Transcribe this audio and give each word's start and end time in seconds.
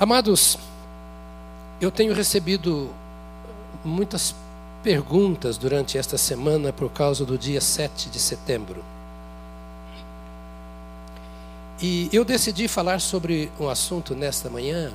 Amados, 0.00 0.56
eu 1.78 1.90
tenho 1.90 2.14
recebido 2.14 2.88
muitas 3.84 4.34
perguntas 4.82 5.58
durante 5.58 5.98
esta 5.98 6.16
semana 6.16 6.72
por 6.72 6.88
causa 6.90 7.22
do 7.22 7.36
dia 7.36 7.60
7 7.60 8.08
de 8.08 8.18
setembro. 8.18 8.82
E 11.82 12.08
eu 12.14 12.24
decidi 12.24 12.66
falar 12.66 12.98
sobre 12.98 13.52
um 13.60 13.68
assunto 13.68 14.14
nesta 14.14 14.48
manhã 14.48 14.90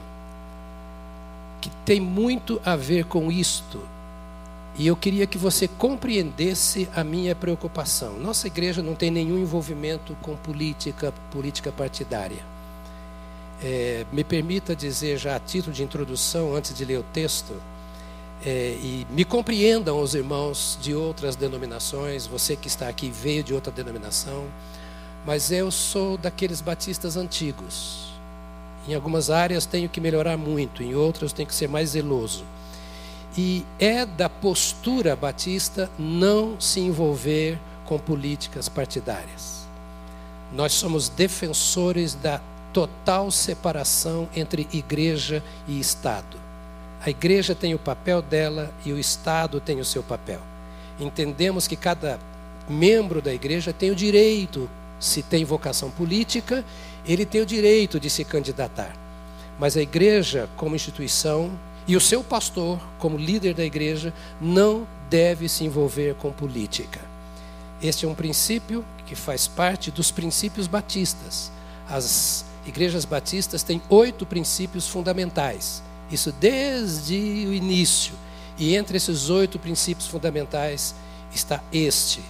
que 1.62 1.70
tem 1.86 2.00
muito 2.00 2.60
a 2.66 2.76
ver 2.76 3.06
com 3.06 3.32
isto. 3.32 3.80
E 4.76 4.88
eu 4.88 4.96
queria 4.96 5.28
que 5.28 5.38
você 5.38 5.68
compreendesse 5.68 6.90
a 6.96 7.04
minha 7.04 7.36
preocupação. 7.36 8.18
Nossa 8.18 8.48
igreja 8.48 8.82
não 8.82 8.96
tem 8.96 9.12
nenhum 9.12 9.38
envolvimento 9.38 10.18
com 10.24 10.36
política, 10.36 11.14
política 11.32 11.72
partidária. 11.72 12.55
É, 13.64 14.06
me 14.12 14.24
permita 14.24 14.76
dizer 14.76 15.18
já 15.18 15.36
a 15.36 15.40
título 15.40 15.74
de 15.74 15.84
introdução, 15.84 16.54
antes 16.56 16.74
de 16.76 16.84
ler 16.84 17.00
o 17.00 17.04
texto, 17.04 17.54
é, 18.46 18.78
e 18.82 19.08
me 19.10 19.24
compreendam 19.24 20.00
os 20.02 20.14
irmãos 20.14 20.78
de 20.82 20.94
outras 20.94 21.36
denominações, 21.36 22.28
você 22.28 22.56
que 22.56 22.68
está 22.68 22.88
aqui 22.88 23.10
veio 23.10 23.44
de 23.44 23.54
outra 23.54 23.72
denominação, 23.72 24.46
mas 25.26 25.52
eu 25.52 25.72
sou 25.72 26.18
daqueles 26.18 26.62
batistas 26.62 27.18
antigos. 27.18 28.14
Em 28.88 28.94
algumas 28.94 29.30
áreas 29.30 29.66
tenho 29.66 29.90
que 29.90 30.00
melhorar 30.00 30.38
muito, 30.38 30.84
em 30.84 30.94
outras 30.94 31.34
tenho 31.34 31.48
que 31.48 31.56
ser 31.56 31.68
mais 31.68 31.90
zeloso. 31.90 32.44
E 33.38 33.66
é 33.80 34.06
da 34.06 34.30
postura 34.30 35.16
batista 35.16 35.90
não 35.98 36.60
se 36.62 36.80
envolver 36.80 37.58
com 37.86 37.98
políticas 37.98 38.70
partidárias. 38.70 39.66
Nós 40.54 40.74
somos 40.74 41.10
defensores 41.10 42.14
da 42.14 42.40
total 42.76 43.32
separação 43.32 44.28
entre 44.36 44.68
igreja 44.74 45.42
e 45.66 45.80
Estado. 45.80 46.38
A 47.00 47.10
igreja 47.10 47.56
tem 47.56 47.74
o 47.74 47.80
papel 47.80 48.22
dela 48.22 48.70
e 48.86 48.92
o 48.92 49.00
Estado 49.00 49.62
tem 49.62 49.80
o 49.80 49.86
seu 49.86 50.04
papel. 50.04 50.42
Entendemos 51.00 51.70
que 51.70 51.78
cada 51.78 52.20
membro 52.68 53.22
da 53.22 53.34
igreja 53.34 53.72
tem 53.72 53.92
o 53.92 53.96
direito, 53.96 54.70
se 55.00 55.24
tem 55.24 55.46
vocação 55.46 55.90
política, 55.90 56.66
ele 57.08 57.26
tem 57.26 57.40
o 57.40 57.46
direito 57.46 57.98
de 57.98 58.10
se 58.10 58.26
candidatar. 58.26 58.94
Mas 59.58 59.78
a 59.78 59.82
igreja, 59.82 60.50
como 60.58 60.76
instituição, 60.76 61.52
e 61.88 61.96
o 61.96 62.02
seu 62.02 62.22
pastor, 62.26 62.78
como 63.00 63.18
líder 63.18 63.54
da 63.54 63.64
igreja, 63.64 64.14
não 64.42 64.86
deve 65.10 65.48
se 65.48 65.64
envolver 65.64 66.16
com 66.16 66.30
política. 66.30 67.00
Este 67.82 68.06
é 68.06 68.10
um 68.10 68.16
princípio 68.16 68.84
que 69.06 69.16
faz 69.16 69.48
parte 69.48 69.92
dos 69.92 70.12
princípios 70.12 70.68
batistas. 70.68 71.50
As 71.88 72.45
igrejas 72.66 73.06
batistas 73.06 73.64
têm 73.64 73.82
oito 73.90 74.26
princípios 74.26 74.88
fundamentais. 74.88 75.84
Isso 76.12 76.32
desde 76.32 77.16
o 77.48 77.54
início. 77.54 78.14
E 78.58 78.76
entre 78.76 78.98
esses 78.98 79.30
oito 79.30 79.60
princípios 79.60 80.08
fundamentais 80.08 80.96
está 81.34 81.62
este, 81.74 82.22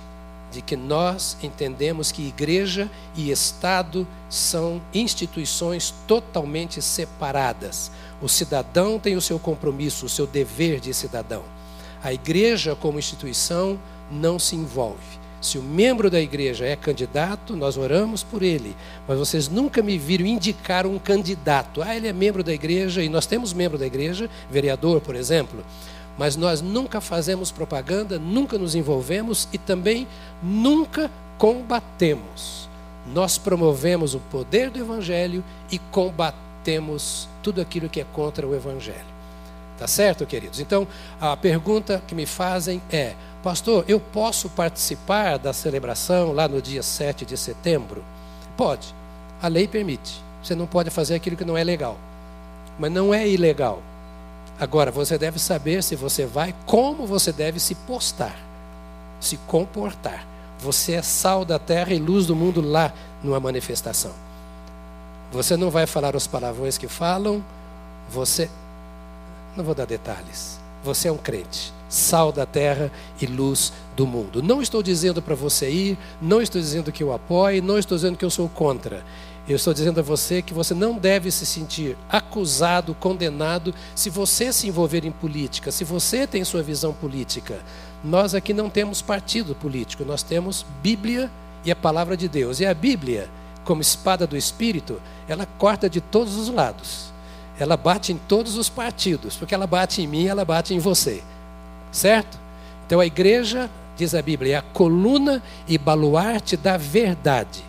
de 0.52 0.62
que 0.62 0.76
nós 0.76 1.38
entendemos 1.44 2.12
que 2.12 2.28
igreja 2.28 2.90
e 3.16 3.30
Estado 3.30 4.08
são 4.30 4.82
instituições 4.94 5.94
totalmente 6.08 6.82
separadas. 6.82 7.92
O 8.22 8.28
cidadão 8.28 8.98
tem 8.98 9.16
o 9.16 9.22
seu 9.22 9.38
compromisso, 9.38 10.06
o 10.06 10.10
seu 10.10 10.26
dever 10.26 10.80
de 10.80 10.94
cidadão. 10.94 11.44
A 12.04 12.14
igreja, 12.14 12.76
como 12.76 13.00
instituição, 13.00 13.80
não 14.12 14.40
se 14.40 14.56
envolve. 14.56 15.25
Se 15.46 15.60
o 15.60 15.62
membro 15.62 16.10
da 16.10 16.20
igreja 16.20 16.66
é 16.66 16.76
candidato, 16.76 17.56
nós 17.56 17.78
oramos 17.78 18.24
por 18.24 18.42
ele. 18.42 18.76
Mas 19.08 19.20
vocês 19.20 19.48
nunca 19.48 19.80
me 19.84 19.96
viram 19.96 20.26
indicar 20.26 20.88
um 20.88 20.98
candidato. 20.98 21.84
Ah, 21.84 21.96
ele 21.96 22.08
é 22.08 22.14
membro 22.14 22.44
da 22.44 22.52
igreja 22.52 23.04
e 23.04 23.10
nós 23.10 23.28
temos 23.28 23.54
membro 23.54 23.78
da 23.78 23.86
igreja, 23.86 24.28
vereador, 24.50 25.02
por 25.02 25.16
exemplo. 25.16 25.64
Mas 26.18 26.36
nós 26.36 26.64
nunca 26.64 27.00
fazemos 27.00 27.52
propaganda, 27.52 28.18
nunca 28.18 28.58
nos 28.58 28.74
envolvemos 28.74 29.48
e 29.54 29.60
também 29.60 30.08
nunca 30.42 31.12
combatemos. 31.38 32.68
Nós 33.14 33.38
promovemos 33.38 34.16
o 34.16 34.20
poder 34.20 34.72
do 34.72 34.80
evangelho 34.80 35.44
e 35.72 35.78
combatemos 35.78 37.30
tudo 37.44 37.62
aquilo 37.62 37.88
que 37.88 38.02
é 38.02 38.06
contra 38.12 38.48
o 38.48 38.56
evangelho. 38.56 39.15
Tá 39.78 39.88
certo, 39.88 40.26
queridos? 40.26 40.60
Então, 40.60 40.88
a 41.20 41.36
pergunta 41.36 42.02
que 42.08 42.16
me 42.16 42.26
fazem 42.26 42.82
é: 42.90 43.14
Pastor, 43.44 43.84
eu 43.88 44.00
posso 44.00 44.50
participar 44.50 45.38
da 45.38 45.54
celebração 45.54 46.32
lá 46.32 46.48
no 46.48 46.62
dia 46.62 46.82
7 46.82 47.26
de 47.26 47.38
setembro? 47.38 48.04
Pode. 48.56 48.94
A 49.42 49.48
lei 49.48 49.68
permite. 49.68 50.24
Você 50.42 50.56
não 50.56 50.66
pode 50.66 50.90
fazer 50.90 51.16
aquilo 51.16 51.36
que 51.36 51.46
não 51.46 51.58
é 51.58 51.64
legal. 51.64 51.98
Mas 52.80 52.92
não 52.92 53.14
é 53.14 53.28
ilegal. 53.28 53.82
Agora, 54.60 54.90
você 54.90 55.18
deve 55.18 55.38
saber 55.38 55.84
se 55.84 55.96
você 55.96 56.26
vai, 56.26 56.56
como 56.66 57.06
você 57.06 57.32
deve 57.32 57.60
se 57.60 57.76
postar, 57.76 58.36
se 59.20 59.38
comportar. 59.46 60.26
Você 60.60 60.94
é 60.94 61.02
sal 61.02 61.44
da 61.44 61.60
terra 61.60 61.94
e 61.94 62.00
luz 62.00 62.26
do 62.26 62.36
mundo 62.36 62.62
lá 62.62 62.94
numa 63.22 63.40
manifestação. 63.40 64.12
Você 65.32 65.58
não 65.58 65.70
vai 65.70 65.86
falar 65.86 66.16
os 66.16 66.26
palavrões 66.26 66.78
que 66.78 66.88
falam, 66.88 67.44
você. 68.10 68.50
Não 69.56 69.64
vou 69.64 69.76
dar 69.76 69.86
detalhes. 69.86 70.60
Você 70.84 71.08
é 71.08 71.12
um 71.12 71.18
crente 71.18 71.74
sal 71.88 72.32
da 72.32 72.46
terra 72.46 72.92
e 73.22 73.26
luz 73.26 73.72
do 73.96 74.06
mundo. 74.06 74.44
Não 74.44 74.62
estou 74.62 74.84
dizendo 74.84 75.22
para 75.22 75.36
você 75.36 75.70
ir, 75.70 75.98
não 76.22 76.42
estou 76.42 76.60
dizendo 76.60 76.92
que 76.92 77.02
eu 77.02 77.14
apoie, 77.14 77.62
não 77.62 77.78
estou 77.78 77.98
dizendo 77.98 78.18
que 78.18 78.26
eu 78.26 78.30
sou 78.30 78.50
contra. 78.50 79.04
Eu 79.48 79.56
estou 79.56 79.74
dizendo 79.74 80.00
a 80.00 80.04
você 80.04 80.42
que 80.42 80.54
você 80.54 80.74
não 80.74 80.98
deve 80.98 81.30
se 81.32 81.46
sentir 81.46 81.96
acusado, 82.10 82.96
condenado, 82.96 83.74
se 83.94 84.10
você 84.10 84.52
se 84.52 84.68
envolver 84.68 85.06
em 85.06 85.12
política, 85.12 85.72
se 85.72 85.84
você 85.84 86.26
tem 86.26 86.44
sua 86.44 86.64
visão 86.64 86.92
política. 86.92 87.60
Nós 88.04 88.34
aqui 88.34 88.54
não 88.54 88.70
temos 88.70 89.02
partido 89.02 89.56
político, 89.56 90.04
nós 90.04 90.24
temos 90.24 90.66
Bíblia 90.82 91.32
e 91.64 91.72
a 91.72 91.76
palavra 91.76 92.18
de 92.18 92.28
Deus. 92.28 92.60
E 92.60 92.66
a 92.66 92.74
Bíblia, 92.74 93.30
como 93.64 93.82
espada 93.82 94.26
do 94.26 94.36
Espírito, 94.36 95.00
ela 95.28 95.46
corta 95.46 95.90
de 95.90 96.02
todos 96.02 96.36
os 96.36 96.50
lados. 96.50 97.15
Ela 97.60 97.78
bate 97.78 98.12
em 98.12 98.18
todos 98.18 98.58
os 98.58 98.70
partidos, 98.70 99.36
porque 99.36 99.56
ela 99.56 99.68
bate 99.68 100.02
em 100.02 100.08
mim, 100.08 100.28
ela 100.28 100.44
bate 100.44 100.74
em 100.74 100.80
você. 100.80 101.24
Certo? 101.92 102.38
Então 102.86 103.00
a 103.00 103.06
igreja, 103.06 103.70
diz 103.96 104.14
a 104.14 104.22
Bíblia, 104.22 104.56
é 104.56 104.58
a 104.58 104.62
coluna 104.62 105.42
e 105.68 105.78
baluarte 105.78 106.58
da 106.58 106.78
verdade. 106.78 107.64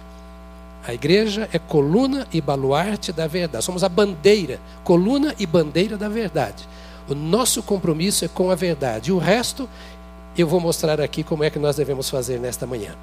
A 0.87 0.95
igreja 0.95 1.49
é 1.53 1.59
coluna 1.59 2.27
e 2.33 2.41
baluarte 2.41 3.13
da 3.13 3.27
verdade. 3.27 3.65
Somos 3.65 3.83
a 3.83 3.89
bandeira, 3.89 4.61
coluna 4.85 5.35
e 5.39 5.47
bandeira 5.47 5.97
da 5.97 6.09
verdade. 6.09 6.67
O 7.09 7.15
nosso 7.15 7.63
compromisso 7.63 8.25
é 8.25 8.29
com 8.29 8.51
a 8.51 8.55
verdade. 8.55 9.13
O 9.13 9.19
resto 9.19 9.69
eu 10.37 10.47
vou 10.47 10.61
mostrar 10.61 11.01
aqui 11.01 11.23
como 11.23 11.43
é 11.43 11.51
que 11.51 11.59
nós 11.59 11.77
devemos 11.77 12.11
fazer 12.11 12.39
nesta 12.39 12.67
manhã. 12.67 12.95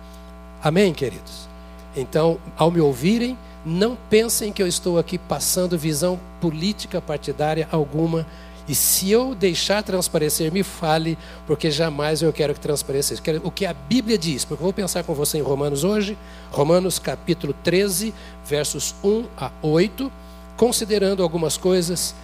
Amém, 0.63 0.93
queridos? 0.93 1.47
Então, 1.95 2.37
ao 2.55 2.71
me 2.71 2.79
ouvirem, 2.79 3.37
não 3.65 3.97
pensem 4.09 4.51
que 4.51 4.61
eu 4.61 4.67
estou 4.67 4.99
aqui 4.99 5.17
passando 5.17 5.77
visão 5.77 6.19
política 6.41 7.01
partidária 7.01 7.67
alguma. 7.71 8.25
E 8.67 8.73
se 8.73 9.11
eu 9.11 9.35
deixar 9.35 9.83
transparecer, 9.83 10.51
me 10.51 10.63
fale, 10.63 11.17
porque 11.45 11.69
jamais 11.69 12.21
eu 12.21 12.31
quero 12.31 12.53
que 12.53 12.59
transpareça 12.59 13.13
isso. 13.13 13.23
O 13.43 13.51
que 13.51 13.65
a 13.65 13.73
Bíblia 13.73 14.17
diz, 14.17 14.45
porque 14.45 14.61
eu 14.61 14.65
vou 14.65 14.73
pensar 14.73 15.03
com 15.03 15.13
você 15.13 15.37
em 15.37 15.41
Romanos 15.41 15.83
hoje, 15.83 16.17
Romanos 16.51 16.97
capítulo 16.99 17.53
13, 17.63 18.13
versos 18.45 18.95
1 19.03 19.25
a 19.37 19.51
8, 19.61 20.11
considerando 20.55 21.23
algumas 21.23 21.57
coisas 21.57 22.15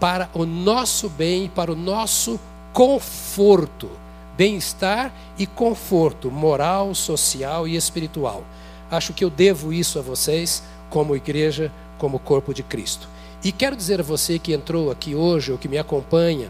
para 0.00 0.28
o 0.34 0.46
nosso 0.46 1.08
bem, 1.08 1.48
para 1.48 1.72
o 1.72 1.76
nosso 1.76 2.40
conforto, 2.72 3.90
bem-estar 4.36 5.12
e 5.38 5.46
conforto 5.46 6.30
moral, 6.30 6.94
social 6.94 7.68
e 7.68 7.76
espiritual. 7.76 8.42
Acho 8.90 9.12
que 9.12 9.24
eu 9.24 9.30
devo 9.30 9.72
isso 9.72 9.98
a 9.98 10.02
vocês, 10.02 10.62
como 10.94 11.16
igreja, 11.16 11.72
como 11.98 12.20
corpo 12.20 12.54
de 12.54 12.62
Cristo. 12.62 13.08
E 13.42 13.50
quero 13.50 13.74
dizer 13.74 13.98
a 13.98 14.04
você 14.04 14.38
que 14.38 14.52
entrou 14.52 14.92
aqui 14.92 15.12
hoje, 15.12 15.50
ou 15.50 15.58
que 15.58 15.66
me 15.66 15.76
acompanha, 15.76 16.48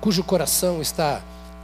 cujo 0.00 0.24
coração 0.24 0.80
está 0.80 1.20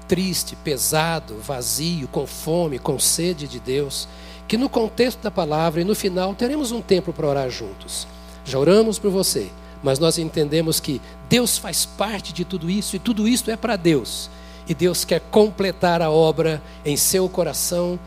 triste, 0.06 0.54
pesado, 0.54 1.38
vazio, 1.38 2.08
com 2.08 2.26
fome, 2.26 2.78
com 2.78 2.98
sede 2.98 3.48
de 3.48 3.58
Deus, 3.58 4.06
que 4.46 4.58
no 4.58 4.68
contexto 4.68 5.22
da 5.22 5.30
palavra 5.30 5.80
e 5.80 5.84
no 5.84 5.94
final 5.94 6.34
teremos 6.34 6.72
um 6.72 6.82
tempo 6.82 7.10
para 7.10 7.26
orar 7.26 7.48
juntos. 7.48 8.06
Já 8.44 8.58
oramos 8.58 8.98
por 8.98 9.10
você, 9.10 9.50
mas 9.82 9.98
nós 9.98 10.18
entendemos 10.18 10.78
que 10.78 11.00
Deus 11.26 11.56
faz 11.56 11.86
parte 11.86 12.34
de 12.34 12.44
tudo 12.44 12.68
isso 12.68 12.96
e 12.96 12.98
tudo 12.98 13.26
isso 13.26 13.50
é 13.50 13.56
para 13.56 13.76
Deus. 13.76 14.28
E 14.68 14.74
Deus 14.74 15.06
quer 15.06 15.20
completar 15.30 16.02
a 16.02 16.10
obra 16.10 16.62
em 16.84 16.98
seu 16.98 17.30
coração, 17.30 17.98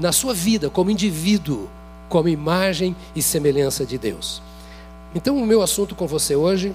na 0.00 0.10
sua 0.10 0.32
vida, 0.32 0.70
como 0.70 0.90
indivíduo, 0.90 1.68
como 2.14 2.28
imagem 2.28 2.94
e 3.16 3.20
semelhança 3.20 3.84
de 3.84 3.98
Deus. 3.98 4.40
Então, 5.16 5.36
o 5.36 5.44
meu 5.44 5.60
assunto 5.60 5.96
com 5.96 6.06
você 6.06 6.36
hoje 6.36 6.72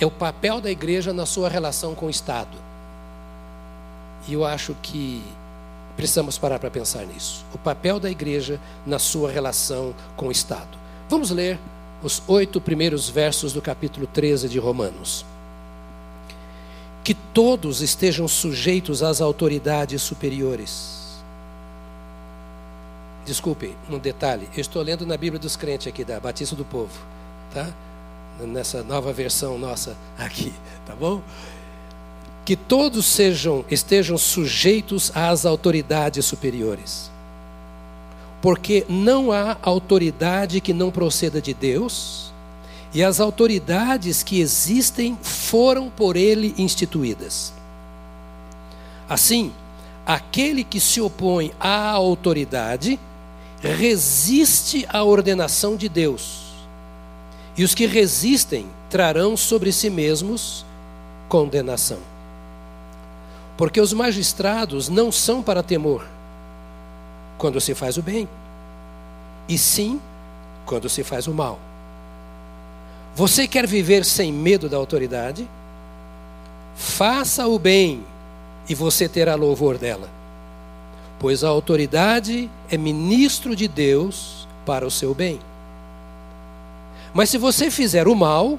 é 0.00 0.06
o 0.06 0.10
papel 0.10 0.58
da 0.58 0.70
igreja 0.70 1.12
na 1.12 1.26
sua 1.26 1.50
relação 1.50 1.94
com 1.94 2.06
o 2.06 2.10
Estado. 2.10 2.56
E 4.26 4.32
eu 4.32 4.42
acho 4.42 4.74
que 4.80 5.22
precisamos 5.98 6.38
parar 6.38 6.58
para 6.58 6.70
pensar 6.70 7.04
nisso. 7.04 7.44
O 7.52 7.58
papel 7.58 8.00
da 8.00 8.10
igreja 8.10 8.58
na 8.86 8.98
sua 8.98 9.30
relação 9.30 9.94
com 10.16 10.28
o 10.28 10.32
Estado. 10.32 10.78
Vamos 11.10 11.30
ler 11.30 11.58
os 12.02 12.22
oito 12.26 12.58
primeiros 12.58 13.10
versos 13.10 13.52
do 13.52 13.60
capítulo 13.60 14.06
13 14.06 14.48
de 14.48 14.58
Romanos. 14.58 15.26
Que 17.04 17.12
todos 17.12 17.82
estejam 17.82 18.26
sujeitos 18.26 19.02
às 19.02 19.20
autoridades 19.20 20.00
superiores. 20.00 21.01
Desculpe, 23.24 23.76
um 23.88 23.98
detalhe. 23.98 24.48
Eu 24.54 24.60
estou 24.60 24.82
lendo 24.82 25.06
na 25.06 25.16
Bíblia 25.16 25.38
dos 25.38 25.56
Crentes 25.56 25.86
aqui, 25.86 26.04
da 26.04 26.18
Batista 26.18 26.56
do 26.56 26.64
Povo. 26.64 27.00
Tá? 27.52 27.68
Nessa 28.40 28.82
nova 28.82 29.12
versão 29.12 29.58
nossa 29.58 29.96
aqui, 30.18 30.52
tá 30.86 30.94
bom? 30.94 31.22
Que 32.44 32.56
todos 32.56 33.06
sejam, 33.06 33.64
estejam 33.70 34.18
sujeitos 34.18 35.12
às 35.14 35.46
autoridades 35.46 36.24
superiores 36.24 37.12
porque 38.42 38.84
não 38.88 39.30
há 39.30 39.56
autoridade 39.62 40.60
que 40.60 40.74
não 40.74 40.90
proceda 40.90 41.40
de 41.40 41.54
Deus, 41.54 42.32
e 42.92 43.02
as 43.02 43.20
autoridades 43.20 44.22
que 44.24 44.40
existem 44.40 45.16
foram 45.22 45.88
por 45.88 46.16
ele 46.16 46.52
instituídas. 46.58 47.54
Assim, 49.08 49.52
aquele 50.04 50.64
que 50.64 50.80
se 50.80 51.00
opõe 51.00 51.52
à 51.58 51.90
autoridade 51.90 52.98
resiste 53.68 54.86
à 54.88 55.04
ordenação 55.04 55.76
de 55.76 55.88
Deus, 55.88 56.42
e 57.56 57.64
os 57.64 57.74
que 57.74 57.86
resistem 57.86 58.66
trarão 58.90 59.36
sobre 59.36 59.72
si 59.72 59.88
mesmos 59.88 60.64
condenação. 61.28 61.98
Porque 63.56 63.80
os 63.80 63.92
magistrados 63.92 64.88
não 64.88 65.12
são 65.12 65.42
para 65.42 65.62
temor, 65.62 66.06
quando 67.38 67.60
se 67.60 67.74
faz 67.74 67.96
o 67.96 68.02
bem, 68.02 68.28
e 69.48 69.56
sim 69.58 70.00
quando 70.66 70.88
se 70.88 71.04
faz 71.04 71.26
o 71.26 71.34
mal. 71.34 71.58
Você 73.14 73.46
quer 73.46 73.66
viver 73.66 74.04
sem 74.04 74.32
medo 74.32 74.68
da 74.68 74.76
autoridade? 74.76 75.48
Faça 76.74 77.46
o 77.46 77.58
bem 77.58 78.02
e 78.68 78.74
você 78.74 79.08
terá 79.08 79.34
louvor 79.34 79.76
dela, 79.76 80.08
pois 81.22 81.42
a 81.42 81.48
autoridade 81.48 82.50
é 82.68 82.76
ministro 82.76 83.56
de 83.56 83.66
Deus 83.66 84.46
para 84.66 84.86
o 84.86 84.90
seu 84.90 85.14
bem. 85.14 85.40
Mas 87.14 87.30
se 87.30 87.38
você 87.38 87.70
fizer 87.70 88.06
o 88.06 88.14
mal, 88.14 88.58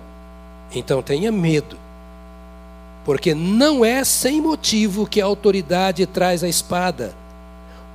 então 0.74 1.04
tenha 1.04 1.32
medo, 1.32 1.78
porque 3.06 3.36
não 3.36 3.86
é 3.86 4.04
sem 4.04 4.42
motivo 4.42 5.06
que 5.06 5.22
a 5.22 5.26
autoridade 5.26 6.04
traz 6.08 6.44
a 6.44 6.50
espada 6.50 7.14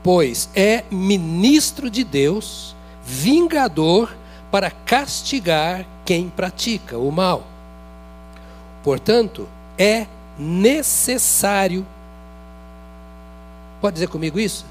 pois 0.02 0.48
é 0.54 0.84
ministro 0.90 1.90
de 1.90 2.04
Deus, 2.04 2.74
vingador 3.04 4.16
para 4.50 4.70
castigar 4.70 5.84
quem 6.04 6.30
pratica 6.30 6.96
o 6.96 7.10
mal. 7.10 7.44
Portanto, 8.82 9.46
é 9.76 10.06
necessário. 10.38 11.86
Pode 13.80 13.94
dizer 13.94 14.08
comigo 14.08 14.38
isso? 14.38 14.64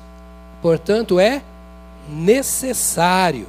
Portanto, 0.61 1.19
é 1.19 1.41
necessário 2.09 3.47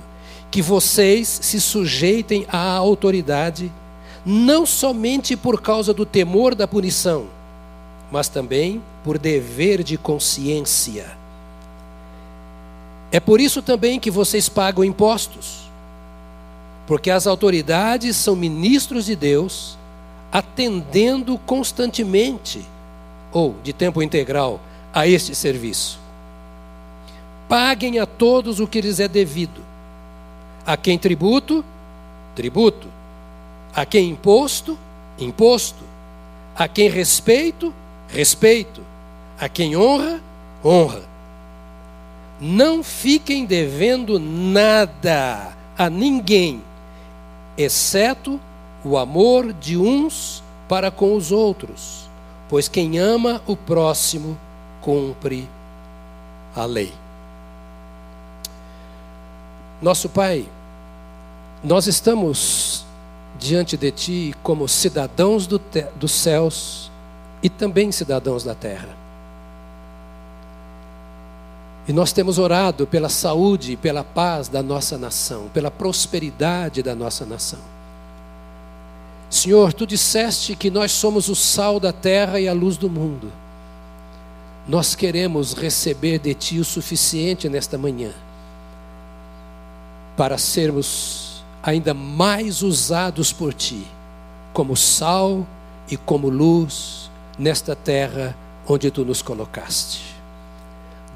que 0.51 0.63
vocês 0.63 1.29
se 1.43 1.61
sujeitem 1.61 2.47
à 2.49 2.73
autoridade, 2.73 3.71
não 4.25 4.65
somente 4.65 5.37
por 5.37 5.61
causa 5.61 5.93
do 5.93 6.07
temor 6.07 6.55
da 6.55 6.67
punição, 6.67 7.27
mas 8.11 8.29
também 8.29 8.83
por 9.05 9.19
dever 9.19 9.83
de 9.83 9.97
consciência. 9.97 11.17
É 13.11 13.21
por 13.21 13.41
isso 13.41 13.63
também 13.63 13.99
que 13.99 14.11
vocês 14.11 14.49
pagam 14.49 14.85
impostos, 14.85 15.71
porque 16.87 17.11
as 17.11 17.27
autoridades 17.27 18.17
são 18.17 18.37
ministros 18.37 19.07
de 19.07 19.17
Deus, 19.17 19.79
atendendo 20.31 21.39
constantemente, 21.39 22.65
ou 23.33 23.55
de 23.63 23.73
tempo 23.73 24.03
integral, 24.03 24.61
a 24.93 25.07
este 25.07 25.35
serviço. 25.35 25.99
Paguem 27.49 27.99
a 27.99 28.07
todos 28.07 28.61
o 28.61 28.67
que 28.67 28.81
lhes 28.81 29.01
é 29.01 29.09
devido. 29.09 29.63
A 30.67 30.77
quem 30.77 30.99
tributo, 30.99 31.65
tributo. 32.35 32.89
A 33.75 33.87
quem 33.87 34.11
imposto, 34.11 34.79
imposto. 35.19 35.85
A 36.55 36.69
quem 36.69 36.89
respeito, 36.91 37.73
respeito. 38.09 38.83
A 39.39 39.49
quem 39.49 39.77
honra, 39.77 40.21
honra 40.65 41.09
não 42.41 42.85
fiquem 42.85 43.45
devendo 43.45 44.19
nada 44.19 45.57
a 45.77 45.91
ninguém, 45.91 46.63
exceto 47.57 48.41
o 48.85 48.97
amor 48.97 49.53
de 49.53 49.77
uns 49.77 50.43
para 50.69 50.91
com 50.91 51.15
os 51.17 51.33
outros, 51.33 52.09
pois 52.49 52.69
quem 52.69 52.99
ama 52.99 53.43
o 53.47 53.57
próximo 53.57 54.39
cumpre 54.89 55.47
a 56.57 56.65
lei. 56.65 56.91
Nosso 59.83 60.09
Pai, 60.09 60.49
nós 61.63 61.87
estamos 61.87 62.87
diante 63.39 63.77
de 63.77 63.91
Ti 63.91 64.35
como 64.43 64.67
cidadãos 64.67 65.47
do 65.47 65.61
dos 65.95 66.11
céus 66.11 66.91
e 67.43 67.51
também 67.51 67.93
cidadãos 67.93 68.45
da 68.45 68.55
terra. 68.55 68.89
E 71.87 71.93
nós 71.93 72.11
temos 72.11 72.39
orado 72.39 72.87
pela 72.87 73.11
saúde 73.11 73.73
e 73.73 73.77
pela 73.77 74.03
paz 74.03 74.49
da 74.49 74.63
nossa 74.63 74.97
nação, 74.97 75.51
pela 75.53 75.71
prosperidade 75.71 76.83
da 76.83 76.95
nossa 76.95 77.27
nação. 77.27 77.61
Senhor, 79.29 79.75
tu 79.75 79.87
disseste 79.87 80.57
que 80.57 80.71
nós 80.71 80.93
somos 80.93 81.29
o 81.29 81.35
sal 81.35 81.79
da 81.79 81.93
terra 81.93 82.41
e 82.41 82.49
a 82.49 82.55
luz 82.55 82.79
do 82.79 82.89
mundo. 82.89 83.31
Nós 84.69 84.95
queremos 84.95 85.55
receber 85.55 86.19
de 86.19 86.35
ti 86.35 86.59
o 86.59 86.65
suficiente 86.65 87.49
nesta 87.49 87.79
manhã 87.79 88.13
para 90.15 90.37
sermos 90.37 91.43
ainda 91.63 91.95
mais 91.95 92.61
usados 92.61 93.33
por 93.33 93.55
ti, 93.55 93.87
como 94.53 94.77
sal 94.77 95.47
e 95.91 95.97
como 95.97 96.29
luz 96.29 97.11
nesta 97.39 97.75
terra 97.75 98.37
onde 98.69 98.91
tu 98.91 99.07
nos 99.07 99.23
colocaste. 99.23 100.03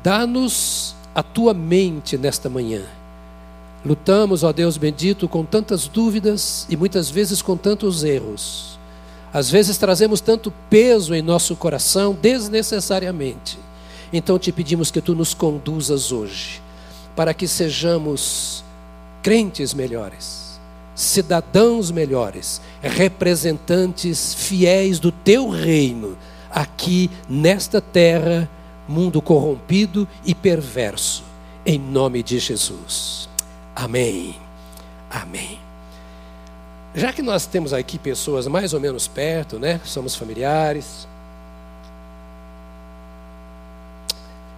Dá-nos 0.03 0.97
a 1.15 1.23
tua 1.23 1.53
mente 1.53 2.17
nesta 2.17 2.49
manhã. 2.49 2.83
Lutamos, 3.85 4.43
ó 4.43 4.53
Deus 4.53 4.79
bendito, 4.79 5.29
com 5.29 5.45
tantas 5.45 5.87
dúvidas 5.89 6.67
e 6.71 6.77
muitas 6.77 7.11
vezes 7.11 7.43
com 7.43 7.57
tantos 7.57 8.03
erros. 8.03 8.72
Às 9.33 9.51
vezes 9.51 9.79
trazemos 9.79 10.21
tanto 10.21 10.53
peso 10.69 11.15
em 11.15 11.23
nosso 11.23 11.57
coração 11.57 12.17
desnecessariamente. 12.21 13.59
Então 14.13 14.39
te 14.39 14.53
pedimos 14.53 14.91
que 14.91 15.01
tu 15.01 15.15
nos 15.15 15.33
conduzas 15.33 16.13
hoje, 16.13 16.61
para 17.17 17.33
que 17.33 17.49
sejamos 17.49 18.63
crentes 19.23 19.73
melhores, 19.73 20.61
cidadãos 20.95 21.91
melhores, 21.91 22.61
representantes 22.83 24.35
fiéis 24.35 24.99
do 24.99 25.11
teu 25.11 25.49
reino 25.49 26.19
aqui 26.51 27.11
nesta 27.29 27.81
terra 27.81 28.49
mundo 28.89 29.23
corrompido 29.23 30.07
e 30.25 30.35
perverso, 30.35 31.25
em 31.65 31.79
nome 31.79 32.23
de 32.23 32.39
Jesus. 32.39 33.29
Amém. 33.75 34.37
Amém. 35.11 35.62
Já 36.95 37.13
que 37.13 37.23
nós 37.23 37.47
temos 37.47 37.73
aqui 37.73 37.99
pessoas 37.99 38.47
mais 38.47 38.75
ou 38.75 38.81
menos 38.81 39.09
perto, 39.09 39.59
né? 39.59 39.81
Somos 39.85 40.15
familiares. 40.15 41.09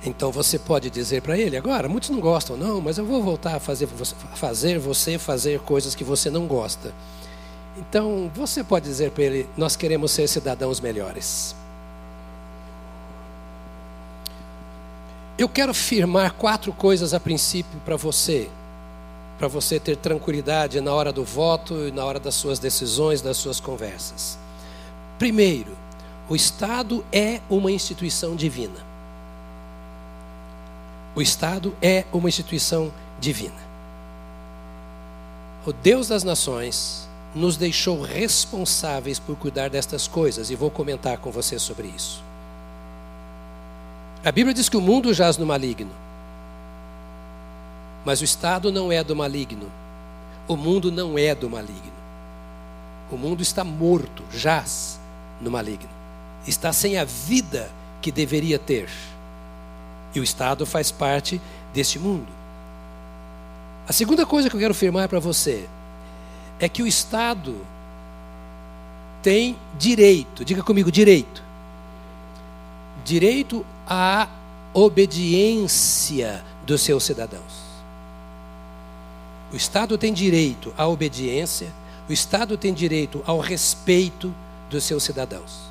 Então 0.05 0.31
você 0.31 0.59
pode 0.59 0.91
dizer 0.91 1.23
para 1.23 1.39
ele 1.39 1.57
agora, 1.57 1.89
muitos 1.89 2.11
não 2.11 2.21
gostam, 2.21 2.57
não, 2.57 2.81
mas 2.81 2.99
eu 2.99 3.07
vou 3.07 3.23
voltar 3.23 3.57
a 3.57 3.61
fazer, 3.61 3.87
fazer 4.35 4.79
você 4.79 5.19
fazer 5.19 5.61
coisas 5.61 5.95
que 5.95 6.05
você 6.05 6.29
não 6.29 6.47
gosta. 6.47 6.93
Então 7.77 8.31
você 8.35 8.63
pode 8.63 8.85
dizer 8.85 9.13
para 9.13 9.25
ele: 9.25 9.49
nós 9.57 9.77
queremos 9.77 10.11
ser 10.11 10.29
cidadãos 10.29 10.81
melhores. 10.81 11.57
Eu 15.37 15.49
quero 15.49 15.75
firmar 15.75 16.35
quatro 16.35 16.73
coisas 16.73 17.13
a 17.13 17.19
princípio 17.19 17.81
para 17.85 17.97
você, 17.97 18.49
para 19.39 19.49
você 19.49 19.81
ter 19.81 19.97
tranquilidade 19.97 20.81
na 20.81 20.93
hora 20.93 21.13
do 21.13 21.25
voto 21.25 21.89
e 21.89 21.93
na 21.93 22.05
hora 22.05 22.21
das 22.21 22.35
suas 22.35 22.59
decisões, 22.59 23.21
das 23.21 23.37
suas 23.37 23.59
conversas. 23.61 24.39
Primeiro, 25.19 25.77
o 26.29 26.37
Estado 26.37 27.05
é 27.13 27.41
uma 27.51 27.71
instituição 27.71 28.37
divina. 28.37 28.95
O 31.15 31.23
Estado 31.23 31.75
é 31.83 32.05
uma 32.13 32.29
instituição 32.29 32.93
divina. 33.21 33.65
O 35.67 35.73
Deus 35.73 36.09
das 36.09 36.25
nações 36.25 37.09
nos 37.35 37.57
deixou 37.57 38.01
responsáveis 38.01 39.19
por 39.19 39.37
cuidar 39.37 39.69
destas 39.69 40.07
coisas 40.07 40.51
e 40.51 40.55
vou 40.55 40.71
comentar 40.71 41.19
com 41.19 41.31
você 41.31 41.59
sobre 41.59 41.89
isso. 41.89 42.23
A 44.25 44.33
Bíblia 44.33 44.55
diz 44.55 44.69
que 44.69 44.77
o 44.77 44.81
mundo 44.81 45.13
jaz 45.13 45.37
no 45.37 45.45
maligno. 45.45 45.91
Mas 48.05 48.21
o 48.21 48.25
Estado 48.25 48.71
não 48.71 48.93
é 48.93 49.03
do 49.03 49.17
maligno. 49.17 49.71
o 50.47 50.57
mundo 50.57 50.93
não 50.93 51.19
é 51.19 51.35
do 51.35 51.49
maligno. 51.49 51.95
O 53.11 53.17
mundo 53.17 53.43
está 53.43 53.65
morto, 53.65 54.23
jaz 54.31 55.01
no 55.41 55.51
maligno. 55.51 55.89
Está 56.47 56.73
sem 56.73 56.99
a 56.99 57.05
vida 57.05 57.71
que 58.03 58.13
deveria 58.13 58.59
ter. 58.59 58.91
E 60.15 60.21
o 60.21 60.25
Estado 60.25 60.67
faz 60.67 60.91
parte 60.91 61.41
deste 61.73 61.99
mundo. 61.99 62.29
A 63.89 63.93
segunda 63.93 64.25
coisa 64.27 64.49
que 64.49 64.57
eu 64.57 64.61
quero 64.61 64.73
afirmar 64.73 65.09
para 65.09 65.21
você 65.21 65.67
é 66.59 66.69
que 66.69 66.83
o 66.83 66.87
Estado 66.87 67.57
tem 69.23 69.57
direito, 69.79 70.45
diga 70.45 70.63
comigo, 70.63 70.93
direito. 70.93 71.43
Direito 73.05 73.65
à 73.87 74.29
obediência 74.75 76.45
dos 76.67 76.83
seus 76.83 77.05
cidadãos. 77.05 77.64
O 79.55 79.57
Estado 79.57 79.97
tem 79.97 80.13
direito 80.13 80.75
à 80.77 80.85
obediência, 80.89 81.73
o 82.09 82.13
Estado 82.13 82.59
tem 82.59 82.75
direito 82.75 83.23
ao 83.25 83.39
respeito 83.39 84.35
dos 84.69 84.83
seus 84.83 85.05
cidadãos. 85.05 85.71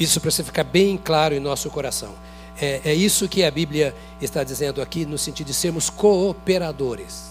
Isso 0.00 0.18
precisa 0.18 0.44
ficar 0.44 0.64
bem 0.64 0.96
claro 0.96 1.34
em 1.34 1.40
nosso 1.40 1.68
coração. 1.68 2.14
É, 2.58 2.80
é 2.86 2.94
isso 2.94 3.28
que 3.28 3.44
a 3.44 3.50
Bíblia 3.50 3.94
está 4.18 4.42
dizendo 4.42 4.80
aqui, 4.80 5.04
no 5.04 5.18
sentido 5.18 5.48
de 5.48 5.52
sermos 5.52 5.90
cooperadores. 5.90 7.28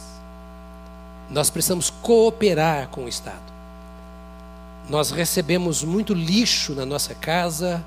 Nós 1.27 1.49
precisamos 1.49 1.89
cooperar 1.89 2.89
com 2.89 3.05
o 3.05 3.09
Estado. 3.09 3.41
Nós 4.87 5.09
recebemos 5.09 5.83
muito 5.83 6.13
lixo 6.13 6.75
na 6.75 6.85
nossa 6.85 7.15
casa, 7.15 7.83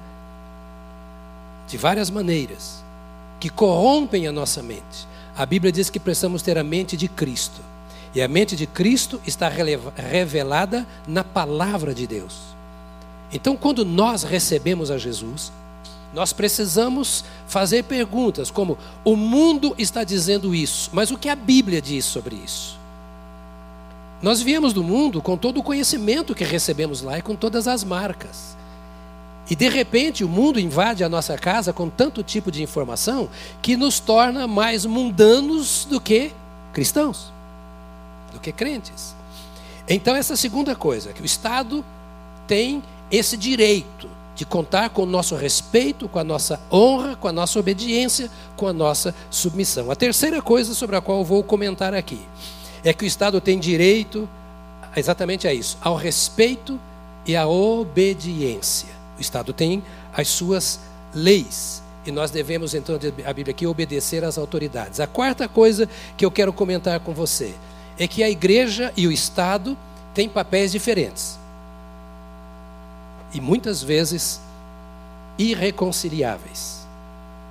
de 1.69 1.79
várias 1.79 2.11
maneiras, 2.11 2.83
que 3.41 3.49
corrompem 3.49 4.27
a 4.27 4.33
nossa 4.33 4.63
mente. 4.63 5.09
A 5.37 5.47
Bíblia 5.47 5.73
diz 5.73 5.89
que 5.89 5.99
precisamos 5.99 6.43
ter 6.43 6.59
a 6.59 6.63
mente 6.63 6.97
de 6.97 7.09
Cristo. 7.09 7.61
E 8.15 8.21
a 8.21 8.29
mente 8.29 8.55
de 8.55 8.67
Cristo 8.67 9.21
está 9.27 9.49
revelada 9.49 10.87
na 11.09 11.25
palavra 11.25 11.95
de 11.95 12.07
Deus. 12.07 12.37
Então, 13.33 13.57
quando 13.57 13.85
nós 13.85 14.23
recebemos 14.23 14.91
a 14.91 14.99
Jesus, 14.99 15.51
nós 16.13 16.33
precisamos 16.33 17.25
fazer 17.47 17.85
perguntas 17.85 18.51
como: 18.51 18.77
o 19.05 19.17
mundo 19.17 19.75
está 19.79 20.05
dizendo 20.05 20.55
isso, 20.55 20.91
mas 20.93 21.11
o 21.11 21.17
que 21.17 21.29
a 21.29 21.37
Bíblia 21.37 21.81
diz 21.81 22.05
sobre 22.05 22.37
isso? 22.37 22.79
Nós 24.21 24.43
viemos 24.43 24.73
do 24.73 24.85
mundo 24.85 25.23
com 25.23 25.37
todo 25.37 25.61
o 25.61 25.63
conhecimento 25.63 26.35
que 26.35 26.45
recebemos 26.45 27.01
lá 27.01 27.19
e 27.19 27.23
com 27.23 27.35
todas 27.35 27.67
as 27.67 27.83
marcas. 27.83 28.57
E 29.51 29.57
de 29.57 29.69
repente 29.69 30.23
o 30.23 30.29
mundo 30.29 30.61
invade 30.61 31.03
a 31.03 31.09
nossa 31.09 31.37
casa 31.37 31.73
com 31.73 31.91
tanto 31.91 32.23
tipo 32.23 32.53
de 32.53 32.63
informação 32.63 33.29
que 33.61 33.77
nos 33.77 33.99
torna 33.99 34.47
mais 34.47 34.87
mundanos 34.87 35.85
do 35.85 36.01
que 36.01 36.31
cristãos, 36.73 37.33
do 38.33 38.39
que 38.39 38.53
crentes. 38.53 39.15
Então, 39.89 40.15
essa 40.15 40.37
segunda 40.37 40.77
coisa, 40.77 41.13
que 41.13 41.21
o 41.21 41.27
Estado 41.27 41.85
tem 42.47 42.81
esse 43.11 43.37
direito 43.37 44.09
de 44.37 44.47
contar 44.47 44.91
com 44.91 45.03
o 45.03 45.07
nosso 45.07 45.35
respeito, 45.35 46.09
com 46.09 46.21
a 46.21 46.25
nossa 46.25 46.61
honra, 46.71 47.17
com 47.17 47.27
a 47.27 47.33
nossa 47.33 47.59
obediência, 47.59 48.31
com 48.57 48.69
a 48.69 48.73
nossa 48.73 49.13
submissão. 49.29 49.91
A 49.91 49.97
terceira 49.97 50.41
coisa 50.41 50.75
sobre 50.75 50.95
a 50.95 51.01
qual 51.01 51.25
vou 51.25 51.43
comentar 51.43 51.93
aqui 51.93 52.21
é 52.85 52.93
que 52.93 53.05
o 53.05 53.07
Estado 53.07 53.41
tem 53.41 53.59
direito 53.59 54.29
exatamente 54.97 55.49
a 55.49 55.53
isso, 55.53 55.77
ao 55.81 55.97
respeito 55.97 56.79
e 57.27 57.35
à 57.35 57.49
obediência. 57.49 59.00
O 59.21 59.23
Estado 59.23 59.53
tem 59.53 59.83
as 60.15 60.29
suas 60.29 60.81
leis. 61.15 61.83
E 62.07 62.11
nós 62.11 62.31
devemos, 62.31 62.73
então, 62.73 62.97
a 62.97 63.33
Bíblia 63.35 63.53
aqui, 63.53 63.67
obedecer 63.67 64.25
às 64.25 64.39
autoridades. 64.39 64.99
A 64.99 65.07
quarta 65.07 65.47
coisa 65.47 65.87
que 66.17 66.25
eu 66.25 66.31
quero 66.31 66.55
comentar 66.55 66.99
com 67.01 67.13
você 67.13 67.55
é 67.99 68.09
que 68.09 68.23
a 68.23 68.31
igreja 68.31 68.91
e 68.97 69.07
o 69.07 69.13
Estado 69.13 69.77
têm 70.15 70.27
papéis 70.27 70.73
diferentes. 70.73 71.39
E 73.35 73.43
muitas 73.43 73.83
vezes 73.83 74.41
irreconciliáveis. 75.37 76.87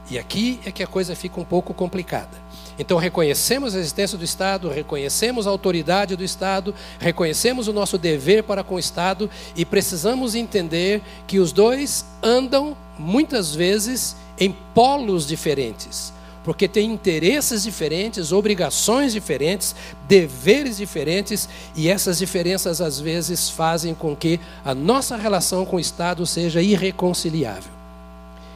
E 0.10 0.18
aqui 0.18 0.60
é 0.66 0.72
que 0.72 0.82
a 0.82 0.88
coisa 0.88 1.16
fica 1.16 1.40
um 1.40 1.46
pouco 1.46 1.72
complicada. 1.72 2.36
Então 2.80 2.98
reconhecemos 2.98 3.76
a 3.76 3.80
existência 3.80 4.18
do 4.18 4.24
Estado, 4.24 4.70
reconhecemos 4.70 5.46
a 5.46 5.50
autoridade 5.50 6.16
do 6.16 6.24
Estado, 6.24 6.74
reconhecemos 6.98 7.68
o 7.68 7.74
nosso 7.74 7.98
dever 7.98 8.44
para 8.44 8.64
com 8.64 8.76
o 8.76 8.80
Estado 8.80 9.30
e 9.54 9.66
precisamos 9.66 10.34
entender 10.34 11.02
que 11.28 11.40
os 11.40 11.52
dois 11.52 12.06
andam 12.24 12.78
muitas 12.98 13.54
vezes 13.54 14.16
em 14.40 14.56
polos 14.74 15.28
diferentes, 15.28 16.14
porque 16.42 16.70
têm 16.70 16.94
interesses 16.94 17.64
diferentes, 17.64 18.32
obrigações 18.32 19.12
diferentes, 19.12 19.76
deveres 20.08 20.78
diferentes 20.78 21.50
e 21.76 21.90
essas 21.90 22.18
diferenças 22.18 22.80
às 22.80 22.98
vezes 22.98 23.50
fazem 23.50 23.94
com 23.94 24.16
que 24.16 24.40
a 24.64 24.74
nossa 24.74 25.18
relação 25.18 25.66
com 25.66 25.76
o 25.76 25.82
Estado 25.82 26.26
seja 26.26 26.62
irreconciliável. 26.62 27.79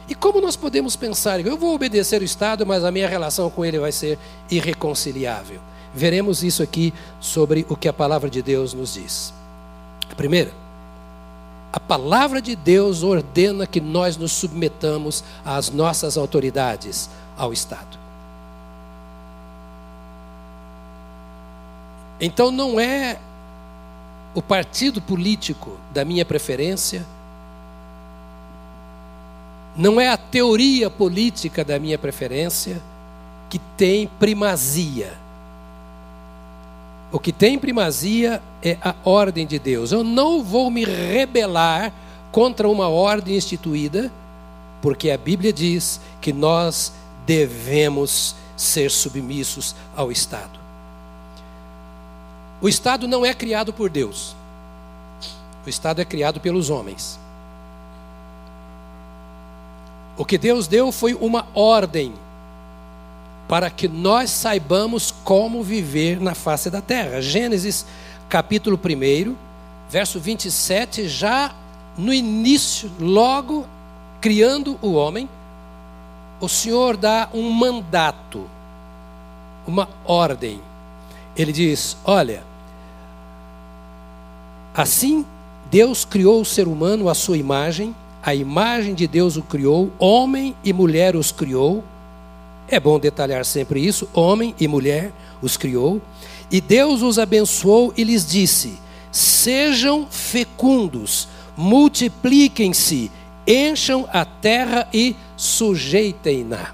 E 0.08 0.14
como 0.14 0.40
nós 0.40 0.56
podemos 0.56 0.96
pensar, 0.96 1.40
eu 1.40 1.56
vou 1.56 1.74
obedecer 1.74 2.20
o 2.20 2.24
Estado, 2.24 2.66
mas 2.66 2.84
a 2.84 2.90
minha 2.90 3.08
relação 3.08 3.48
com 3.48 3.64
ele 3.64 3.78
vai 3.78 3.92
ser 3.92 4.18
irreconciliável? 4.50 5.60
Veremos 5.94 6.42
isso 6.42 6.62
aqui 6.62 6.92
sobre 7.20 7.64
o 7.68 7.76
que 7.76 7.88
a 7.88 7.92
palavra 7.92 8.28
de 8.28 8.42
Deus 8.42 8.74
nos 8.74 8.94
diz. 8.94 9.32
Primeiro, 10.16 10.52
a 11.72 11.80
palavra 11.80 12.40
de 12.42 12.54
Deus 12.54 13.02
ordena 13.02 13.66
que 13.66 13.80
nós 13.80 14.16
nos 14.16 14.32
submetamos 14.32 15.24
às 15.44 15.70
nossas 15.70 16.16
autoridades, 16.16 17.08
ao 17.36 17.52
Estado. 17.52 17.98
Então 22.20 22.50
não 22.50 22.78
é 22.78 23.18
o 24.34 24.42
partido 24.42 25.00
político 25.00 25.78
da 25.92 26.04
minha 26.04 26.24
preferência, 26.24 27.04
não 29.76 30.00
é 30.00 30.08
a 30.08 30.16
teoria 30.16 30.88
política 30.88 31.64
da 31.64 31.78
minha 31.78 31.98
preferência 31.98 32.80
que 33.50 33.58
tem 33.76 34.06
primazia. 34.06 35.14
O 37.10 37.18
que 37.18 37.32
tem 37.32 37.58
primazia 37.58 38.42
é 38.62 38.76
a 38.82 38.94
ordem 39.04 39.46
de 39.46 39.58
Deus. 39.58 39.92
Eu 39.92 40.02
não 40.02 40.42
vou 40.42 40.70
me 40.70 40.84
rebelar 40.84 41.92
contra 42.32 42.68
uma 42.68 42.88
ordem 42.88 43.36
instituída, 43.36 44.10
porque 44.82 45.10
a 45.10 45.18
Bíblia 45.18 45.52
diz 45.52 46.00
que 46.20 46.32
nós 46.32 46.92
devemos 47.26 48.34
ser 48.56 48.90
submissos 48.90 49.74
ao 49.96 50.10
Estado. 50.10 50.58
O 52.60 52.68
Estado 52.68 53.06
não 53.06 53.24
é 53.24 53.34
criado 53.34 53.72
por 53.72 53.90
Deus. 53.90 54.34
O 55.66 55.68
Estado 55.68 56.00
é 56.00 56.04
criado 56.04 56.40
pelos 56.40 56.70
homens. 56.70 57.18
O 60.16 60.24
que 60.24 60.38
Deus 60.38 60.68
deu 60.68 60.92
foi 60.92 61.14
uma 61.14 61.46
ordem 61.54 62.14
para 63.48 63.68
que 63.68 63.88
nós 63.88 64.30
saibamos 64.30 65.10
como 65.10 65.62
viver 65.62 66.20
na 66.20 66.34
face 66.34 66.70
da 66.70 66.80
terra. 66.80 67.20
Gênesis 67.20 67.84
capítulo 68.28 68.78
1, 68.78 69.34
verso 69.90 70.18
27, 70.20 71.08
já 71.08 71.54
no 71.96 72.12
início, 72.12 72.90
logo 72.98 73.66
criando 74.20 74.78
o 74.80 74.94
homem, 74.94 75.28
o 76.40 76.48
Senhor 76.48 76.96
dá 76.96 77.28
um 77.32 77.50
mandato, 77.50 78.48
uma 79.66 79.88
ordem. 80.04 80.60
Ele 81.36 81.52
diz: 81.52 81.96
Olha, 82.04 82.42
assim 84.74 85.24
Deus 85.70 86.04
criou 86.04 86.40
o 86.40 86.44
ser 86.44 86.66
humano 86.66 87.08
à 87.08 87.14
sua 87.14 87.36
imagem, 87.36 87.94
a 88.24 88.34
imagem 88.34 88.94
de 88.94 89.06
Deus 89.06 89.36
o 89.36 89.42
criou, 89.42 89.92
homem 89.98 90.56
e 90.64 90.72
mulher 90.72 91.14
os 91.14 91.30
criou. 91.30 91.84
É 92.66 92.80
bom 92.80 92.98
detalhar 92.98 93.44
sempre 93.44 93.84
isso: 93.84 94.08
homem 94.14 94.54
e 94.58 94.66
mulher 94.66 95.12
os 95.42 95.58
criou. 95.58 96.00
E 96.50 96.58
Deus 96.58 97.02
os 97.02 97.18
abençoou 97.18 97.92
e 97.94 98.02
lhes 98.02 98.26
disse: 98.26 98.78
Sejam 99.12 100.06
fecundos, 100.10 101.28
multipliquem-se, 101.54 103.12
encham 103.46 104.08
a 104.10 104.24
terra 104.24 104.88
e 104.90 105.14
sujeitem-na. 105.36 106.72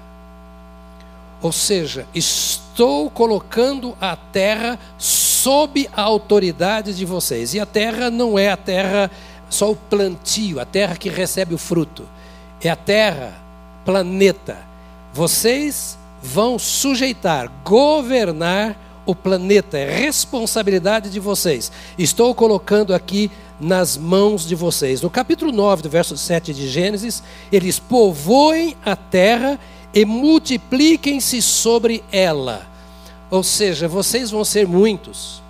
Ou 1.41 1.51
seja, 1.51 2.07
estou 2.13 3.09
colocando 3.09 3.97
a 3.99 4.15
terra 4.15 4.79
sob 4.97 5.89
a 5.91 6.01
autoridade 6.01 6.93
de 6.93 7.03
vocês. 7.03 7.53
E 7.53 7.59
a 7.59 7.65
terra 7.65 8.09
não 8.09 8.37
é 8.37 8.49
a 8.49 8.57
terra 8.57 9.11
só 9.51 9.69
o 9.69 9.75
plantio, 9.75 10.59
a 10.59 10.65
terra 10.65 10.95
que 10.95 11.09
recebe 11.09 11.53
o 11.53 11.57
fruto. 11.57 12.07
É 12.63 12.69
a 12.69 12.75
terra, 12.75 13.33
planeta. 13.85 14.57
Vocês 15.13 15.97
vão 16.23 16.57
sujeitar, 16.57 17.51
governar 17.63 18.77
o 19.05 19.13
planeta, 19.13 19.77
é 19.77 19.93
responsabilidade 19.93 21.09
de 21.09 21.19
vocês. 21.19 21.71
Estou 21.97 22.33
colocando 22.33 22.93
aqui 22.93 23.29
nas 23.59 23.97
mãos 23.97 24.47
de 24.47 24.55
vocês. 24.55 25.01
No 25.01 25.09
capítulo 25.09 25.51
9, 25.51 25.83
do 25.83 25.89
verso 25.89 26.15
7 26.15 26.53
de 26.53 26.69
Gênesis, 26.69 27.21
eles 27.51 27.77
povoem 27.77 28.77
a 28.85 28.95
terra 28.95 29.59
e 29.93 30.05
multipliquem-se 30.05 31.41
sobre 31.41 32.01
ela. 32.09 32.65
Ou 33.29 33.43
seja, 33.43 33.87
vocês 33.87 34.31
vão 34.31 34.45
ser 34.45 34.65
muitos. 34.65 35.41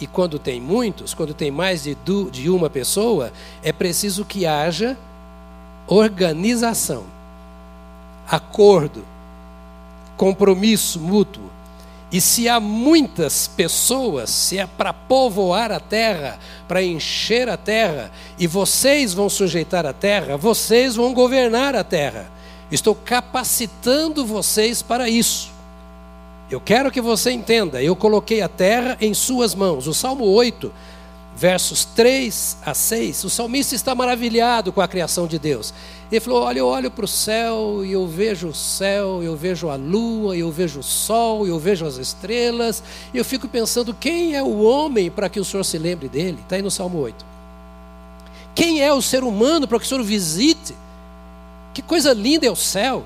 E 0.00 0.06
quando 0.06 0.38
tem 0.38 0.60
muitos, 0.60 1.14
quando 1.14 1.32
tem 1.32 1.50
mais 1.50 1.84
de, 1.84 1.96
de 2.30 2.50
uma 2.50 2.68
pessoa, 2.68 3.32
é 3.62 3.72
preciso 3.72 4.24
que 4.24 4.44
haja 4.44 4.96
organização, 5.86 7.04
acordo, 8.28 9.04
compromisso 10.16 11.00
mútuo. 11.00 11.50
E 12.12 12.20
se 12.20 12.48
há 12.48 12.60
muitas 12.60 13.48
pessoas, 13.48 14.30
se 14.30 14.58
é 14.58 14.66
para 14.66 14.92
povoar 14.92 15.72
a 15.72 15.80
terra, 15.80 16.38
para 16.68 16.82
encher 16.82 17.48
a 17.48 17.56
terra, 17.56 18.12
e 18.38 18.46
vocês 18.46 19.12
vão 19.12 19.28
sujeitar 19.28 19.84
a 19.86 19.92
terra, 19.92 20.36
vocês 20.36 20.94
vão 20.94 21.12
governar 21.12 21.74
a 21.74 21.82
terra. 21.82 22.30
Estou 22.70 22.94
capacitando 22.94 24.24
vocês 24.24 24.82
para 24.82 25.08
isso. 25.08 25.55
Eu 26.50 26.60
quero 26.60 26.92
que 26.92 27.00
você 27.00 27.32
entenda, 27.32 27.82
eu 27.82 27.96
coloquei 27.96 28.40
a 28.40 28.48
terra 28.48 28.96
em 29.00 29.12
suas 29.12 29.52
mãos. 29.52 29.88
O 29.88 29.94
Salmo 29.94 30.24
8, 30.24 30.72
versos 31.34 31.84
3 31.84 32.58
a 32.64 32.72
6, 32.72 33.24
o 33.24 33.30
salmista 33.30 33.74
está 33.74 33.96
maravilhado 33.96 34.72
com 34.72 34.80
a 34.80 34.86
criação 34.86 35.26
de 35.26 35.40
Deus. 35.40 35.74
Ele 36.10 36.20
falou: 36.20 36.44
Olha, 36.44 36.60
eu 36.60 36.66
olho 36.66 36.88
para 36.88 37.04
o 37.04 37.08
céu 37.08 37.84
e 37.84 37.90
eu 37.90 38.06
vejo 38.06 38.46
o 38.46 38.54
céu, 38.54 39.24
eu 39.24 39.34
vejo 39.34 39.68
a 39.68 39.74
lua, 39.74 40.36
eu 40.36 40.52
vejo 40.52 40.78
o 40.78 40.84
sol, 40.84 41.48
eu 41.48 41.58
vejo 41.58 41.84
as 41.84 41.96
estrelas, 41.96 42.80
e 43.12 43.18
eu 43.18 43.24
fico 43.24 43.48
pensando: 43.48 43.92
quem 43.92 44.36
é 44.36 44.42
o 44.42 44.60
homem 44.60 45.10
para 45.10 45.28
que 45.28 45.40
o 45.40 45.44
Senhor 45.44 45.64
se 45.64 45.78
lembre 45.78 46.08
dele? 46.08 46.38
Está 46.42 46.54
aí 46.54 46.62
no 46.62 46.70
Salmo 46.70 46.98
8. 46.98 47.26
Quem 48.54 48.82
é 48.82 48.92
o 48.92 49.02
ser 49.02 49.24
humano 49.24 49.66
para 49.66 49.80
que 49.80 49.84
o 49.84 49.88
Senhor 49.88 50.04
visite? 50.04 50.76
Que 51.74 51.82
coisa 51.82 52.12
linda 52.12 52.46
é 52.46 52.50
o 52.50 52.56
céu! 52.56 53.04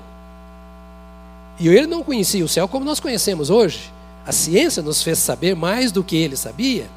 E 1.61 1.67
ele 1.67 1.85
não 1.85 2.01
conhecia 2.01 2.43
o 2.43 2.47
céu 2.47 2.67
como 2.67 2.83
nós 2.83 2.99
conhecemos 2.99 3.51
hoje. 3.51 3.93
A 4.25 4.31
ciência 4.31 4.81
nos 4.81 5.03
fez 5.03 5.19
saber 5.19 5.55
mais 5.55 5.91
do 5.91 6.03
que 6.03 6.15
ele 6.15 6.35
sabia. 6.35 6.89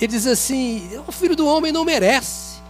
Ele 0.00 0.08
diz 0.08 0.26
assim: 0.26 0.90
o 1.06 1.12
filho 1.12 1.36
do 1.36 1.46
homem 1.46 1.70
não 1.70 1.84
merece. 1.84 2.60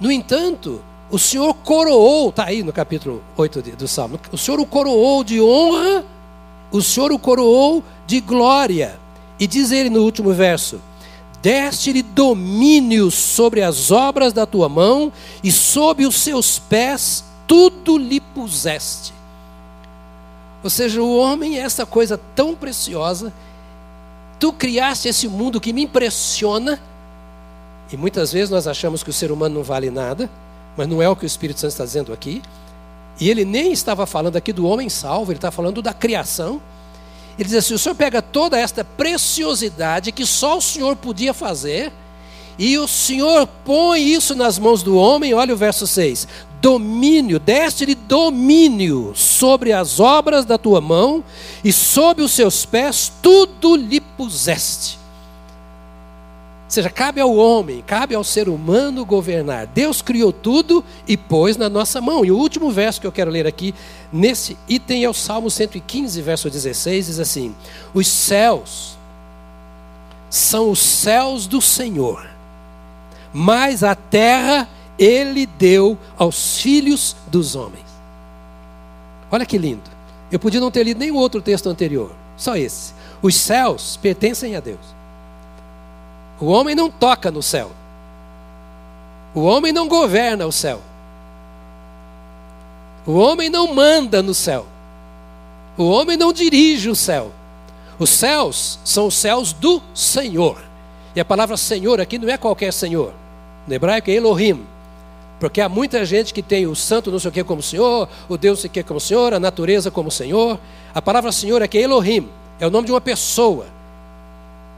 No 0.00 0.12
entanto, 0.12 0.80
o 1.10 1.18
Senhor 1.18 1.52
coroou, 1.52 2.28
está 2.28 2.44
aí 2.44 2.62
no 2.62 2.72
capítulo 2.72 3.24
8 3.36 3.60
do 3.76 3.88
Salmo, 3.88 4.20
o 4.30 4.38
Senhor 4.38 4.60
o 4.60 4.66
coroou 4.66 5.24
de 5.24 5.40
honra, 5.40 6.04
o 6.70 6.80
Senhor 6.80 7.10
o 7.10 7.18
coroou 7.18 7.82
de 8.06 8.20
glória. 8.20 9.00
E 9.40 9.48
diz 9.48 9.72
ele 9.72 9.90
no 9.90 10.02
último 10.04 10.32
verso: 10.32 10.80
Deste-lhe 11.42 12.02
domínio 12.02 13.10
sobre 13.10 13.62
as 13.62 13.90
obras 13.90 14.32
da 14.32 14.46
tua 14.46 14.68
mão, 14.68 15.12
e 15.42 15.50
sob 15.50 16.06
os 16.06 16.14
seus 16.14 16.60
pés 16.60 17.24
tudo 17.48 17.96
lhe 17.96 18.20
puseste. 18.20 19.12
Ou 20.62 20.68
seja, 20.70 21.02
o 21.02 21.16
homem 21.16 21.58
é 21.58 21.62
essa 21.62 21.86
coisa 21.86 22.20
tão 22.36 22.54
preciosa. 22.54 23.32
Tu 24.38 24.52
criaste 24.52 25.08
esse 25.08 25.26
mundo 25.26 25.60
que 25.60 25.72
me 25.72 25.82
impressiona. 25.82 26.78
E 27.90 27.96
muitas 27.96 28.32
vezes 28.32 28.50
nós 28.50 28.66
achamos 28.66 29.02
que 29.02 29.10
o 29.10 29.12
ser 29.12 29.32
humano 29.32 29.54
não 29.56 29.62
vale 29.62 29.90
nada, 29.90 30.28
mas 30.76 30.86
não 30.86 31.02
é 31.02 31.08
o 31.08 31.16
que 31.16 31.24
o 31.24 31.26
Espírito 31.26 31.58
Santo 31.58 31.70
está 31.70 31.84
dizendo 31.84 32.12
aqui. 32.12 32.42
E 33.18 33.30
ele 33.30 33.44
nem 33.44 33.72
estava 33.72 34.06
falando 34.06 34.36
aqui 34.36 34.52
do 34.52 34.66
homem 34.66 34.88
salvo, 34.88 35.32
ele 35.32 35.38
está 35.38 35.50
falando 35.50 35.80
da 35.80 35.92
criação. 35.92 36.60
Ele 37.38 37.48
diz 37.48 37.58
assim: 37.58 37.74
o 37.74 37.78
Senhor 37.78 37.94
pega 37.94 38.20
toda 38.20 38.58
esta 38.58 38.84
preciosidade 38.84 40.12
que 40.12 40.26
só 40.26 40.58
o 40.58 40.60
Senhor 40.62 40.96
podia 40.96 41.32
fazer, 41.32 41.92
e 42.58 42.76
o 42.76 42.88
Senhor 42.88 43.46
põe 43.64 44.02
isso 44.02 44.34
nas 44.34 44.58
mãos 44.58 44.82
do 44.82 44.96
homem, 44.96 45.32
olha 45.32 45.54
o 45.54 45.56
verso 45.56 45.86
6: 45.86 46.26
domínio, 46.60 47.38
deste-lhe 47.38 47.94
domínio 47.94 49.12
sobre 49.14 49.72
as 49.72 50.00
obras 50.00 50.44
da 50.44 50.58
tua 50.58 50.80
mão, 50.80 51.22
e 51.62 51.72
sob 51.72 52.22
os 52.22 52.32
seus 52.32 52.64
pés 52.64 53.12
tudo 53.22 53.76
lhe 53.76 54.00
puseste. 54.00 54.98
Ou 56.64 56.70
seja, 56.70 56.90
cabe 56.90 57.18
ao 57.18 57.34
homem, 57.34 57.82
cabe 57.86 58.14
ao 58.14 58.22
ser 58.22 58.46
humano 58.46 59.02
governar. 59.02 59.66
Deus 59.68 60.02
criou 60.02 60.30
tudo 60.30 60.84
e 61.06 61.16
pôs 61.16 61.56
na 61.56 61.66
nossa 61.66 61.98
mão. 61.98 62.26
E 62.26 62.30
o 62.30 62.36
último 62.36 62.70
verso 62.70 63.00
que 63.00 63.06
eu 63.06 63.12
quero 63.12 63.30
ler 63.30 63.46
aqui, 63.46 63.74
nesse 64.12 64.54
item, 64.68 65.02
é 65.02 65.08
o 65.08 65.14
Salmo 65.14 65.50
115, 65.50 66.20
verso 66.20 66.50
16, 66.50 67.06
diz 67.06 67.18
assim: 67.18 67.54
Os 67.94 68.06
céus 68.06 68.98
são 70.28 70.70
os 70.70 70.78
céus 70.78 71.46
do 71.46 71.62
Senhor, 71.62 72.28
mas 73.32 73.82
a 73.82 73.94
terra 73.94 74.68
ele 74.98 75.46
deu 75.46 75.96
aos 76.16 76.58
filhos 76.58 77.14
dos 77.28 77.54
homens. 77.54 77.86
Olha 79.30 79.46
que 79.46 79.58
lindo. 79.58 79.90
Eu 80.30 80.38
podia 80.38 80.60
não 80.60 80.70
ter 80.70 80.84
lido 80.84 80.98
nenhum 80.98 81.16
outro 81.16 81.40
texto 81.40 81.68
anterior, 81.68 82.12
só 82.36 82.56
esse. 82.56 82.92
Os 83.22 83.34
céus 83.34 83.96
pertencem 83.96 84.56
a 84.56 84.60
Deus. 84.60 84.98
O 86.40 86.46
homem 86.46 86.74
não 86.74 86.90
toca 86.90 87.30
no 87.30 87.42
céu. 87.42 87.70
O 89.34 89.40
homem 89.40 89.72
não 89.72 89.88
governa 89.88 90.46
o 90.46 90.52
céu. 90.52 90.80
O 93.06 93.14
homem 93.14 93.48
não 93.48 93.74
manda 93.74 94.22
no 94.22 94.34
céu. 94.34 94.66
O 95.76 95.84
homem 95.88 96.16
não 96.16 96.32
dirige 96.32 96.90
o 96.90 96.96
céu. 96.96 97.32
Os 97.98 98.10
céus 98.10 98.78
são 98.84 99.06
os 99.06 99.14
céus 99.14 99.52
do 99.52 99.82
Senhor. 99.94 100.67
E 101.18 101.20
a 101.20 101.24
palavra 101.24 101.56
Senhor 101.56 102.00
aqui 102.00 102.16
não 102.16 102.28
é 102.28 102.38
qualquer 102.38 102.72
Senhor. 102.72 103.12
No 103.66 103.74
hebraico 103.74 104.08
é 104.08 104.14
Elohim, 104.14 104.64
porque 105.40 105.60
há 105.60 105.68
muita 105.68 106.06
gente 106.06 106.32
que 106.32 106.40
tem 106.40 106.64
o 106.64 106.76
santo 106.76 107.10
não 107.10 107.18
sei 107.18 107.28
o 107.28 107.32
que 107.32 107.42
como 107.42 107.60
Senhor, 107.60 108.08
o 108.28 108.38
Deus 108.38 108.58
não 108.58 108.60
sei 108.60 108.70
o 108.70 108.72
que 108.72 108.84
como 108.84 109.00
Senhor, 109.00 109.34
a 109.34 109.40
natureza 109.40 109.90
como 109.90 110.12
Senhor. 110.12 110.60
A 110.94 111.02
palavra 111.02 111.32
Senhor 111.32 111.60
aqui 111.60 111.78
é 111.78 111.80
Elohim, 111.80 112.28
é 112.60 112.68
o 112.68 112.70
nome 112.70 112.86
de 112.86 112.92
uma 112.92 113.00
pessoa. 113.00 113.66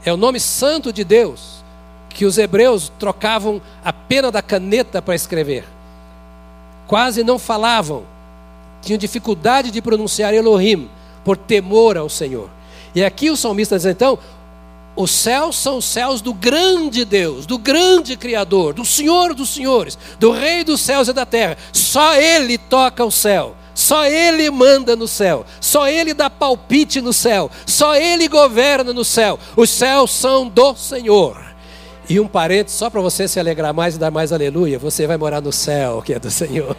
É 0.03 0.11
o 0.11 0.17
nome 0.17 0.39
santo 0.39 0.91
de 0.91 1.03
Deus, 1.03 1.63
que 2.09 2.25
os 2.25 2.39
hebreus 2.39 2.91
trocavam 2.97 3.61
a 3.85 3.93
pena 3.93 4.31
da 4.31 4.41
caneta 4.41 4.99
para 4.99 5.13
escrever. 5.13 5.63
Quase 6.87 7.23
não 7.23 7.37
falavam, 7.37 8.01
tinham 8.81 8.97
dificuldade 8.97 9.69
de 9.69 9.79
pronunciar 9.79 10.33
Elohim, 10.33 10.89
por 11.23 11.37
temor 11.37 11.99
ao 11.99 12.09
Senhor. 12.09 12.49
E 12.95 13.03
aqui 13.03 13.29
o 13.29 13.37
salmista 13.37 13.77
diz 13.77 13.85
então: 13.85 14.17
os 14.95 15.11
céus 15.11 15.55
são 15.55 15.77
os 15.77 15.85
céus 15.85 16.21
do 16.21 16.33
grande 16.33 17.05
Deus, 17.05 17.45
do 17.45 17.57
grande 17.57 18.17
Criador, 18.17 18.73
do 18.73 18.83
Senhor 18.83 19.33
dos 19.33 19.49
Senhores, 19.49 19.97
do 20.19 20.31
Rei 20.31 20.63
dos 20.63 20.81
céus 20.81 21.07
e 21.07 21.13
da 21.13 21.25
terra. 21.25 21.57
Só 21.71 22.15
Ele 22.15 22.57
toca 22.57 23.03
o 23.05 23.11
céu, 23.11 23.55
só 23.73 24.05
Ele 24.05 24.49
manda 24.49 24.95
no 24.95 25.07
céu, 25.07 25.45
só 25.61 25.87
Ele 25.87 26.13
dá 26.13 26.29
palpite 26.29 26.99
no 26.99 27.13
céu, 27.13 27.49
só 27.65 27.95
Ele 27.95 28.27
governa 28.27 28.91
no 28.91 29.05
céu. 29.05 29.39
Os 29.55 29.69
céus 29.69 30.11
são 30.11 30.47
do 30.47 30.75
Senhor. 30.75 31.39
E 32.09 32.19
um 32.19 32.27
parente, 32.27 32.71
só 32.71 32.89
para 32.89 32.99
você 32.99 33.27
se 33.27 33.39
alegrar 33.39 33.73
mais 33.73 33.95
e 33.95 33.97
dar 33.97 34.11
mais 34.11 34.33
aleluia, 34.33 34.77
você 34.77 35.07
vai 35.07 35.15
morar 35.15 35.39
no 35.39 35.53
céu, 35.53 36.01
que 36.01 36.13
é 36.13 36.19
do 36.19 36.29
Senhor. 36.29 36.75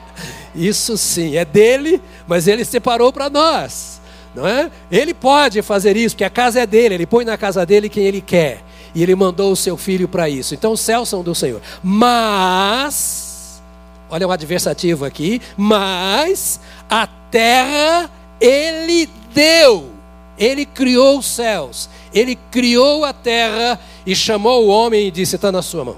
Isso 0.54 0.98
sim, 0.98 1.36
é 1.36 1.44
dele, 1.44 2.02
mas 2.28 2.46
ele 2.46 2.64
separou 2.64 3.10
para 3.10 3.30
nós 3.30 4.03
não 4.34 4.46
é? 4.46 4.70
Ele 4.90 5.14
pode 5.14 5.62
fazer 5.62 5.96
isso, 5.96 6.14
porque 6.14 6.24
a 6.24 6.30
casa 6.30 6.60
é 6.60 6.66
dele, 6.66 6.94
ele 6.94 7.06
põe 7.06 7.24
na 7.24 7.36
casa 7.36 7.64
dele 7.64 7.88
quem 7.88 8.04
ele 8.04 8.20
quer. 8.20 8.62
E 8.94 9.02
ele 9.02 9.14
mandou 9.14 9.52
o 9.52 9.56
seu 9.56 9.76
filho 9.76 10.08
para 10.08 10.28
isso. 10.28 10.54
Então 10.54 10.72
os 10.72 10.80
céus 10.80 11.08
são 11.08 11.22
do 11.22 11.34
Senhor. 11.34 11.60
Mas, 11.82 13.62
olha 14.08 14.26
o 14.26 14.32
adversativo 14.32 15.04
aqui, 15.04 15.40
mas 15.56 16.60
a 16.88 17.06
terra 17.30 18.10
ele 18.40 19.08
deu. 19.32 19.90
Ele 20.36 20.66
criou 20.66 21.18
os 21.18 21.26
céus, 21.26 21.88
ele 22.12 22.36
criou 22.50 23.04
a 23.04 23.12
terra 23.12 23.78
e 24.04 24.16
chamou 24.16 24.64
o 24.64 24.68
homem 24.68 25.06
e 25.06 25.10
disse: 25.10 25.36
Está 25.36 25.52
na 25.52 25.62
sua 25.62 25.84
mão. 25.84 25.96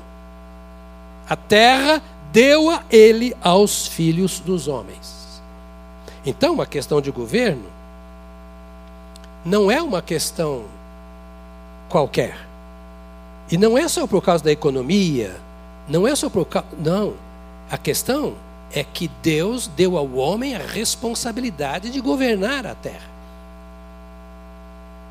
A 1.29 1.35
terra 1.35 2.03
deu 2.33 2.71
a 2.71 2.83
ele 2.91 3.35
aos 3.43 3.87
filhos 3.87 4.39
dos 4.41 4.69
homens. 4.69 5.41
Então, 6.25 6.53
uma 6.53 6.67
questão 6.67 7.01
de 7.01 7.11
governo 7.11 7.76
não 9.47 9.71
é 9.71 9.81
uma 9.81 10.03
questão 10.03 10.65
qualquer. 11.89 12.37
E 13.51 13.57
não 13.57 13.79
é 13.79 13.87
só 13.87 14.05
por 14.07 14.21
causa 14.21 14.43
da 14.43 14.51
economia, 14.51 15.37
não 15.89 16.07
é 16.07 16.17
só 16.17 16.29
por 16.29 16.45
causa. 16.47 16.67
Não. 16.77 17.15
A 17.71 17.79
questão 17.79 18.35
é 18.73 18.83
que 18.83 19.09
Deus 19.23 19.69
deu 19.69 19.97
ao 19.97 20.13
homem 20.15 20.57
a 20.57 20.59
responsabilidade 20.59 21.91
de 21.91 22.01
governar 22.01 22.67
a 22.67 22.75
terra. 22.75 23.17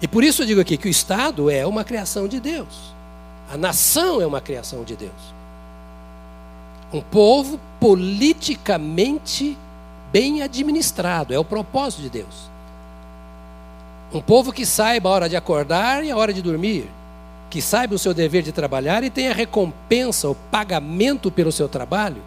E 0.02 0.08
por 0.08 0.22
isso 0.22 0.42
eu 0.42 0.46
digo 0.46 0.60
aqui 0.60 0.76
que 0.76 0.90
o 0.90 0.92
Estado 0.92 1.50
é 1.50 1.66
uma 1.66 1.86
criação 1.86 2.28
de 2.28 2.42
Deus. 2.42 2.94
A 3.50 3.56
nação 3.56 4.22
é 4.22 4.28
uma 4.28 4.42
criação 4.42 4.84
de 4.84 4.98
Deus. 4.98 5.34
Um 6.92 7.02
povo 7.02 7.58
politicamente 7.80 9.58
bem 10.12 10.42
administrado, 10.42 11.34
é 11.34 11.40
o 11.40 11.46
propósito 11.46 12.02
de 12.02 12.10
Deus. 12.10 12.55
Um 14.14 14.22
povo 14.22 14.54
que 14.54 14.66
saiba 14.66 15.10
a 15.10 15.12
hora 15.12 15.30
de 15.30 15.36
acordar 15.36 16.04
e 16.04 16.12
a 16.12 16.18
hora 16.18 16.34
de 16.34 16.42
dormir, 16.42 16.90
que 17.50 17.62
saiba 17.62 17.96
o 17.96 18.00
seu 18.00 18.14
dever 18.14 18.44
de 18.44 18.52
trabalhar 18.52 19.04
e 19.04 19.10
tenha 19.10 19.34
recompensa, 19.34 20.30
o 20.30 20.36
pagamento 20.36 21.32
pelo 21.32 21.52
seu 21.52 21.68
trabalho. 21.68 22.22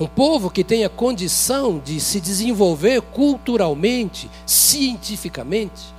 Um 0.00 0.06
povo 0.06 0.50
que 0.50 0.64
tenha 0.64 0.88
condição 0.88 1.78
de 1.78 2.00
se 2.00 2.20
desenvolver 2.20 3.00
culturalmente, 3.02 4.30
cientificamente. 4.46 5.92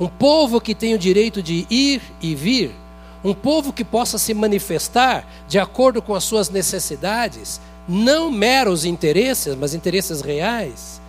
Um 0.00 0.08
povo 0.08 0.60
que 0.60 0.74
tenha 0.74 0.96
o 0.96 0.98
direito 0.98 1.42
de 1.42 1.66
ir 1.70 2.02
e 2.20 2.34
vir. 2.34 2.74
Um 3.22 3.34
povo 3.34 3.72
que 3.72 3.84
possa 3.84 4.18
se 4.18 4.34
manifestar 4.34 5.26
de 5.46 5.58
acordo 5.58 6.02
com 6.02 6.14
as 6.14 6.24
suas 6.24 6.50
necessidades, 6.50 7.60
não 7.86 8.30
meros 8.30 8.84
interesses, 8.84 9.54
mas 9.54 9.74
interesses 9.74 10.20
reais. 10.20 11.00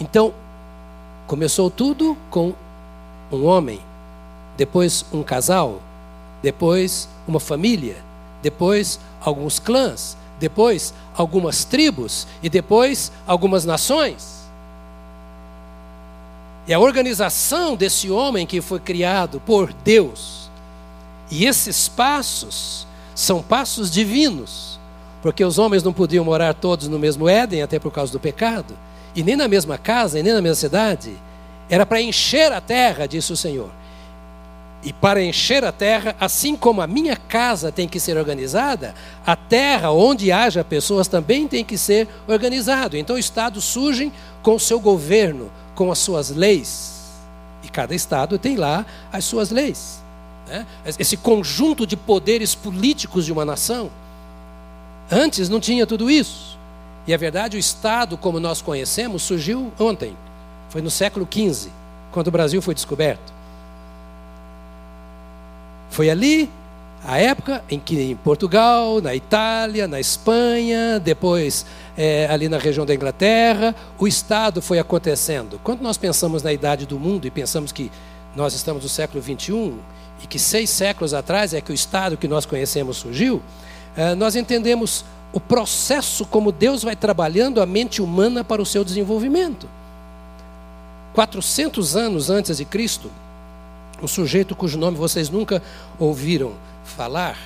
Então, 0.00 0.34
começou 1.30 1.70
tudo 1.70 2.16
com 2.28 2.52
um 3.30 3.44
homem, 3.46 3.78
depois 4.56 5.04
um 5.12 5.22
casal, 5.22 5.80
depois 6.42 7.08
uma 7.24 7.38
família, 7.38 7.98
depois 8.42 8.98
alguns 9.20 9.60
clãs, 9.60 10.16
depois 10.40 10.92
algumas 11.14 11.64
tribos 11.64 12.26
e 12.42 12.48
depois 12.48 13.12
algumas 13.28 13.64
nações. 13.64 14.40
É 16.66 16.74
a 16.74 16.80
organização 16.80 17.76
desse 17.76 18.10
homem 18.10 18.44
que 18.44 18.60
foi 18.60 18.80
criado 18.80 19.40
por 19.46 19.72
Deus. 19.72 20.50
E 21.30 21.46
esses 21.46 21.88
passos 21.88 22.88
são 23.14 23.40
passos 23.40 23.88
divinos, 23.88 24.80
porque 25.22 25.44
os 25.44 25.58
homens 25.58 25.84
não 25.84 25.92
podiam 25.92 26.24
morar 26.24 26.54
todos 26.54 26.88
no 26.88 26.98
mesmo 26.98 27.28
Éden, 27.28 27.62
até 27.62 27.78
por 27.78 27.92
causa 27.92 28.10
do 28.10 28.18
pecado, 28.18 28.74
e 29.14 29.22
nem 29.22 29.36
na 29.36 29.48
mesma 29.48 29.76
casa, 29.76 30.18
e 30.18 30.22
nem 30.22 30.32
na 30.32 30.42
mesma 30.42 30.56
cidade. 30.56 31.12
Era 31.68 31.86
para 31.86 32.00
encher 32.00 32.52
a 32.52 32.60
terra, 32.60 33.06
disse 33.06 33.32
o 33.32 33.36
Senhor. 33.36 33.70
E 34.82 34.92
para 34.92 35.22
encher 35.22 35.62
a 35.64 35.70
terra, 35.70 36.16
assim 36.18 36.56
como 36.56 36.80
a 36.80 36.86
minha 36.86 37.14
casa 37.14 37.70
tem 37.70 37.86
que 37.86 38.00
ser 38.00 38.16
organizada, 38.16 38.94
a 39.26 39.36
terra 39.36 39.90
onde 39.90 40.32
haja 40.32 40.64
pessoas 40.64 41.06
também 41.06 41.46
tem 41.46 41.64
que 41.64 41.76
ser 41.76 42.08
organizado. 42.26 42.96
Então 42.96 43.16
o 43.16 43.18
Estado 43.18 43.60
surge 43.60 44.10
com 44.42 44.54
o 44.54 44.60
seu 44.60 44.80
governo, 44.80 45.50
com 45.74 45.92
as 45.92 45.98
suas 45.98 46.30
leis. 46.30 47.10
E 47.62 47.68
cada 47.68 47.94
Estado 47.94 48.38
tem 48.38 48.56
lá 48.56 48.86
as 49.12 49.24
suas 49.26 49.50
leis. 49.50 50.02
Né? 50.48 50.66
Esse 50.98 51.16
conjunto 51.16 51.86
de 51.86 51.96
poderes 51.96 52.54
políticos 52.54 53.26
de 53.26 53.32
uma 53.32 53.44
nação. 53.44 53.90
Antes 55.10 55.50
não 55.50 55.60
tinha 55.60 55.86
tudo 55.86 56.10
isso. 56.10 56.58
E 57.06 57.14
a 57.14 57.16
verdade, 57.16 57.56
o 57.56 57.60
Estado, 57.60 58.16
como 58.16 58.38
nós 58.38 58.60
conhecemos, 58.60 59.22
surgiu 59.22 59.72
ontem. 59.78 60.16
Foi 60.68 60.82
no 60.82 60.90
século 60.90 61.26
XV, 61.30 61.70
quando 62.12 62.28
o 62.28 62.30
Brasil 62.30 62.60
foi 62.60 62.74
descoberto. 62.74 63.32
Foi 65.90 66.08
ali 66.08 66.48
a 67.04 67.18
época 67.18 67.64
em 67.68 67.80
que 67.80 67.98
em 68.00 68.14
Portugal, 68.14 69.00
na 69.00 69.14
Itália, 69.14 69.88
na 69.88 69.98
Espanha, 69.98 71.00
depois 71.00 71.64
é, 71.96 72.28
ali 72.30 72.48
na 72.48 72.58
região 72.58 72.84
da 72.84 72.94
Inglaterra, 72.94 73.74
o 73.98 74.06
Estado 74.06 74.60
foi 74.60 74.78
acontecendo. 74.78 75.58
Quando 75.64 75.80
nós 75.80 75.96
pensamos 75.96 76.42
na 76.42 76.52
idade 76.52 76.86
do 76.86 76.98
mundo 76.98 77.26
e 77.26 77.30
pensamos 77.30 77.72
que 77.72 77.90
nós 78.36 78.54
estamos 78.54 78.82
no 78.82 78.88
século 78.88 79.20
21 79.20 79.78
e 80.22 80.26
que 80.26 80.38
seis 80.38 80.70
séculos 80.70 81.14
atrás 81.14 81.54
é 81.54 81.60
que 81.60 81.72
o 81.72 81.74
Estado 81.74 82.16
que 82.16 82.28
nós 82.28 82.44
conhecemos 82.44 82.98
surgiu, 82.98 83.42
é, 83.96 84.14
nós 84.14 84.36
entendemos 84.36 85.04
o 85.32 85.40
processo 85.40 86.24
como 86.26 86.50
Deus 86.52 86.82
vai 86.82 86.96
trabalhando 86.96 87.60
a 87.60 87.66
mente 87.66 88.02
humana 88.02 88.42
para 88.42 88.60
o 88.60 88.66
seu 88.66 88.84
desenvolvimento. 88.84 89.68
400 91.14 91.96
anos 91.96 92.30
antes 92.30 92.56
de 92.56 92.64
Cristo, 92.64 93.10
um 94.02 94.08
sujeito 94.08 94.56
cujo 94.56 94.78
nome 94.78 94.96
vocês 94.96 95.28
nunca 95.28 95.62
ouviram 95.98 96.52
falar, 96.84 97.36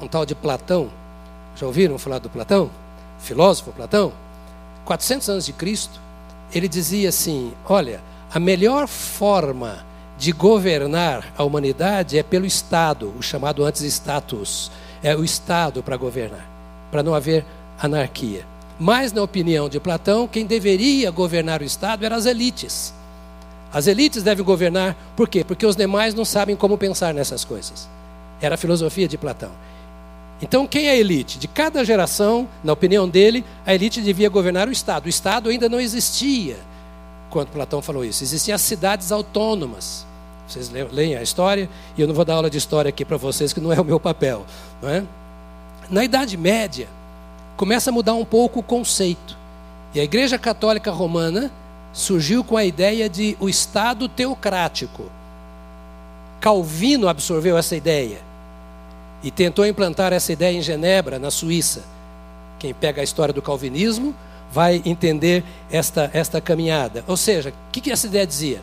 um 0.00 0.06
tal 0.06 0.26
de 0.26 0.34
Platão. 0.34 0.90
Já 1.56 1.66
ouviram 1.66 1.98
falar 1.98 2.18
do 2.18 2.28
Platão? 2.28 2.70
Filósofo 3.18 3.72
Platão? 3.72 4.12
400 4.84 5.28
anos 5.30 5.46
de 5.46 5.52
Cristo, 5.52 6.00
ele 6.52 6.68
dizia 6.68 7.08
assim: 7.08 7.52
Olha, 7.68 8.00
a 8.32 8.38
melhor 8.38 8.86
forma 8.86 9.84
de 10.18 10.32
governar 10.32 11.32
a 11.36 11.44
humanidade 11.44 12.18
é 12.18 12.22
pelo 12.22 12.46
Estado, 12.46 13.12
o 13.18 13.22
chamado 13.22 13.64
antes 13.64 13.82
status. 13.82 14.70
É 15.02 15.14
o 15.14 15.22
Estado 15.22 15.82
para 15.82 15.96
governar, 15.96 16.46
para 16.96 17.02
não 17.02 17.14
haver 17.14 17.44
anarquia. 17.78 18.46
Mas, 18.78 19.12
na 19.12 19.22
opinião 19.22 19.68
de 19.68 19.78
Platão, 19.78 20.26
quem 20.26 20.46
deveria 20.46 21.10
governar 21.10 21.60
o 21.60 21.64
Estado 21.64 22.06
eram 22.06 22.16
as 22.16 22.24
elites. 22.24 22.94
As 23.70 23.86
elites 23.86 24.22
devem 24.22 24.42
governar, 24.42 24.96
por 25.14 25.28
quê? 25.28 25.44
Porque 25.44 25.66
os 25.66 25.76
demais 25.76 26.14
não 26.14 26.24
sabem 26.24 26.56
como 26.56 26.78
pensar 26.78 27.12
nessas 27.12 27.44
coisas. 27.44 27.86
Era 28.40 28.54
a 28.54 28.58
filosofia 28.58 29.06
de 29.06 29.18
Platão. 29.18 29.50
Então, 30.40 30.66
quem 30.66 30.86
é 30.86 30.92
a 30.92 30.96
elite? 30.96 31.38
De 31.38 31.46
cada 31.46 31.84
geração, 31.84 32.48
na 32.64 32.72
opinião 32.72 33.06
dele, 33.06 33.44
a 33.66 33.74
elite 33.74 34.00
devia 34.00 34.30
governar 34.30 34.66
o 34.66 34.72
Estado. 34.72 35.04
O 35.04 35.10
Estado 35.10 35.50
ainda 35.50 35.68
não 35.68 35.78
existia 35.78 36.56
quando 37.28 37.48
Platão 37.48 37.82
falou 37.82 38.06
isso. 38.06 38.24
Existiam 38.24 38.54
as 38.54 38.62
cidades 38.62 39.12
autônomas. 39.12 40.06
Vocês 40.48 40.70
leem 40.70 41.14
a 41.14 41.22
história, 41.22 41.68
e 41.94 42.00
eu 42.00 42.08
não 42.08 42.14
vou 42.14 42.24
dar 42.24 42.36
aula 42.36 42.48
de 42.48 42.56
história 42.56 42.88
aqui 42.88 43.04
para 43.04 43.18
vocês, 43.18 43.52
que 43.52 43.60
não 43.60 43.70
é 43.70 43.78
o 43.78 43.84
meu 43.84 44.00
papel. 44.00 44.46
Não 44.80 44.88
é? 44.88 45.04
Na 45.88 46.02
Idade 46.02 46.36
Média, 46.36 46.88
começa 47.56 47.90
a 47.90 47.92
mudar 47.92 48.14
um 48.14 48.24
pouco 48.24 48.60
o 48.60 48.62
conceito. 48.62 49.36
E 49.94 50.00
a 50.00 50.04
Igreja 50.04 50.38
Católica 50.38 50.90
Romana 50.90 51.50
surgiu 51.92 52.42
com 52.42 52.56
a 52.56 52.64
ideia 52.64 53.08
de 53.08 53.36
o 53.38 53.48
Estado 53.48 54.08
teocrático. 54.08 55.04
Calvino 56.40 57.08
absorveu 57.08 57.56
essa 57.56 57.76
ideia 57.76 58.18
e 59.22 59.30
tentou 59.30 59.64
implantar 59.64 60.12
essa 60.12 60.32
ideia 60.32 60.56
em 60.56 60.60
Genebra, 60.60 61.18
na 61.18 61.30
Suíça. 61.30 61.84
Quem 62.58 62.74
pega 62.74 63.00
a 63.00 63.04
história 63.04 63.32
do 63.32 63.40
calvinismo 63.40 64.14
vai 64.52 64.82
entender 64.84 65.44
esta, 65.70 66.10
esta 66.12 66.40
caminhada. 66.40 67.04
Ou 67.06 67.16
seja, 67.16 67.50
o 67.50 67.70
que, 67.70 67.80
que 67.80 67.90
essa 67.92 68.06
ideia 68.06 68.26
dizia? 68.26 68.60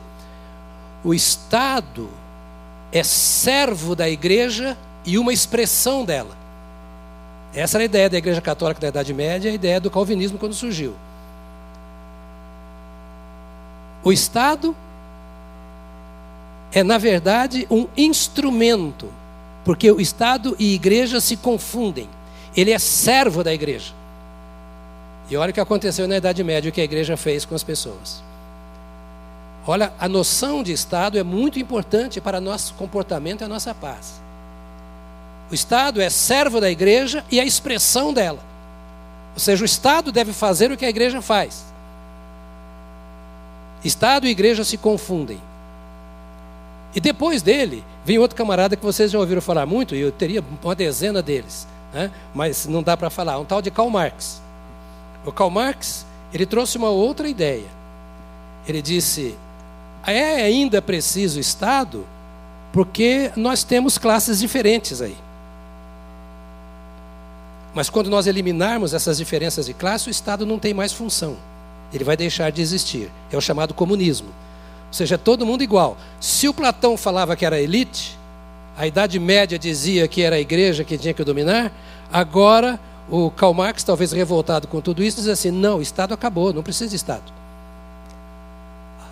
O 1.03 1.13
Estado 1.13 2.09
é 2.91 3.01
servo 3.01 3.95
da 3.95 4.09
igreja 4.09 4.77
e 5.05 5.17
uma 5.17 5.33
expressão 5.33 6.05
dela. 6.05 6.42
Essa 7.53 7.77
era 7.77 7.83
a 7.83 7.85
ideia 7.85 8.09
da 8.09 8.17
Igreja 8.17 8.41
Católica 8.41 8.81
da 8.81 8.87
Idade 8.87 9.13
Média, 9.13 9.51
a 9.51 9.53
ideia 9.53 9.79
do 9.79 9.91
calvinismo 9.91 10.37
quando 10.37 10.53
surgiu. 10.53 10.95
O 14.03 14.11
Estado 14.11 14.75
é, 16.73 16.81
na 16.81 16.97
verdade, 16.97 17.67
um 17.69 17.87
instrumento, 17.95 19.07
porque 19.63 19.91
o 19.91 20.01
Estado 20.01 20.55
e 20.57 20.73
igreja 20.73 21.21
se 21.21 21.37
confundem. 21.37 22.09
Ele 22.57 22.71
é 22.71 22.79
servo 22.79 23.43
da 23.43 23.53
igreja. 23.53 23.93
E 25.29 25.37
olha 25.37 25.51
o 25.51 25.53
que 25.53 25.59
aconteceu 25.59 26.07
na 26.07 26.17
Idade 26.17 26.43
Média, 26.43 26.69
o 26.69 26.71
que 26.71 26.81
a 26.81 26.83
igreja 26.83 27.15
fez 27.15 27.45
com 27.45 27.53
as 27.53 27.63
pessoas. 27.63 28.23
Olha, 29.65 29.93
a 29.99 30.09
noção 30.09 30.63
de 30.63 30.73
Estado 30.73 31.17
é 31.17 31.23
muito 31.23 31.59
importante 31.59 32.19
para 32.19 32.41
nosso 32.41 32.73
comportamento 32.73 33.41
e 33.41 33.43
a 33.45 33.47
nossa 33.47 33.73
paz. 33.73 34.22
O 35.53 35.55
Estado 35.55 36.01
é 36.01 36.09
servo 36.09 36.59
da 36.59 36.71
igreja 36.71 37.23
e 37.29 37.39
a 37.39 37.45
expressão 37.45 38.11
dela. 38.11 38.39
Ou 39.35 39.39
seja, 39.39 39.61
o 39.61 39.65
Estado 39.65 40.11
deve 40.11 40.33
fazer 40.33 40.71
o 40.71 40.75
que 40.75 40.83
a 40.83 40.89
igreja 40.89 41.21
faz. 41.21 41.63
Estado 43.85 44.25
e 44.25 44.31
igreja 44.31 44.63
se 44.63 44.79
confundem. 44.79 45.39
E 46.95 46.99
depois 46.99 47.43
dele, 47.43 47.83
vem 48.03 48.17
outro 48.17 48.35
camarada 48.35 48.75
que 48.75 48.83
vocês 48.83 49.11
já 49.11 49.19
ouviram 49.19 49.43
falar 49.43 49.67
muito, 49.67 49.93
e 49.93 49.99
eu 49.99 50.11
teria 50.11 50.43
uma 50.63 50.73
dezena 50.73 51.21
deles, 51.21 51.67
né? 51.93 52.09
mas 52.33 52.65
não 52.65 52.81
dá 52.81 52.97
para 52.97 53.11
falar, 53.11 53.37
um 53.37 53.45
tal 53.45 53.61
de 53.61 53.69
Karl 53.69 53.91
Marx. 53.91 54.41
O 55.23 55.31
Karl 55.31 55.51
Marx, 55.51 56.03
ele 56.33 56.47
trouxe 56.47 56.79
uma 56.79 56.89
outra 56.89 57.29
ideia. 57.29 57.67
Ele 58.67 58.81
disse: 58.81 59.37
é 60.03 60.41
ainda 60.41 60.81
preciso 60.81 61.39
Estado, 61.39 62.07
porque 62.71 63.31
nós 63.35 63.63
temos 63.63 63.99
classes 63.99 64.39
diferentes 64.39 64.99
aí. 64.99 65.15
Mas 67.73 67.89
quando 67.89 68.09
nós 68.09 68.27
eliminarmos 68.27 68.93
essas 68.93 69.17
diferenças 69.17 69.65
de 69.65 69.73
classe, 69.73 70.07
o 70.07 70.11
Estado 70.11 70.45
não 70.45 70.59
tem 70.59 70.73
mais 70.73 70.93
função 70.93 71.37
ele 71.93 72.03
vai 72.03 72.17
deixar 72.17 72.51
de 72.51 72.61
existir. 72.61 73.09
É 73.31 73.37
o 73.37 73.41
chamado 73.41 73.73
comunismo. 73.73 74.27
Ou 74.27 74.93
seja, 74.93 75.15
é 75.15 75.17
todo 75.17 75.45
mundo 75.45 75.63
igual. 75.63 75.97
Se 76.19 76.47
o 76.47 76.53
Platão 76.53 76.97
falava 76.97 77.35
que 77.35 77.45
era 77.45 77.61
elite, 77.61 78.17
a 78.77 78.87
Idade 78.87 79.19
Média 79.19 79.57
dizia 79.59 80.07
que 80.07 80.21
era 80.21 80.35
a 80.35 80.39
igreja 80.39 80.83
que 80.83 80.97
tinha 80.97 81.13
que 81.13 81.23
dominar, 81.23 81.71
agora 82.11 82.79
o 83.09 83.29
Karl 83.29 83.53
Marx, 83.53 83.83
talvez 83.83 84.11
revoltado 84.11 84.67
com 84.67 84.81
tudo 84.81 85.03
isso, 85.03 85.17
diz 85.17 85.27
assim: 85.27 85.51
não, 85.51 85.77
o 85.77 85.81
Estado 85.81 86.13
acabou, 86.13 86.51
não 86.51 86.63
precisa 86.63 86.89
de 86.89 86.95
Estado. 86.95 87.31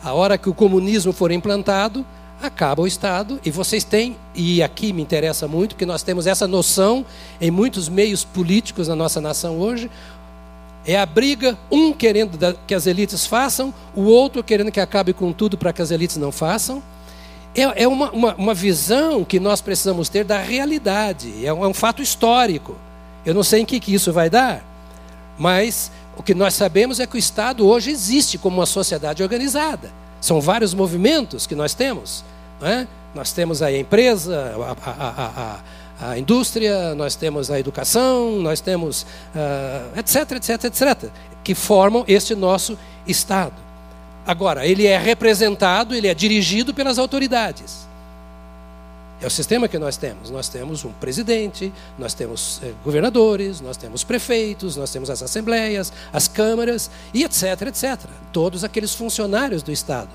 A 0.04 0.14
hora 0.14 0.38
que 0.38 0.50
o 0.50 0.54
comunismo 0.54 1.14
for 1.14 1.32
implantado, 1.32 2.04
acaba 2.48 2.82
o 2.82 2.88
Estado, 2.88 3.40
e 3.44 3.52
vocês 3.52 3.84
têm, 3.84 4.18
e 4.34 4.62
aqui 4.62 4.94
me 4.94 5.02
interessa 5.02 5.48
muito, 5.48 5.76
porque 5.76 5.86
nós 5.86 6.04
temos 6.04 6.28
essa 6.28 6.48
noção 6.48 7.06
em 7.40 7.52
muitos 7.52 7.90
meios 7.90 8.24
políticos 8.24 8.88
na 8.88 8.96
nossa 8.96 9.22
nação 9.22 9.58
hoje, 9.60 9.90
é 10.86 10.98
a 10.98 11.06
briga, 11.06 11.58
um 11.70 11.94
querendo 11.94 12.58
que 12.66 12.74
as 12.74 12.88
elites 12.88 13.26
façam, 13.26 13.74
o 13.96 14.04
outro 14.04 14.44
querendo 14.44 14.72
que 14.72 14.80
acabe 14.80 15.14
com 15.14 15.32
tudo 15.32 15.58
para 15.58 15.72
que 15.72 15.82
as 15.82 15.92
elites 15.92 16.18
não 16.18 16.32
façam. 16.32 16.82
É, 17.54 17.84
é 17.84 17.88
uma, 17.88 18.10
uma, 18.12 18.36
uma, 18.36 18.54
visão 18.54 19.24
que 19.24 19.40
nós 19.40 19.62
precisamos 19.62 20.10
ter 20.10 20.24
da 20.24 20.40
realidade, 20.40 21.46
é 21.46 21.54
um, 21.54 21.66
é 21.66 21.68
um, 21.68 21.74
fato 21.74 22.02
histórico. 22.02 22.76
Eu 23.26 23.34
não 23.34 23.44
sei 23.44 23.62
em 23.62 23.66
que, 23.66 23.80
que 23.80 23.94
isso 23.94 24.12
vai 24.12 24.30
dar, 24.30 24.64
Mas 25.38 25.92
o 26.18 26.24
que 26.24 26.34
nós 26.34 26.54
sabemos 26.54 27.00
é 27.00 27.06
que 27.06 27.16
o 27.16 27.20
Estado 27.20 27.68
hoje 27.68 27.92
existe 27.92 28.38
como 28.38 28.58
uma 28.58 28.66
sociedade 28.66 29.22
organizada. 29.22 29.92
São 30.20 30.40
vários 30.40 30.74
movimentos 30.74 31.46
que 31.46 31.56
nós 31.56 31.74
temos. 31.74 32.24
É? 32.62 32.88
Nós 33.14 33.32
temos 33.32 33.62
a 33.62 33.72
empresa, 33.72 34.56
a, 34.86 34.90
a, 34.90 35.60
a, 36.06 36.12
a, 36.12 36.18
indústria, 36.20 36.96
nós 36.96 37.16
temos 37.16 37.50
a 37.52 37.60
educação, 37.60 38.40
nós 38.40 38.62
temos 38.62 39.04
uh, 39.36 40.00
etc, 40.00 40.32
etc, 40.34 40.64
etc, 40.66 41.10
que 41.44 41.56
formam 41.56 42.06
este 42.08 42.36
nosso 42.36 42.78
Estado. 43.08 43.56
Agora, 44.26 44.66
ele 44.66 44.86
é 44.86 44.98
representado, 44.98 45.96
ele 45.96 46.08
é 46.08 46.14
dirigido 46.14 46.74
pelas 46.74 47.00
autoridades. 47.00 47.88
É 49.22 49.28
o 49.28 49.30
sistema 49.30 49.68
que 49.68 49.78
nós 49.78 49.98
temos. 49.98 50.32
Nós 50.32 50.50
temos 50.50 50.84
um 50.84 50.92
presidente, 50.94 51.72
nós 51.98 52.14
temos 52.14 52.60
eh, 52.64 52.72
governadores, 52.84 53.62
nós 53.62 53.78
temos 53.78 54.04
prefeitos, 54.04 54.76
nós 54.76 54.92
temos 54.92 55.12
as 55.12 55.22
assembleias, 55.22 55.94
as 56.12 56.28
câmaras 56.28 56.90
e 57.14 57.24
etc, 57.24 57.44
etc. 57.68 58.00
Todos 58.34 58.64
aqueles 58.64 58.96
funcionários 58.96 59.62
do 59.62 59.72
Estado. 59.72 60.10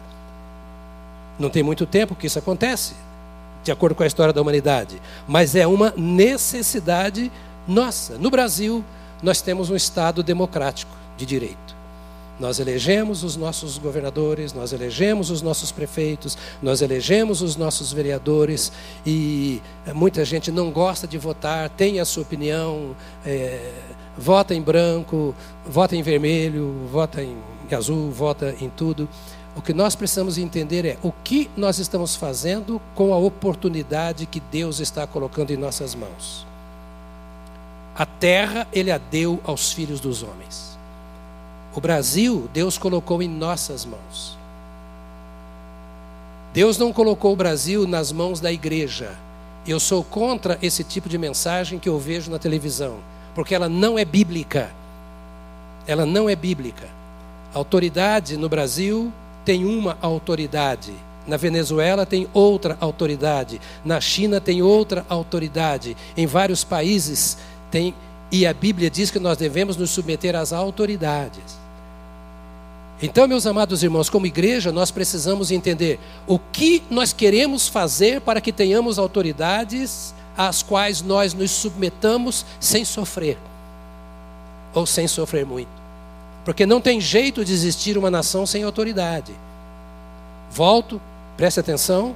Não 1.39 1.51
tem 1.51 1.63
muito 1.63 1.87
tempo 1.87 2.15
que 2.15 2.27
isso 2.27 2.39
acontece, 2.39 2.95
de 3.63 3.71
acordo 3.71 3.95
com 3.95 4.03
a 4.03 4.07
história 4.07 4.33
da 4.33 4.41
humanidade, 4.41 5.01
mas 5.27 5.55
é 5.55 5.67
uma 5.67 5.93
necessidade 5.97 7.31
nossa. 7.67 8.17
No 8.17 8.31
Brasil, 8.31 8.85
nós 9.23 9.41
temos 9.41 9.71
um 9.71 9.77
Estado 9.77 10.23
democrático 10.23 10.93
de 11.17 11.27
direito. 11.27 11.77
Nós 12.39 12.61
elegemos 12.61 13.25
os 13.25 13.35
nossos 13.35 13.79
governadores, 13.79 14.53
nós 14.53 14.73
elegemos 14.73 15.31
os 15.31 15.41
nossos 15.41 15.73
prefeitos, 15.73 16.37
nós 16.63 16.83
elegemos 16.83 17.41
os 17.41 17.57
nossos 17.57 17.95
vereadores 17.95 18.71
e 19.07 19.63
eh, 19.87 19.93
muita 19.95 20.23
gente 20.23 20.53
não 20.53 20.71
gosta 20.71 21.07
de 21.07 21.17
votar, 21.17 21.71
tem 21.71 21.99
a 21.99 22.05
sua 22.05 22.23
opinião, 22.23 22.95
é, 23.25 23.73
vota 24.19 24.55
em 24.55 24.61
branco, 24.61 25.35
vota 25.65 25.97
em 25.97 26.03
vermelho, 26.03 26.75
vota 26.93 27.23
em 27.23 27.37
azul, 27.75 28.11
vota 28.11 28.55
em 28.61 28.69
tudo. 28.69 29.09
O 29.57 29.63
que 29.63 29.73
nós 29.73 29.97
precisamos 29.97 30.37
entender 30.37 30.85
é 30.85 30.99
o 31.03 31.11
que 31.11 31.51
nós 31.57 31.79
estamos 31.79 32.15
fazendo 32.15 32.79
com 32.95 33.15
a 33.15 33.17
oportunidade 33.17 34.27
que 34.27 34.39
Deus 34.39 34.81
está 34.81 35.07
colocando 35.07 35.51
em 35.51 35.57
nossas 35.57 35.95
mãos. 35.95 36.47
A 37.97 38.05
terra 38.05 38.69
ele 38.71 38.91
a 38.91 38.99
deu 38.99 39.41
aos 39.45 39.73
filhos 39.73 39.99
dos 39.99 40.23
homens. 40.23 40.77
O 41.75 41.81
Brasil, 41.81 42.51
Deus 42.53 42.77
colocou 42.77 43.23
em 43.23 43.29
nossas 43.29 43.87
mãos. 43.87 44.37
Deus 46.53 46.77
não 46.77 46.93
colocou 46.93 47.33
o 47.33 47.37
Brasil 47.37 47.87
nas 47.87 48.13
mãos 48.13 48.41
da 48.41 48.53
igreja. 48.53 49.15
Eu 49.67 49.81
sou 49.81 50.05
contra 50.05 50.59
esse 50.61 50.85
tipo 50.85 51.09
de 51.09 51.17
mensagem 51.17 51.79
que 51.79 51.89
eu 51.89 51.99
vejo 51.99 52.31
na 52.31 52.39
televisão, 52.39 52.99
porque 53.35 53.55
ela 53.55 53.71
não 53.71 53.99
é 53.99 54.05
bíblica. 54.05 54.71
Ela 55.87 56.05
não 56.05 56.29
é 56.29 56.37
bíblica. 56.37 56.89
A 57.55 57.59
autoridade 57.59 58.37
no 58.37 58.51
Brasil 58.51 59.11
tem 59.47 59.65
uma 59.65 59.97
autoridade. 60.03 60.93
Na 61.27 61.37
Venezuela 61.37 62.05
tem 62.05 62.29
outra 62.35 62.77
autoridade. 62.81 63.61
Na 63.85 64.01
China 64.01 64.41
tem 64.41 64.61
outra 64.61 65.07
autoridade. 65.09 65.97
Em 66.17 66.27
vários 66.27 66.65
países 66.65 67.39
tem. 67.71 67.95
E 68.31 68.45
a 68.45 68.53
Bíblia 68.53 68.91
diz 68.91 69.11
que 69.11 69.21
nós 69.21 69.39
devemos 69.39 69.77
nos 69.77 69.91
submeter 69.91 70.35
às 70.35 70.53
autoridades. 70.53 71.57
Então, 73.01 73.29
meus 73.29 73.47
amados 73.47 73.83
irmãos, 73.83 74.11
como 74.11 74.27
igreja, 74.27 74.73
nós 74.73 74.91
precisamos 74.91 75.51
entender 75.51 76.01
o 76.27 76.39
que 76.39 76.83
nós 76.91 77.13
queremos 77.13 77.69
fazer 77.69 78.21
para 78.23 78.41
que 78.41 78.51
tenhamos 78.51 78.99
autoridades 78.99 80.15
às 80.37 80.63
quais 80.63 81.03
nós 81.03 81.35
nos 81.35 81.51
submetamos 81.51 82.45
sem 82.59 82.85
sofrer, 82.85 83.39
ou 84.75 84.87
sem 84.87 85.07
sofrer 85.07 85.45
muito. 85.45 85.86
Porque 86.47 86.65
não 86.65 86.81
tem 86.81 87.01
jeito 87.01 87.45
de 87.45 87.53
existir 87.53 87.99
uma 87.99 88.09
nação 88.09 88.47
sem 88.47 88.63
autoridade. 88.63 89.33
Volto, 90.49 91.03
preste 91.37 91.59
atenção, 91.59 92.15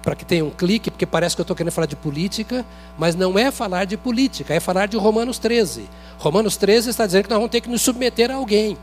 para 0.00 0.14
que 0.14 0.24
tenha 0.24 0.44
um 0.44 0.50
clique, 0.50 0.92
porque 0.92 1.04
parece 1.04 1.34
que 1.34 1.40
eu 1.40 1.42
estou 1.42 1.56
querendo 1.56 1.72
falar 1.72 1.88
de 1.88 1.96
política, 1.96 2.64
mas 2.96 3.16
não 3.16 3.36
é 3.36 3.50
falar 3.50 3.84
de 3.84 3.96
política, 3.96 4.54
é 4.54 4.60
falar 4.60 4.86
de 4.86 4.96
Romanos 4.96 5.40
13. 5.40 5.88
Romanos 6.20 6.56
13 6.56 6.90
está 6.90 7.04
dizendo 7.04 7.24
que 7.24 7.30
nós 7.30 7.38
vamos 7.38 7.50
ter 7.50 7.60
que 7.60 7.68
nos 7.68 7.82
submeter 7.82 8.30
a 8.30 8.36
alguém. 8.36 8.78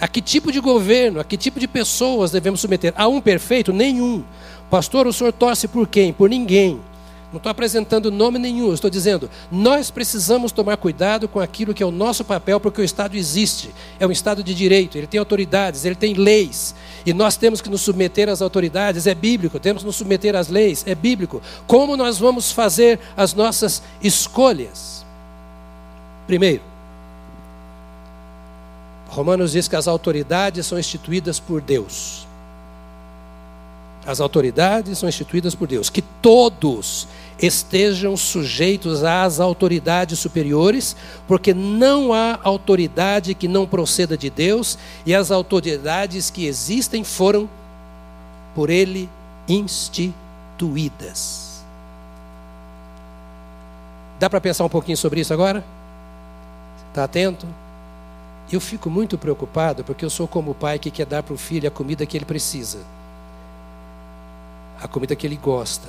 A 0.00 0.08
que 0.08 0.22
tipo 0.22 0.50
de 0.50 0.58
governo, 0.58 1.20
a 1.20 1.24
que 1.24 1.36
tipo 1.36 1.60
de 1.60 1.68
pessoas 1.68 2.30
devemos 2.30 2.60
submeter? 2.60 2.94
A 2.96 3.06
um 3.08 3.20
perfeito? 3.20 3.74
Nenhum. 3.74 4.24
Pastor, 4.70 5.06
o 5.06 5.12
senhor 5.12 5.34
torce 5.34 5.68
por 5.68 5.86
quem? 5.86 6.14
Por 6.14 6.30
ninguém. 6.30 6.80
Não 7.32 7.38
estou 7.38 7.50
apresentando 7.50 8.10
nome 8.10 8.38
nenhum, 8.38 8.72
estou 8.72 8.88
dizendo, 8.88 9.28
nós 9.50 9.90
precisamos 9.90 10.52
tomar 10.52 10.76
cuidado 10.76 11.26
com 11.26 11.40
aquilo 11.40 11.74
que 11.74 11.82
é 11.82 11.86
o 11.86 11.90
nosso 11.90 12.24
papel, 12.24 12.60
porque 12.60 12.80
o 12.80 12.84
Estado 12.84 13.16
existe. 13.16 13.74
É 13.98 14.06
um 14.06 14.12
Estado 14.12 14.44
de 14.44 14.54
direito, 14.54 14.96
ele 14.96 15.08
tem 15.08 15.18
autoridades, 15.18 15.84
ele 15.84 15.96
tem 15.96 16.14
leis. 16.14 16.74
E 17.04 17.12
nós 17.12 17.36
temos 17.36 17.60
que 17.60 17.68
nos 17.68 17.80
submeter 17.80 18.28
às 18.28 18.40
autoridades, 18.40 19.08
é 19.08 19.14
bíblico, 19.14 19.58
temos 19.58 19.82
que 19.82 19.86
nos 19.86 19.96
submeter 19.96 20.36
às 20.36 20.48
leis, 20.48 20.84
é 20.86 20.94
bíblico. 20.94 21.42
Como 21.66 21.96
nós 21.96 22.16
vamos 22.18 22.52
fazer 22.52 23.00
as 23.16 23.34
nossas 23.34 23.82
escolhas? 24.00 25.04
Primeiro, 26.28 26.62
Romanos 29.08 29.52
diz 29.52 29.66
que 29.66 29.76
as 29.76 29.88
autoridades 29.88 30.66
são 30.66 30.78
instituídas 30.78 31.40
por 31.40 31.60
Deus. 31.60 32.25
As 34.06 34.20
autoridades 34.20 34.98
são 34.98 35.08
instituídas 35.08 35.54
por 35.54 35.66
Deus. 35.66 35.90
Que 35.90 36.00
todos 36.00 37.08
estejam 37.38 38.16
sujeitos 38.16 39.02
às 39.02 39.40
autoridades 39.40 40.18
superiores, 40.18 40.96
porque 41.26 41.52
não 41.52 42.12
há 42.12 42.38
autoridade 42.42 43.34
que 43.34 43.48
não 43.48 43.66
proceda 43.66 44.16
de 44.16 44.30
Deus, 44.30 44.78
e 45.04 45.14
as 45.14 45.30
autoridades 45.30 46.30
que 46.30 46.46
existem 46.46 47.04
foram 47.04 47.48
por 48.54 48.70
Ele 48.70 49.08
instituídas. 49.48 51.46
Dá 54.18 54.30
para 54.30 54.40
pensar 54.40 54.64
um 54.64 54.68
pouquinho 54.68 54.96
sobre 54.96 55.20
isso 55.20 55.34
agora? 55.34 55.62
Está 56.88 57.04
atento? 57.04 57.46
Eu 58.50 58.60
fico 58.60 58.88
muito 58.88 59.18
preocupado 59.18 59.84
porque 59.84 60.04
eu 60.04 60.10
sou 60.10 60.26
como 60.26 60.52
o 60.52 60.54
pai 60.54 60.78
que 60.78 60.90
quer 60.90 61.04
dar 61.04 61.22
para 61.22 61.34
o 61.34 61.38
filho 61.38 61.68
a 61.68 61.70
comida 61.70 62.06
que 62.06 62.16
ele 62.16 62.24
precisa, 62.24 62.78
a 64.80 64.88
comida 64.88 65.16
que 65.16 65.26
ele 65.26 65.36
gosta. 65.36 65.88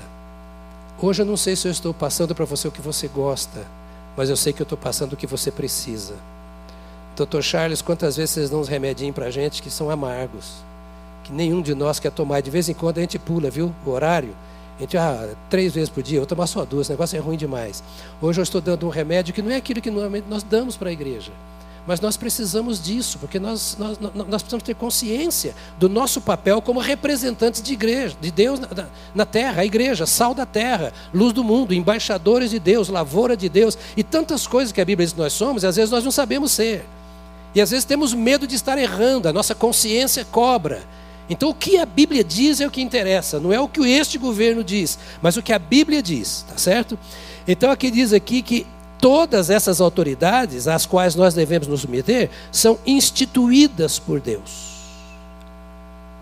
Hoje 1.00 1.22
eu 1.22 1.26
não 1.26 1.38
sei 1.38 1.56
se 1.56 1.68
eu 1.68 1.72
estou 1.72 1.94
passando 1.94 2.34
para 2.34 2.46
você 2.46 2.68
o 2.68 2.72
que 2.72 2.82
você 2.82 3.08
gosta, 3.08 3.66
mas 4.16 4.30
eu 4.30 4.36
sei 4.36 4.52
que 4.52 4.62
eu 4.62 4.66
estou 4.66 4.78
passando 4.78 5.14
o 5.14 5.18
que 5.18 5.28
você 5.28 5.52
precisa. 5.52 6.16
Doutor 7.16 7.44
Charles, 7.44 7.82
quantas 7.82 8.18
vezes 8.18 8.32
vocês 8.32 8.50
dão 8.50 8.62
uns 8.62 8.68
remedinhos 8.68 9.14
para 9.16 9.26
a 9.26 9.32
gente 9.32 9.62
que 9.62 9.70
são 9.70 9.90
amargos, 9.90 10.56
que 11.24 11.32
nenhum 11.32 11.62
de 11.62 11.76
nós 11.76 12.00
quer 12.00 12.12
tomar. 12.12 12.42
De 12.42 12.50
vez 12.50 12.70
em 12.70 12.74
quando 12.74 12.98
a 12.98 13.02
gente 13.02 13.20
pula, 13.20 13.50
viu? 13.50 13.74
O 13.86 13.90
horário. 13.90 14.36
A 14.78 14.82
gente, 14.82 14.98
ah, 14.98 15.30
três 15.50 15.74
vezes 15.74 15.90
por 15.90 16.04
dia, 16.04 16.18
eu 16.18 16.22
vou 16.22 16.28
tomar 16.28 16.46
só 16.48 16.64
duas, 16.64 16.88
o 16.88 16.92
negócio 16.92 17.18
é 17.18 17.20
ruim 17.20 17.38
demais. 17.38 17.84
Hoje 18.22 18.40
eu 18.40 18.44
estou 18.44 18.62
dando 18.62 18.86
um 18.86 18.90
remédio 18.90 19.34
que 19.34 19.42
não 19.42 19.52
é 19.52 19.56
aquilo 19.56 19.82
que 19.82 19.90
normalmente 19.90 20.26
nós 20.30 20.44
damos 20.44 20.78
para 20.78 20.90
a 20.90 20.92
igreja. 20.94 21.32
Mas 21.88 22.02
nós 22.02 22.18
precisamos 22.18 22.84
disso, 22.84 23.18
porque 23.18 23.40
nós, 23.40 23.78
nós, 23.80 23.98
nós 24.14 24.42
precisamos 24.44 24.64
ter 24.64 24.76
consciência 24.76 25.56
do 25.80 25.88
nosso 25.88 26.20
papel 26.20 26.62
como 26.62 26.82
representantes 26.82 27.62
de 27.62 27.72
igreja, 27.72 28.14
de 28.20 28.30
Deus 28.30 28.60
na, 28.60 28.90
na 29.16 29.26
terra, 29.26 29.62
a 29.62 29.66
igreja, 29.66 30.06
sal 30.06 30.34
da 30.34 30.46
terra, 30.46 30.92
luz 31.14 31.32
do 31.32 31.46
mundo, 31.46 31.74
embaixadores 31.74 32.52
de 32.52 32.60
Deus, 32.60 32.90
lavoura 32.90 33.38
de 33.38 33.48
Deus, 33.48 33.78
e 33.96 34.04
tantas 34.04 34.46
coisas 34.46 34.74
que 34.74 34.82
a 34.82 34.86
Bíblia 34.86 35.06
diz 35.06 35.14
que 35.14 35.20
nós 35.20 35.32
somos, 35.32 35.64
e 35.64 35.68
às 35.68 35.78
vezes 35.78 35.90
nós 35.90 36.04
não 36.04 36.12
sabemos 36.12 36.52
ser. 36.52 36.84
E 37.56 37.62
às 37.62 37.72
vezes 37.72 37.86
temos 37.86 38.14
medo 38.14 38.46
de 38.46 38.56
estar 38.56 38.78
errando, 38.78 39.30
a 39.30 39.34
nossa 39.34 39.56
consciência 39.56 40.26
cobra. 40.26 40.84
Então 41.30 41.50
o 41.50 41.56
que 41.56 41.78
a 41.78 41.86
Bíblia 41.86 42.22
diz 42.22 42.60
é 42.60 42.68
o 42.68 42.72
que 42.72 42.82
interessa, 42.82 43.40
não 43.40 43.54
é 43.54 43.62
o 43.62 43.68
que 43.68 43.80
este 43.90 44.18
governo 44.18 44.62
diz, 44.62 45.00
mas 45.22 45.38
o 45.38 45.42
que 45.42 45.54
a 45.54 45.60
Bíblia 45.60 46.02
diz, 46.02 46.46
tá 46.50 46.58
certo? 46.58 47.00
Então 47.48 47.72
aqui 47.72 47.90
diz 47.90 48.12
aqui 48.12 48.42
que 48.42 48.68
todas 49.00 49.50
essas 49.50 49.80
autoridades 49.80 50.68
às 50.68 50.86
quais 50.86 51.16
nós 51.16 51.34
devemos 51.34 51.68
nos 51.68 51.82
submeter 51.82 52.30
são 52.52 52.78
instituídas 52.86 54.00
por 54.00 54.20
Deus. 54.20 54.78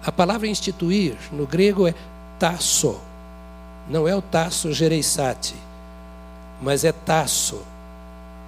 A 0.05 0.11
palavra 0.11 0.47
instituir 0.47 1.15
no 1.31 1.47
grego 1.47 1.87
é 1.87 1.93
tasso. 2.37 2.97
Não 3.89 4.07
é 4.07 4.15
o 4.15 4.21
tasso 4.21 4.73
gereissati, 4.73 5.55
mas 6.61 6.83
é 6.83 6.91
tasso. 6.91 7.61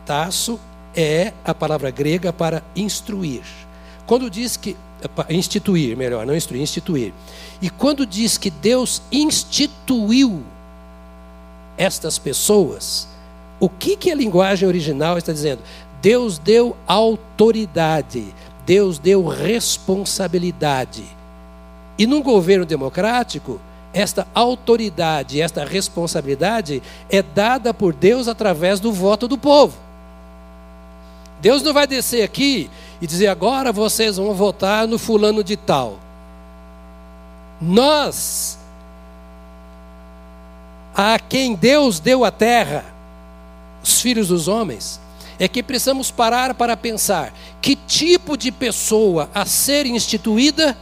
Tasso 0.05 0.59
é 0.95 1.33
a 1.43 1.53
palavra 1.53 1.91
grega 1.91 2.31
para 2.33 2.63
instruir. 2.75 3.43
Quando 4.05 4.29
diz 4.29 4.57
que 4.57 4.75
instituir, 5.29 5.95
melhor, 5.95 6.25
não 6.25 6.35
instruir, 6.35 6.61
instituir. 6.61 7.13
E 7.61 7.69
quando 7.69 8.05
diz 8.05 8.37
que 8.37 8.49
Deus 8.49 9.01
instituiu 9.11 10.43
estas 11.77 12.17
pessoas, 12.17 13.07
o 13.59 13.69
que, 13.69 13.95
que 13.95 14.11
a 14.11 14.15
linguagem 14.15 14.67
original 14.67 15.17
está 15.17 15.31
dizendo? 15.31 15.61
Deus 16.01 16.37
deu 16.37 16.75
autoridade, 16.85 18.33
Deus 18.65 18.99
deu 18.99 19.25
responsabilidade. 19.25 21.03
E 21.97 22.05
num 22.05 22.21
governo 22.21 22.65
democrático, 22.65 23.59
esta 23.93 24.27
autoridade, 24.35 25.41
esta 25.41 25.65
responsabilidade 25.65 26.83
é 27.09 27.23
dada 27.23 27.73
por 27.73 27.93
Deus 27.93 28.27
através 28.27 28.79
do 28.79 28.91
voto 28.91 29.27
do 29.27 29.37
povo. 29.37 29.75
Deus 31.41 31.63
não 31.63 31.73
vai 31.73 31.87
descer 31.87 32.23
aqui 32.23 32.69
e 33.01 33.07
dizer 33.07 33.27
agora 33.27 33.71
vocês 33.71 34.17
vão 34.17 34.33
votar 34.33 34.87
no 34.87 34.99
fulano 34.99 35.43
de 35.43 35.55
tal. 35.55 35.97
Nós, 37.59 38.59
a 40.95 41.17
quem 41.17 41.55
Deus 41.55 41.99
deu 41.99 42.23
a 42.23 42.29
terra, 42.29 42.85
os 43.83 44.01
filhos 44.01 44.27
dos 44.29 44.47
homens, 44.47 44.99
é 45.39 45.47
que 45.47 45.61
precisamos 45.61 46.09
parar 46.09 46.53
para 46.53 46.75
pensar 46.75 47.33
que 47.61 47.75
tipo 47.75 48.35
de 48.35 48.51
pessoa 48.51 49.29
a 49.33 49.45
ser 49.45 49.85
instituída 49.85 50.75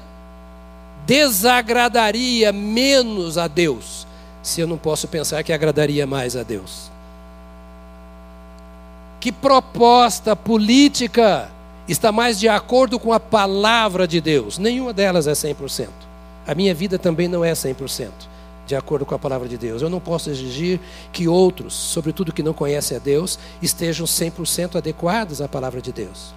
desagradaria 1.05 2.51
menos 2.51 3.38
a 3.38 3.47
Deus, 3.47 4.08
se 4.41 4.62
eu 4.62 4.67
não 4.67 4.77
posso 4.77 5.08
pensar 5.08 5.43
que 5.43 5.53
agradaria 5.53 6.08
mais 6.08 6.36
a 6.36 6.43
Deus. 6.43 6.89
Que 9.19 9.31
proposta 9.31 10.36
política 10.36 11.49
está 11.88 12.12
mais 12.12 12.39
de 12.39 12.47
acordo 12.47 12.99
com 12.99 13.12
a 13.12 13.19
palavra 13.19 14.08
de 14.08 14.21
Deus? 14.21 14.58
Nenhuma 14.58 14.93
delas 14.93 15.27
é 15.27 15.34
100%. 15.34 15.89
A 16.47 16.55
minha 16.55 16.73
vida 16.73 16.97
também 16.97 17.27
não 17.27 17.43
é 17.43 17.51
100% 17.51 18.35
de 18.65 18.75
acordo 18.75 19.06
com 19.06 19.13
a 19.13 19.19
palavra 19.19 19.47
de 19.47 19.58
Deus. 19.58 19.82
Eu 19.82 19.89
não 19.89 19.99
posso 19.99 20.30
exigir 20.30 20.80
que 21.12 21.28
outros, 21.28 21.73
sobretudo 21.73 22.34
que 22.34 22.43
não 22.43 22.54
conhecem 22.54 22.97
a 22.97 22.99
Deus, 22.99 23.38
estejam 23.62 24.06
100% 24.06 24.78
adequados 24.78 25.41
à 25.41 25.47
palavra 25.47 25.82
de 25.82 25.91
Deus. 25.91 26.34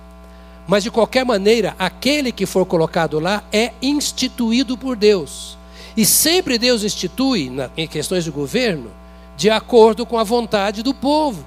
Mas 0.66 0.82
de 0.82 0.90
qualquer 0.90 1.24
maneira, 1.24 1.74
aquele 1.78 2.30
que 2.30 2.44
for 2.44 2.66
colocado 2.66 3.18
lá 3.18 3.42
é 3.50 3.72
instituído 3.80 4.76
por 4.76 4.96
Deus. 4.96 5.56
E 5.96 6.04
sempre 6.04 6.58
Deus 6.58 6.84
institui, 6.84 7.48
na, 7.48 7.70
em 7.76 7.88
questões 7.88 8.22
de 8.22 8.30
governo, 8.30 8.90
de 9.36 9.48
acordo 9.48 10.04
com 10.04 10.18
a 10.18 10.24
vontade 10.24 10.82
do 10.82 10.92
povo. 10.92 11.44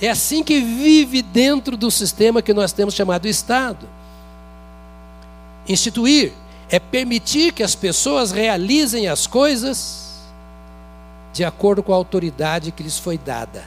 É 0.00 0.10
assim 0.10 0.42
que 0.42 0.60
vive 0.60 1.22
dentro 1.22 1.76
do 1.76 1.90
sistema 1.90 2.42
que 2.42 2.52
nós 2.52 2.72
temos 2.72 2.94
chamado 2.94 3.26
Estado. 3.26 3.88
Instituir 5.66 6.32
é 6.68 6.78
permitir 6.78 7.52
que 7.52 7.62
as 7.62 7.74
pessoas 7.74 8.32
realizem 8.32 9.08
as 9.08 9.26
coisas 9.26 10.06
de 11.32 11.44
acordo 11.44 11.82
com 11.82 11.92
a 11.92 11.96
autoridade 11.96 12.72
que 12.72 12.82
lhes 12.82 12.98
foi 12.98 13.18
dada. 13.18 13.62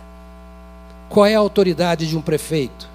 Qual 1.07 1.25
é 1.25 1.35
a 1.35 1.39
autoridade 1.39 2.07
de 2.07 2.17
um 2.17 2.21
prefeito? 2.21 2.88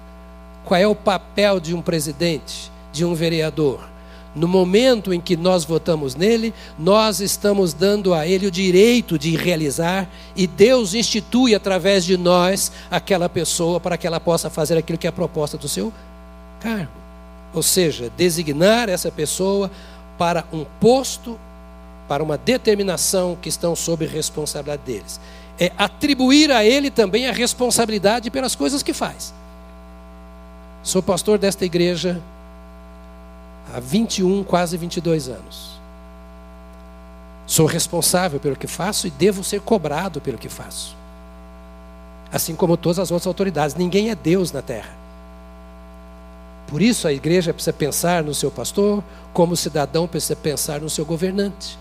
Qual 0.65 0.79
é 0.79 0.87
o 0.87 0.95
papel 0.95 1.59
de 1.59 1.73
um 1.73 1.81
presidente, 1.81 2.71
de 2.91 3.05
um 3.05 3.13
vereador? 3.13 3.87
No 4.35 4.49
momento 4.49 5.13
em 5.13 5.21
que 5.21 5.37
nós 5.37 5.63
votamos 5.63 6.13
nele, 6.13 6.53
nós 6.77 7.21
estamos 7.21 7.73
dando 7.73 8.13
a 8.13 8.27
ele 8.27 8.47
o 8.47 8.51
direito 8.51 9.17
de 9.17 9.33
realizar 9.35 10.09
e 10.35 10.45
Deus 10.45 10.93
institui 10.93 11.55
através 11.55 12.03
de 12.03 12.17
nós 12.17 12.69
aquela 12.91 13.29
pessoa 13.29 13.79
para 13.79 13.97
que 13.97 14.05
ela 14.05 14.19
possa 14.19 14.49
fazer 14.49 14.77
aquilo 14.77 14.97
que 14.97 15.07
é 15.07 15.09
a 15.09 15.13
proposta 15.13 15.57
do 15.57 15.69
seu 15.69 15.91
cargo. 16.59 16.91
Ou 17.53 17.63
seja, 17.63 18.11
designar 18.17 18.89
essa 18.89 19.09
pessoa 19.09 19.71
para 20.17 20.45
um 20.51 20.65
posto, 20.79 21.39
para 22.07 22.23
uma 22.23 22.37
determinação 22.37 23.37
que 23.41 23.49
estão 23.49 23.75
sob 23.75 24.05
responsabilidade 24.05 24.81
deles. 24.85 25.19
É 25.59 25.71
atribuir 25.77 26.51
a 26.51 26.63
ele 26.63 26.91
também 26.91 27.27
a 27.27 27.31
responsabilidade 27.31 28.29
pelas 28.29 28.55
coisas 28.55 28.83
que 28.83 28.93
faz. 28.93 29.33
Sou 30.83 31.01
pastor 31.01 31.37
desta 31.37 31.65
igreja 31.65 32.21
há 33.73 33.79
21, 33.79 34.43
quase 34.43 34.77
22 34.77 35.29
anos. 35.29 35.75
Sou 37.47 37.65
responsável 37.65 38.39
pelo 38.39 38.55
que 38.55 38.67
faço 38.67 39.07
e 39.07 39.09
devo 39.11 39.43
ser 39.43 39.61
cobrado 39.61 40.19
pelo 40.19 40.37
que 40.37 40.49
faço. 40.49 40.95
Assim 42.31 42.55
como 42.55 42.75
todas 42.75 42.99
as 42.99 43.11
outras 43.11 43.27
autoridades. 43.27 43.75
Ninguém 43.75 44.09
é 44.09 44.15
Deus 44.15 44.51
na 44.51 44.61
terra. 44.61 45.04
Por 46.67 46.81
isso 46.81 47.07
a 47.07 47.13
igreja 47.13 47.53
precisa 47.53 47.73
pensar 47.73 48.23
no 48.23 48.33
seu 48.33 48.49
pastor, 48.49 49.03
como 49.33 49.53
o 49.53 49.57
cidadão 49.57 50.07
precisa 50.07 50.35
pensar 50.35 50.81
no 50.81 50.89
seu 50.89 51.05
governante. 51.05 51.77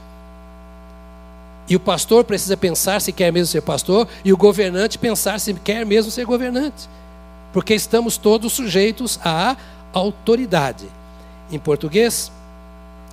E 1.66 1.74
o 1.74 1.80
pastor 1.80 2.24
precisa 2.24 2.56
pensar 2.56 3.00
se 3.00 3.10
quer 3.10 3.32
mesmo 3.32 3.46
ser 3.46 3.62
pastor, 3.62 4.06
e 4.24 4.32
o 4.32 4.36
governante 4.36 4.98
pensar 4.98 5.40
se 5.40 5.54
quer 5.54 5.86
mesmo 5.86 6.10
ser 6.10 6.26
governante. 6.26 6.88
Porque 7.52 7.74
estamos 7.74 8.18
todos 8.18 8.52
sujeitos 8.52 9.18
à 9.24 9.56
autoridade. 9.92 10.86
Em 11.50 11.58
português, 11.58 12.30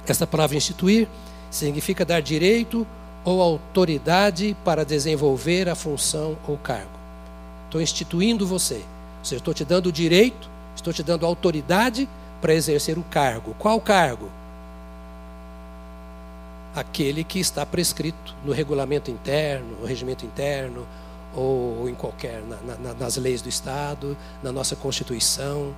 essa 0.06 0.28
palavra 0.28 0.58
instituir 0.58 1.08
significa 1.50 2.04
dar 2.04 2.22
direito 2.22 2.86
ou 3.24 3.42
autoridade 3.42 4.58
para 4.66 4.84
desenvolver 4.84 5.70
a 5.70 5.76
função 5.76 6.38
ou 6.46 6.58
cargo. 6.58 6.90
Estou 7.66 7.82
instituindo 7.82 8.46
você. 8.46 8.76
Ou 9.20 9.26
seja, 9.26 9.38
estou 9.38 9.54
te 9.54 9.64
dando 9.64 9.88
o 9.88 9.92
direito 9.92 10.51
Estou 10.82 10.92
te 10.92 11.04
dando 11.04 11.28
autoridade 11.28 12.10
para 12.42 12.56
exercer 12.56 12.98
o 12.98 13.04
cargo. 13.04 13.56
Qual 13.60 13.80
cargo? 13.80 14.32
Aquele 16.76 17.24
que 17.24 17.40
está 17.40 17.64
prescrito 17.68 18.36
no 18.44 18.52
regulamento 18.52 19.12
interno, 19.12 19.78
no 19.80 19.86
regimento 19.86 20.26
interno, 20.26 20.88
ou 21.36 21.88
em 21.88 21.94
qualquer, 21.94 22.42
na, 22.42 22.76
na, 22.78 22.94
nas 22.96 23.16
leis 23.16 23.44
do 23.44 23.48
Estado, 23.48 24.18
na 24.42 24.52
nossa 24.52 24.76
Constituição. 24.76 25.72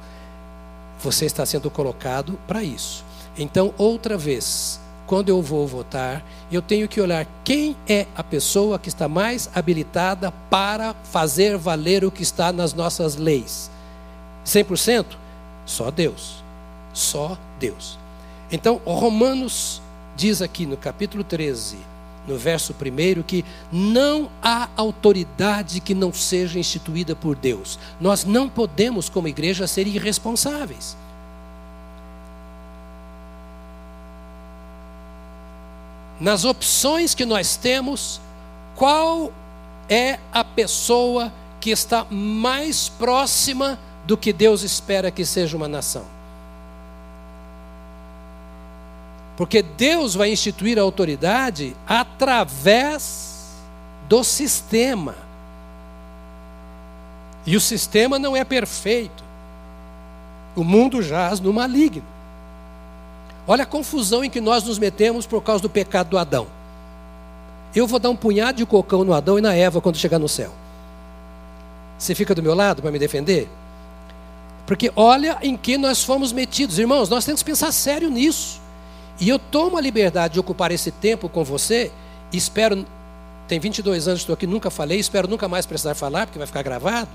Você 1.02 1.26
está 1.26 1.46
sendo 1.46 1.70
colocado 1.70 2.40
para 2.48 2.64
isso. 2.64 3.04
Então, 3.38 3.74
outra 3.78 4.18
vez, 4.18 4.80
quando 5.06 5.28
eu 5.28 5.42
vou 5.42 5.68
votar, 5.68 6.24
eu 6.50 6.62
tenho 6.62 6.88
que 6.88 7.02
olhar 7.02 7.28
quem 7.44 7.76
é 7.90 8.08
a 8.16 8.24
pessoa 8.24 8.80
que 8.80 8.88
está 8.88 9.10
mais 9.10 9.50
habilitada 9.54 10.32
para 10.50 10.96
fazer 11.12 11.58
valer 11.58 12.06
o 12.06 12.12
que 12.12 12.24
está 12.24 12.54
nas 12.54 12.74
nossas 12.74 13.18
leis. 13.18 13.70
100%? 14.46 15.06
Só 15.66 15.92
Deus. 15.92 16.44
Só 16.94 17.38
Deus. 17.60 17.98
Então, 18.52 18.82
Romanos 18.86 19.82
diz 20.16 20.42
aqui 20.42 20.66
no 20.66 20.78
capítulo 20.78 21.24
13, 21.24 21.78
no 22.28 22.38
verso 22.38 22.74
1, 22.74 23.24
que 23.24 23.44
não 23.72 24.30
há 24.42 24.70
autoridade 24.76 25.80
que 25.80 25.96
não 25.96 26.14
seja 26.14 26.60
instituída 26.60 27.16
por 27.16 27.36
Deus. 27.36 27.80
Nós 28.00 28.24
não 28.24 28.48
podemos, 28.48 29.10
como 29.10 29.28
igreja, 29.28 29.68
ser 29.68 29.88
irresponsáveis. 29.88 30.96
Nas 36.20 36.46
opções 36.46 37.16
que 37.16 37.26
nós 37.26 37.58
temos, 37.58 38.22
qual 38.76 39.34
é 39.90 40.20
a 40.32 40.44
pessoa 40.44 41.34
que 41.60 41.70
está 41.70 42.06
mais 42.10 42.88
próxima 42.88 43.80
do 44.06 44.18
que 44.18 44.34
Deus 44.34 44.64
espera 44.64 45.12
que 45.12 45.26
seja 45.26 45.56
uma 45.56 45.68
nação. 45.68 46.06
Porque 49.36 49.62
Deus 49.62 50.14
vai 50.14 50.32
instituir 50.32 50.78
a 50.78 50.82
autoridade 50.82 51.76
através 51.88 53.50
do 54.08 54.24
sistema. 54.24 55.16
E 57.46 57.56
o 57.56 57.62
sistema 57.62 58.20
não 58.20 58.36
é 58.36 58.44
perfeito. 58.44 59.24
O 60.56 60.64
mundo 60.64 61.02
jaz 61.02 61.40
no 61.40 61.52
maligno. 61.52 62.04
Olha 63.48 63.64
a 63.64 63.68
confusão 63.68 64.24
em 64.24 64.30
que 64.30 64.40
nós 64.40 64.64
nos 64.64 64.78
metemos 64.78 65.26
por 65.26 65.42
causa 65.42 65.62
do 65.62 65.70
pecado 65.70 66.10
do 66.10 66.18
Adão. 66.18 66.48
Eu 67.76 67.88
vou 67.88 68.00
dar 68.00 68.10
um 68.10 68.16
punhado 68.16 68.60
de 68.60 68.66
cocão 68.66 69.04
no 69.04 69.14
Adão 69.14 69.38
e 69.38 69.42
na 69.42 69.54
Eva 69.54 69.82
quando 69.82 69.98
chegar 69.98 70.20
no 70.20 70.30
céu. 70.30 70.52
Você 71.98 72.14
fica 72.14 72.36
do 72.36 72.44
meu 72.44 72.54
lado 72.54 72.82
para 72.82 72.92
me 72.92 73.00
defender? 73.00 73.50
Porque 74.74 74.92
olha 74.96 75.38
em 75.44 75.56
que 75.56 75.78
nós 75.78 76.04
fomos 76.04 76.32
metidos. 76.32 76.80
Irmãos, 76.80 77.08
nós 77.08 77.24
temos 77.24 77.44
que 77.44 77.52
pensar 77.52 77.72
sério 77.72 78.10
nisso. 78.10 78.60
E 79.20 79.30
eu 79.30 79.38
tomo 79.38 79.78
a 79.78 79.82
liberdade 79.82 80.34
de 80.34 80.40
ocupar 80.40 80.72
esse 80.72 80.90
tempo 80.90 81.30
com 81.30 81.44
você. 81.44 81.92
Espero, 82.32 82.84
tem 83.48 83.60
22 83.60 84.08
anos 84.08 84.22
que 84.22 84.24
estou 84.24 84.34
aqui, 84.34 84.48
nunca 84.48 84.72
falei, 84.72 84.98
espero 84.98 85.28
nunca 85.28 85.48
mais 85.48 85.68
precisar 85.68 85.94
falar, 85.94 86.26
porque 86.26 86.40
vai 86.40 86.48
ficar 86.48 86.64
gravado. 86.64 87.08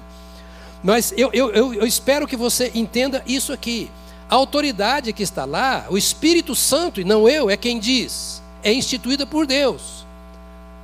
Mas 0.85 1.13
eu, 1.17 1.31
eu, 1.33 1.51
eu, 1.51 1.75
eu 1.75 1.85
espero 1.85 2.29
que 2.29 2.37
você 2.37 2.71
entenda 2.77 3.25
isso 3.27 3.53
aqui. 3.53 3.91
A 4.31 4.37
autoridade 4.37 5.13
que 5.13 5.25
está 5.25 5.45
lá, 5.45 5.87
o 5.91 5.99
Espírito 5.99 6.55
Santo, 6.55 7.01
e 7.01 7.05
não 7.05 7.29
eu, 7.29 7.51
é 7.51 7.57
quem 7.57 7.81
diz, 7.81 8.41
é 8.63 8.73
instituída 8.73 9.27
por 9.27 9.49
Deus. 9.49 10.07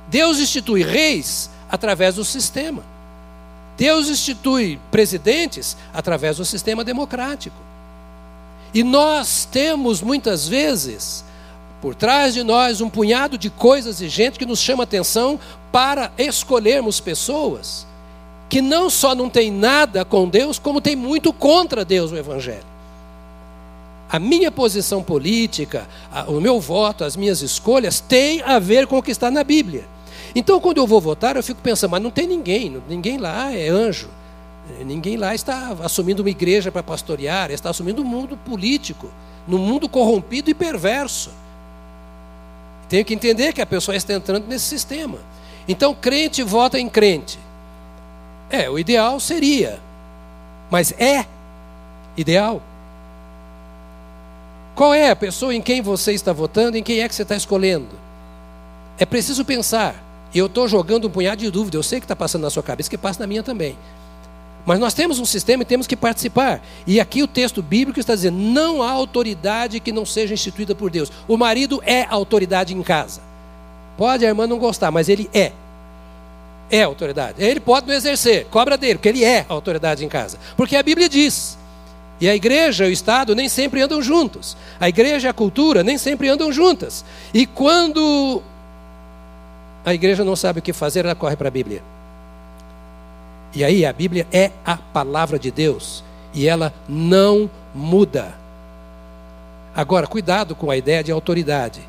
Deus 0.09 0.39
institui 0.39 0.83
reis 0.83 1.49
através 1.69 2.15
do 2.15 2.25
sistema. 2.25 2.83
Deus 3.77 4.07
institui 4.07 4.79
presidentes 4.89 5.75
através 5.93 6.37
do 6.37 6.45
sistema 6.45 6.83
democrático. 6.83 7.55
E 8.73 8.83
nós 8.83 9.47
temos 9.49 10.01
muitas 10.01 10.47
vezes 10.47 11.23
por 11.81 11.93
trás 11.95 12.33
de 12.33 12.43
nós 12.43 12.81
um 12.81 12.89
punhado 12.89 13.37
de 13.37 13.49
coisas 13.49 14.01
e 14.01 14.09
gente 14.09 14.39
que 14.39 14.45
nos 14.45 14.59
chama 14.59 14.83
atenção 14.83 15.39
para 15.71 16.11
escolhermos 16.17 16.99
pessoas 16.99 17.85
que 18.49 18.61
não 18.61 18.89
só 18.89 19.15
não 19.15 19.29
tem 19.29 19.51
nada 19.51 20.05
com 20.05 20.29
Deus, 20.29 20.59
como 20.59 20.79
tem 20.79 20.95
muito 20.95 21.33
contra 21.33 21.83
Deus 21.83 22.11
o 22.11 22.17
evangelho. 22.17 22.63
A 24.09 24.19
minha 24.19 24.51
posição 24.51 25.01
política, 25.01 25.87
o 26.27 26.39
meu 26.39 26.59
voto, 26.59 27.03
as 27.03 27.15
minhas 27.15 27.41
escolhas 27.41 27.99
têm 27.99 28.41
a 28.43 28.59
ver 28.59 28.87
com 28.87 28.97
o 28.97 29.03
que 29.03 29.11
está 29.11 29.31
na 29.31 29.43
Bíblia. 29.43 29.85
Então, 30.35 30.59
quando 30.59 30.77
eu 30.77 30.85
vou 30.85 30.99
votar, 30.99 31.37
eu 31.37 31.43
fico 31.43 31.61
pensando, 31.61 31.91
mas 31.91 32.03
não 32.03 32.11
tem 32.11 32.27
ninguém, 32.27 32.81
ninguém 32.89 33.17
lá 33.17 33.53
é 33.53 33.69
anjo. 33.69 34.09
Ninguém 34.83 35.15
lá 35.15 35.33
está 35.33 35.75
assumindo 35.83 36.23
uma 36.23 36.29
igreja 36.29 36.71
para 36.71 36.83
pastorear, 36.83 37.51
está 37.51 37.69
assumindo 37.69 38.01
um 38.01 38.05
mundo 38.05 38.35
político, 38.35 39.09
num 39.47 39.59
mundo 39.59 39.87
corrompido 39.87 40.49
e 40.49 40.53
perverso. 40.53 41.31
Tenho 42.89 43.05
que 43.05 43.13
entender 43.13 43.53
que 43.53 43.61
a 43.61 43.65
pessoa 43.65 43.95
está 43.95 44.13
entrando 44.13 44.47
nesse 44.47 44.65
sistema. 44.65 45.19
Então, 45.67 45.93
crente 45.95 46.43
vota 46.43 46.79
em 46.79 46.89
crente. 46.89 47.39
É, 48.49 48.69
o 48.69 48.77
ideal 48.77 49.19
seria, 49.19 49.79
mas 50.69 50.91
é 50.99 51.25
ideal. 52.17 52.61
Qual 54.75 54.93
é 54.93 55.09
a 55.09 55.15
pessoa 55.15 55.55
em 55.55 55.61
quem 55.61 55.81
você 55.81 56.11
está 56.11 56.33
votando, 56.33 56.77
em 56.77 56.83
quem 56.83 57.01
é 57.01 57.07
que 57.07 57.15
você 57.15 57.21
está 57.21 57.35
escolhendo? 57.35 57.95
É 58.97 59.05
preciso 59.05 59.45
pensar. 59.45 60.04
Eu 60.35 60.47
estou 60.47 60.67
jogando 60.67 61.07
um 61.07 61.09
punhado 61.09 61.41
de 61.41 61.49
dúvida, 61.49 61.77
eu 61.77 61.83
sei 61.83 62.01
que 62.01 62.03
está 62.03 62.15
passando 62.15 62.41
na 62.41 62.49
sua 62.49 62.61
cabeça, 62.61 62.89
que 62.89 62.97
passa 62.97 63.21
na 63.21 63.27
minha 63.27 63.41
também. 63.41 63.77
Mas 64.65 64.79
nós 64.79 64.93
temos 64.93 65.17
um 65.17 65.25
sistema 65.25 65.63
e 65.63 65.65
temos 65.65 65.87
que 65.87 65.95
participar. 65.95 66.61
E 66.85 66.99
aqui 66.99 67.23
o 67.23 67.27
texto 67.27 67.61
bíblico 67.61 67.99
está 67.99 68.13
dizendo: 68.13 68.37
não 68.37 68.83
há 68.83 68.91
autoridade 68.91 69.79
que 69.79 69.93
não 69.93 70.05
seja 70.05 70.33
instituída 70.33 70.75
por 70.75 70.89
Deus. 70.89 71.09
O 71.27 71.37
marido 71.37 71.81
é 71.85 72.05
autoridade 72.09 72.75
em 72.75 72.83
casa. 72.83 73.21
Pode 73.97 74.25
a 74.25 74.27
irmã 74.27 74.45
não 74.45 74.59
gostar, 74.59 74.91
mas 74.91 75.07
ele 75.07 75.29
é. 75.33 75.53
É 76.69 76.81
autoridade. 76.81 77.41
Ele 77.41 77.59
pode 77.59 77.87
não 77.87 77.93
exercer, 77.93 78.45
cobra 78.45 78.75
dele, 78.75 78.95
porque 78.95 79.09
ele 79.09 79.23
é 79.23 79.45
autoridade 79.47 80.03
em 80.03 80.09
casa. 80.09 80.37
Porque 80.57 80.75
a 80.75 80.83
Bíblia 80.83 81.07
diz. 81.07 81.57
E 82.19 82.27
a 82.27 82.35
igreja 82.35 82.85
e 82.85 82.89
o 82.89 82.91
Estado 82.91 83.35
nem 83.35 83.47
sempre 83.47 83.81
andam 83.81 84.01
juntos. 84.01 84.57
A 84.79 84.89
igreja 84.89 85.27
e 85.27 85.29
a 85.29 85.33
cultura 85.33 85.83
nem 85.83 85.97
sempre 85.97 86.27
andam 86.27 86.51
juntas. 86.51 87.05
E 87.33 87.45
quando 87.45 88.41
a 89.85 89.93
igreja 89.93 90.23
não 90.23 90.35
sabe 90.35 90.59
o 90.59 90.61
que 90.61 90.73
fazer, 90.73 91.05
ela 91.05 91.15
corre 91.15 91.35
para 91.35 91.47
a 91.47 91.51
Bíblia. 91.51 91.83
E 93.53 93.63
aí 93.63 93.85
a 93.85 93.93
Bíblia 93.93 94.27
é 94.33 94.51
a 94.65 94.75
palavra 94.75 95.37
de 95.37 95.51
Deus 95.51 96.03
e 96.33 96.47
ela 96.47 96.73
não 96.89 97.49
muda. 97.73 98.33
Agora, 99.75 100.07
cuidado 100.07 100.55
com 100.55 100.71
a 100.71 100.75
ideia 100.75 101.03
de 101.03 101.11
autoridade. 101.11 101.81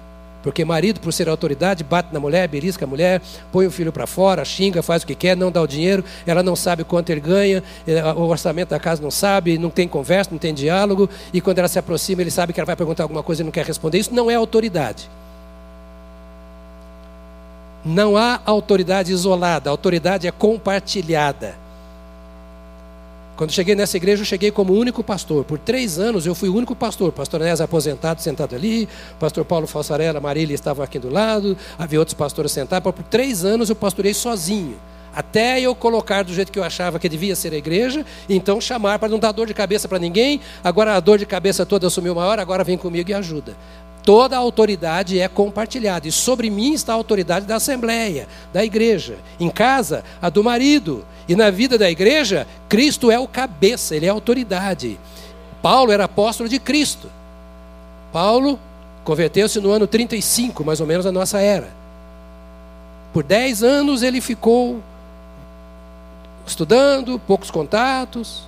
Porque 0.42 0.64
marido, 0.64 1.00
por 1.00 1.12
ser 1.12 1.28
autoridade, 1.28 1.82
bate 1.82 2.12
na 2.12 2.20
mulher, 2.20 2.46
belisca 2.46 2.84
a 2.84 2.88
mulher, 2.88 3.20
põe 3.50 3.66
o 3.66 3.70
filho 3.70 3.90
para 3.90 4.06
fora, 4.06 4.44
xinga, 4.44 4.80
faz 4.80 5.02
o 5.02 5.06
que 5.06 5.14
quer, 5.16 5.36
não 5.36 5.50
dá 5.50 5.60
o 5.60 5.66
dinheiro, 5.66 6.04
ela 6.24 6.40
não 6.40 6.54
sabe 6.54 6.84
quanto 6.84 7.10
ele 7.10 7.20
ganha, 7.20 7.64
eh, 7.84 8.04
o 8.12 8.28
orçamento 8.28 8.68
da 8.68 8.78
casa 8.78 9.02
não 9.02 9.10
sabe, 9.10 9.58
não 9.58 9.70
tem 9.70 9.88
conversa, 9.88 10.30
não 10.30 10.38
tem 10.38 10.54
diálogo, 10.54 11.10
e 11.32 11.40
quando 11.40 11.58
ela 11.58 11.66
se 11.66 11.80
aproxima, 11.80 12.20
ele 12.20 12.30
sabe 12.30 12.52
que 12.52 12.60
ela 12.60 12.66
vai 12.66 12.76
perguntar 12.76 13.02
alguma 13.02 13.24
coisa 13.24 13.42
e 13.42 13.44
não 13.44 13.50
quer 13.50 13.64
responder. 13.64 13.98
Isso 13.98 14.14
não 14.14 14.30
é 14.30 14.36
autoridade. 14.36 15.10
Não 17.86 18.16
há 18.16 18.40
autoridade 18.44 19.12
isolada, 19.12 19.70
a 19.70 19.72
autoridade 19.72 20.26
é 20.26 20.32
compartilhada. 20.32 21.54
Quando 23.36 23.52
cheguei 23.52 23.76
nessa 23.76 23.96
igreja, 23.96 24.22
eu 24.22 24.26
cheguei 24.26 24.50
como 24.50 24.72
único 24.72 25.04
pastor. 25.04 25.44
Por 25.44 25.56
três 25.56 25.96
anos 25.96 26.26
eu 26.26 26.34
fui 26.34 26.48
o 26.48 26.54
único 26.56 26.74
pastor. 26.74 27.12
Pastor 27.12 27.38
Nézio 27.38 27.64
aposentado, 27.64 28.20
sentado 28.20 28.56
ali. 28.56 28.88
Pastor 29.20 29.44
Paulo 29.44 29.68
Falsarella, 29.68 30.18
Marília 30.18 30.54
estavam 30.54 30.82
aqui 30.82 30.98
do 30.98 31.08
lado. 31.08 31.56
Havia 31.78 32.00
outros 32.00 32.14
pastores 32.14 32.50
sentados. 32.50 32.92
Por 32.92 33.04
três 33.04 33.44
anos 33.44 33.68
eu 33.70 33.76
pastorei 33.76 34.14
sozinho. 34.14 34.76
Até 35.14 35.60
eu 35.60 35.74
colocar 35.74 36.24
do 36.24 36.32
jeito 36.32 36.50
que 36.50 36.58
eu 36.58 36.64
achava 36.64 36.98
que 36.98 37.08
devia 37.08 37.36
ser 37.36 37.52
a 37.52 37.56
igreja. 37.56 38.04
Então 38.28 38.60
chamar 38.60 38.98
para 38.98 39.10
não 39.10 39.18
dar 39.18 39.30
dor 39.30 39.46
de 39.46 39.54
cabeça 39.54 39.86
para 39.86 39.98
ninguém. 39.98 40.40
Agora 40.64 40.96
a 40.96 41.00
dor 41.00 41.18
de 41.18 41.26
cabeça 41.26 41.64
toda 41.64 41.86
assumiu 41.86 42.14
maior. 42.16 42.40
Agora 42.40 42.64
vem 42.64 42.76
comigo 42.76 43.10
e 43.10 43.14
ajuda 43.14 43.54
toda 44.06 44.36
a 44.36 44.38
autoridade 44.38 45.18
é 45.18 45.26
compartilhada. 45.26 46.06
E 46.06 46.12
sobre 46.12 46.48
mim 46.48 46.72
está 46.72 46.92
a 46.92 46.96
autoridade 46.96 47.44
da 47.44 47.56
assembleia, 47.56 48.28
da 48.52 48.64
igreja. 48.64 49.18
Em 49.38 49.50
casa, 49.50 50.04
a 50.22 50.30
do 50.30 50.44
marido. 50.44 51.04
E 51.28 51.34
na 51.34 51.50
vida 51.50 51.76
da 51.76 51.90
igreja, 51.90 52.46
Cristo 52.68 53.10
é 53.10 53.18
o 53.18 53.26
cabeça, 53.26 53.96
ele 53.96 54.06
é 54.06 54.08
a 54.08 54.12
autoridade. 54.12 54.98
Paulo 55.60 55.90
era 55.90 56.04
apóstolo 56.04 56.48
de 56.48 56.60
Cristo. 56.60 57.10
Paulo 58.12 58.60
converteu-se 59.02 59.60
no 59.60 59.72
ano 59.72 59.88
35, 59.88 60.64
mais 60.64 60.80
ou 60.80 60.86
menos, 60.86 61.04
da 61.04 61.10
nossa 61.10 61.40
era. 61.40 61.68
Por 63.12 63.24
10 63.24 63.64
anos 63.64 64.02
ele 64.04 64.20
ficou 64.20 64.80
estudando, 66.46 67.18
poucos 67.18 67.50
contatos, 67.50 68.45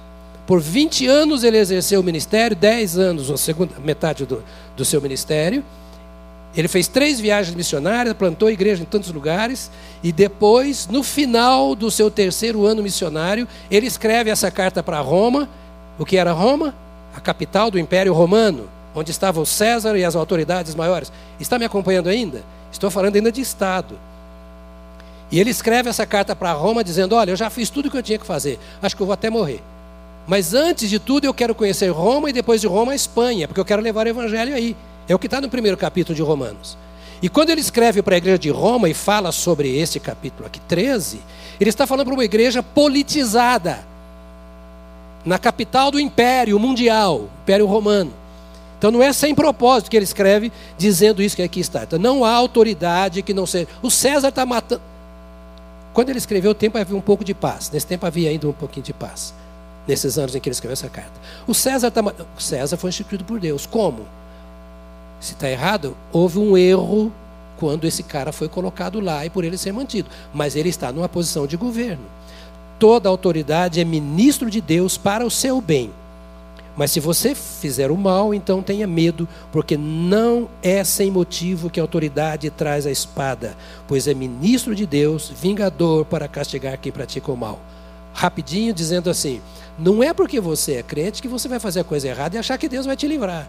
por 0.48 0.62
20 0.62 1.06
anos 1.06 1.44
ele 1.44 1.58
exerceu 1.58 2.00
o 2.00 2.02
ministério, 2.02 2.56
10 2.56 2.96
anos, 2.96 3.30
a 3.30 3.36
segunda 3.36 3.74
metade 3.84 4.24
do, 4.24 4.42
do 4.74 4.82
seu 4.82 4.98
ministério. 4.98 5.62
Ele 6.56 6.66
fez 6.68 6.88
três 6.88 7.20
viagens 7.20 7.54
missionárias, 7.54 8.14
plantou 8.14 8.48
igreja 8.48 8.82
em 8.82 8.86
tantos 8.86 9.12
lugares, 9.12 9.70
e 10.02 10.10
depois, 10.10 10.86
no 10.86 11.02
final 11.02 11.74
do 11.74 11.90
seu 11.90 12.10
terceiro 12.10 12.64
ano 12.64 12.82
missionário, 12.82 13.46
ele 13.70 13.86
escreve 13.86 14.30
essa 14.30 14.50
carta 14.50 14.82
para 14.82 14.98
Roma. 15.00 15.46
O 15.98 16.06
que 16.06 16.16
era 16.16 16.32
Roma? 16.32 16.74
A 17.14 17.20
capital 17.20 17.70
do 17.70 17.78
Império 17.78 18.14
Romano, 18.14 18.70
onde 18.94 19.10
estava 19.10 19.42
o 19.42 19.44
César 19.44 19.98
e 19.98 20.04
as 20.04 20.16
autoridades 20.16 20.74
maiores. 20.74 21.12
Está 21.38 21.58
me 21.58 21.66
acompanhando 21.66 22.08
ainda? 22.08 22.42
Estou 22.72 22.90
falando 22.90 23.16
ainda 23.16 23.30
de 23.30 23.42
Estado. 23.42 23.98
E 25.30 25.38
ele 25.38 25.50
escreve 25.50 25.90
essa 25.90 26.06
carta 26.06 26.34
para 26.34 26.52
Roma 26.52 26.82
dizendo: 26.82 27.14
Olha, 27.14 27.32
eu 27.32 27.36
já 27.36 27.50
fiz 27.50 27.68
tudo 27.68 27.88
o 27.88 27.90
que 27.90 27.98
eu 27.98 28.02
tinha 28.02 28.18
que 28.18 28.26
fazer, 28.26 28.58
acho 28.80 28.96
que 28.96 29.02
eu 29.02 29.06
vou 29.06 29.12
até 29.12 29.28
morrer. 29.28 29.62
Mas 30.28 30.52
antes 30.52 30.90
de 30.90 30.98
tudo, 30.98 31.24
eu 31.24 31.32
quero 31.32 31.54
conhecer 31.54 31.88
Roma 31.88 32.28
e 32.28 32.34
depois 32.34 32.60
de 32.60 32.66
Roma 32.66 32.92
a 32.92 32.94
Espanha, 32.94 33.48
porque 33.48 33.58
eu 33.58 33.64
quero 33.64 33.80
levar 33.80 34.06
o 34.06 34.10
evangelho 34.10 34.54
aí. 34.54 34.76
É 35.08 35.14
o 35.14 35.18
que 35.18 35.26
está 35.26 35.40
no 35.40 35.48
primeiro 35.48 35.78
capítulo 35.78 36.14
de 36.14 36.20
Romanos. 36.20 36.76
E 37.22 37.30
quando 37.30 37.48
ele 37.48 37.62
escreve 37.62 38.02
para 38.02 38.14
a 38.14 38.18
igreja 38.18 38.38
de 38.38 38.50
Roma 38.50 38.90
e 38.90 38.94
fala 38.94 39.32
sobre 39.32 39.74
esse 39.74 39.98
capítulo 39.98 40.46
aqui, 40.46 40.60
13, 40.68 41.18
ele 41.58 41.70
está 41.70 41.86
falando 41.86 42.04
para 42.04 42.14
uma 42.14 42.24
igreja 42.26 42.62
politizada, 42.62 43.86
na 45.24 45.38
capital 45.38 45.90
do 45.90 45.98
império 45.98 46.58
mundial, 46.58 47.30
Império 47.42 47.66
Romano. 47.66 48.12
Então 48.78 48.90
não 48.90 49.02
é 49.02 49.12
sem 49.14 49.34
propósito 49.34 49.90
que 49.90 49.96
ele 49.96 50.04
escreve 50.04 50.52
dizendo 50.76 51.22
isso 51.22 51.36
que 51.36 51.42
aqui 51.42 51.58
está. 51.58 51.84
Então 51.84 51.98
não 51.98 52.22
há 52.22 52.32
autoridade 52.32 53.22
que 53.22 53.32
não 53.32 53.46
seja. 53.46 53.66
O 53.82 53.90
César 53.90 54.28
está 54.28 54.44
matando. 54.44 54.82
Quando 55.94 56.10
ele 56.10 56.18
escreveu, 56.18 56.50
o 56.50 56.54
tempo 56.54 56.78
havia 56.78 56.96
um 56.96 57.00
pouco 57.00 57.24
de 57.24 57.34
paz. 57.34 57.70
Nesse 57.70 57.86
tempo 57.86 58.06
havia 58.06 58.28
ainda 58.30 58.46
um 58.46 58.52
pouquinho 58.52 58.84
de 58.84 58.92
paz 58.92 59.34
nesses 59.88 60.18
anos 60.18 60.34
em 60.34 60.40
que 60.40 60.48
ele 60.48 60.54
escreveu 60.54 60.74
essa 60.74 60.90
carta. 60.90 61.12
O 61.46 61.54
César, 61.54 61.90
tá, 61.90 62.02
o 62.02 62.40
César 62.40 62.76
foi 62.76 62.90
instituído 62.90 63.24
por 63.24 63.40
Deus. 63.40 63.64
Como? 63.64 64.06
Se 65.18 65.32
está 65.32 65.50
errado, 65.50 65.96
houve 66.12 66.38
um 66.38 66.56
erro 66.56 67.10
quando 67.58 67.86
esse 67.86 68.02
cara 68.02 68.30
foi 68.30 68.48
colocado 68.48 69.00
lá 69.00 69.24
e 69.24 69.30
por 69.30 69.42
ele 69.42 69.56
ser 69.56 69.72
mantido. 69.72 70.08
Mas 70.32 70.54
ele 70.54 70.68
está 70.68 70.92
numa 70.92 71.08
posição 71.08 71.46
de 71.46 71.56
governo. 71.56 72.04
Toda 72.78 73.08
autoridade 73.08 73.80
é 73.80 73.84
ministro 73.84 74.48
de 74.48 74.60
Deus 74.60 74.96
para 74.96 75.26
o 75.26 75.30
seu 75.30 75.60
bem. 75.60 75.90
Mas 76.76 76.92
se 76.92 77.00
você 77.00 77.34
fizer 77.34 77.90
o 77.90 77.96
mal, 77.96 78.32
então 78.32 78.62
tenha 78.62 78.86
medo, 78.86 79.26
porque 79.50 79.76
não 79.76 80.48
é 80.62 80.84
sem 80.84 81.10
motivo 81.10 81.68
que 81.68 81.80
a 81.80 81.82
autoridade 81.82 82.48
traz 82.50 82.86
a 82.86 82.90
espada, 82.92 83.56
pois 83.88 84.06
é 84.06 84.14
ministro 84.14 84.76
de 84.76 84.86
Deus, 84.86 85.28
vingador 85.28 86.04
para 86.04 86.28
castigar 86.28 86.78
quem 86.78 86.92
pratica 86.92 87.32
o 87.32 87.36
mal. 87.36 87.58
Rapidinho, 88.14 88.72
dizendo 88.72 89.10
assim: 89.10 89.40
não 89.78 90.02
é 90.02 90.12
porque 90.12 90.40
você 90.40 90.74
é 90.74 90.82
crente 90.82 91.22
que 91.22 91.28
você 91.28 91.48
vai 91.48 91.60
fazer 91.60 91.80
a 91.80 91.84
coisa 91.84 92.08
errada 92.08 92.36
e 92.36 92.38
achar 92.38 92.58
que 92.58 92.68
Deus 92.68 92.84
vai 92.84 92.96
te 92.96 93.06
livrar. 93.06 93.46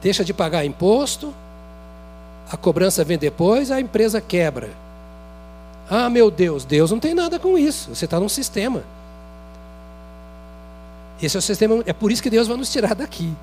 Deixa 0.00 0.24
de 0.24 0.32
pagar 0.32 0.64
imposto, 0.64 1.34
a 2.50 2.56
cobrança 2.56 3.04
vem 3.04 3.18
depois, 3.18 3.70
a 3.70 3.80
empresa 3.80 4.20
quebra. 4.20 4.70
Ah, 5.90 6.08
meu 6.08 6.30
Deus, 6.30 6.64
Deus 6.64 6.90
não 6.90 6.98
tem 6.98 7.14
nada 7.14 7.38
com 7.38 7.58
isso. 7.58 7.94
Você 7.94 8.04
está 8.04 8.18
num 8.18 8.28
sistema. 8.28 8.82
Esse 11.20 11.36
é 11.36 11.38
o 11.38 11.42
sistema, 11.42 11.82
é 11.86 11.92
por 11.92 12.10
isso 12.12 12.22
que 12.22 12.30
Deus 12.30 12.46
vai 12.46 12.56
nos 12.56 12.70
tirar 12.70 12.94
daqui. 12.94 13.34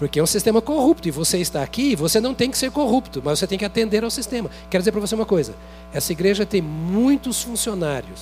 Porque 0.00 0.18
é 0.18 0.22
um 0.22 0.26
sistema 0.26 0.62
corrupto 0.62 1.08
e 1.08 1.10
você 1.10 1.36
está 1.36 1.62
aqui, 1.62 1.94
você 1.94 2.22
não 2.22 2.34
tem 2.34 2.50
que 2.50 2.56
ser 2.56 2.70
corrupto, 2.70 3.20
mas 3.22 3.38
você 3.38 3.46
tem 3.46 3.58
que 3.58 3.66
atender 3.66 4.02
ao 4.02 4.10
sistema. 4.10 4.50
Quero 4.70 4.80
dizer 4.80 4.92
para 4.92 5.00
você 5.02 5.14
uma 5.14 5.26
coisa: 5.26 5.54
essa 5.92 6.10
igreja 6.10 6.46
tem 6.46 6.62
muitos 6.62 7.42
funcionários 7.42 8.18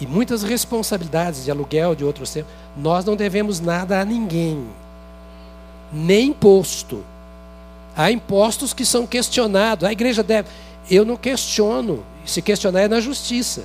e 0.00 0.08
muitas 0.08 0.42
responsabilidades 0.42 1.44
de 1.44 1.50
aluguel, 1.52 1.94
de 1.94 2.04
outros 2.04 2.32
temas. 2.32 2.50
Nós 2.76 3.04
não 3.04 3.14
devemos 3.14 3.60
nada 3.60 4.00
a 4.00 4.04
ninguém, 4.04 4.66
nem 5.92 6.30
imposto. 6.30 7.04
Há 7.96 8.10
impostos 8.10 8.74
que 8.74 8.84
são 8.84 9.06
questionados. 9.06 9.88
A 9.88 9.92
igreja 9.92 10.24
deve. 10.24 10.48
Eu 10.90 11.04
não 11.04 11.16
questiono. 11.16 12.04
Se 12.26 12.42
questionar 12.42 12.80
é 12.80 12.88
na 12.88 12.98
justiça. 12.98 13.62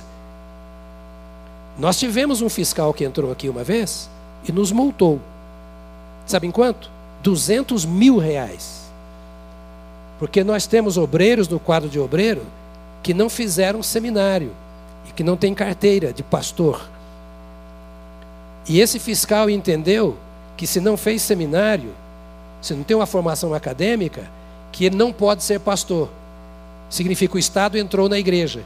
Nós 1.76 1.98
tivemos 1.98 2.40
um 2.40 2.48
fiscal 2.48 2.94
que 2.94 3.02
entrou 3.02 3.32
aqui 3.32 3.48
uma 3.48 3.64
vez 3.64 4.08
e 4.48 4.52
nos 4.52 4.70
multou. 4.70 5.20
Sabem 6.26 6.50
quanto? 6.50 6.90
200 7.22 7.84
mil 7.84 8.18
reais. 8.18 8.86
Porque 10.18 10.42
nós 10.42 10.66
temos 10.66 10.96
obreiros 10.98 11.48
no 11.48 11.60
quadro 11.60 11.88
de 11.88 11.98
obreiro 11.98 12.42
que 13.02 13.14
não 13.14 13.30
fizeram 13.30 13.82
seminário 13.82 14.50
e 15.08 15.12
que 15.12 15.22
não 15.22 15.36
tem 15.36 15.54
carteira 15.54 16.12
de 16.12 16.22
pastor. 16.22 16.88
E 18.68 18.80
esse 18.80 18.98
fiscal 18.98 19.48
entendeu 19.48 20.16
que 20.56 20.66
se 20.66 20.80
não 20.80 20.96
fez 20.96 21.22
seminário, 21.22 21.94
se 22.60 22.74
não 22.74 22.82
tem 22.82 22.96
uma 22.96 23.06
formação 23.06 23.54
acadêmica, 23.54 24.28
que 24.72 24.84
ele 24.84 24.96
não 24.96 25.12
pode 25.12 25.44
ser 25.44 25.60
pastor. 25.60 26.08
Significa 26.90 27.30
que 27.32 27.36
o 27.36 27.38
Estado 27.38 27.78
entrou 27.78 28.08
na 28.08 28.18
igreja 28.18 28.62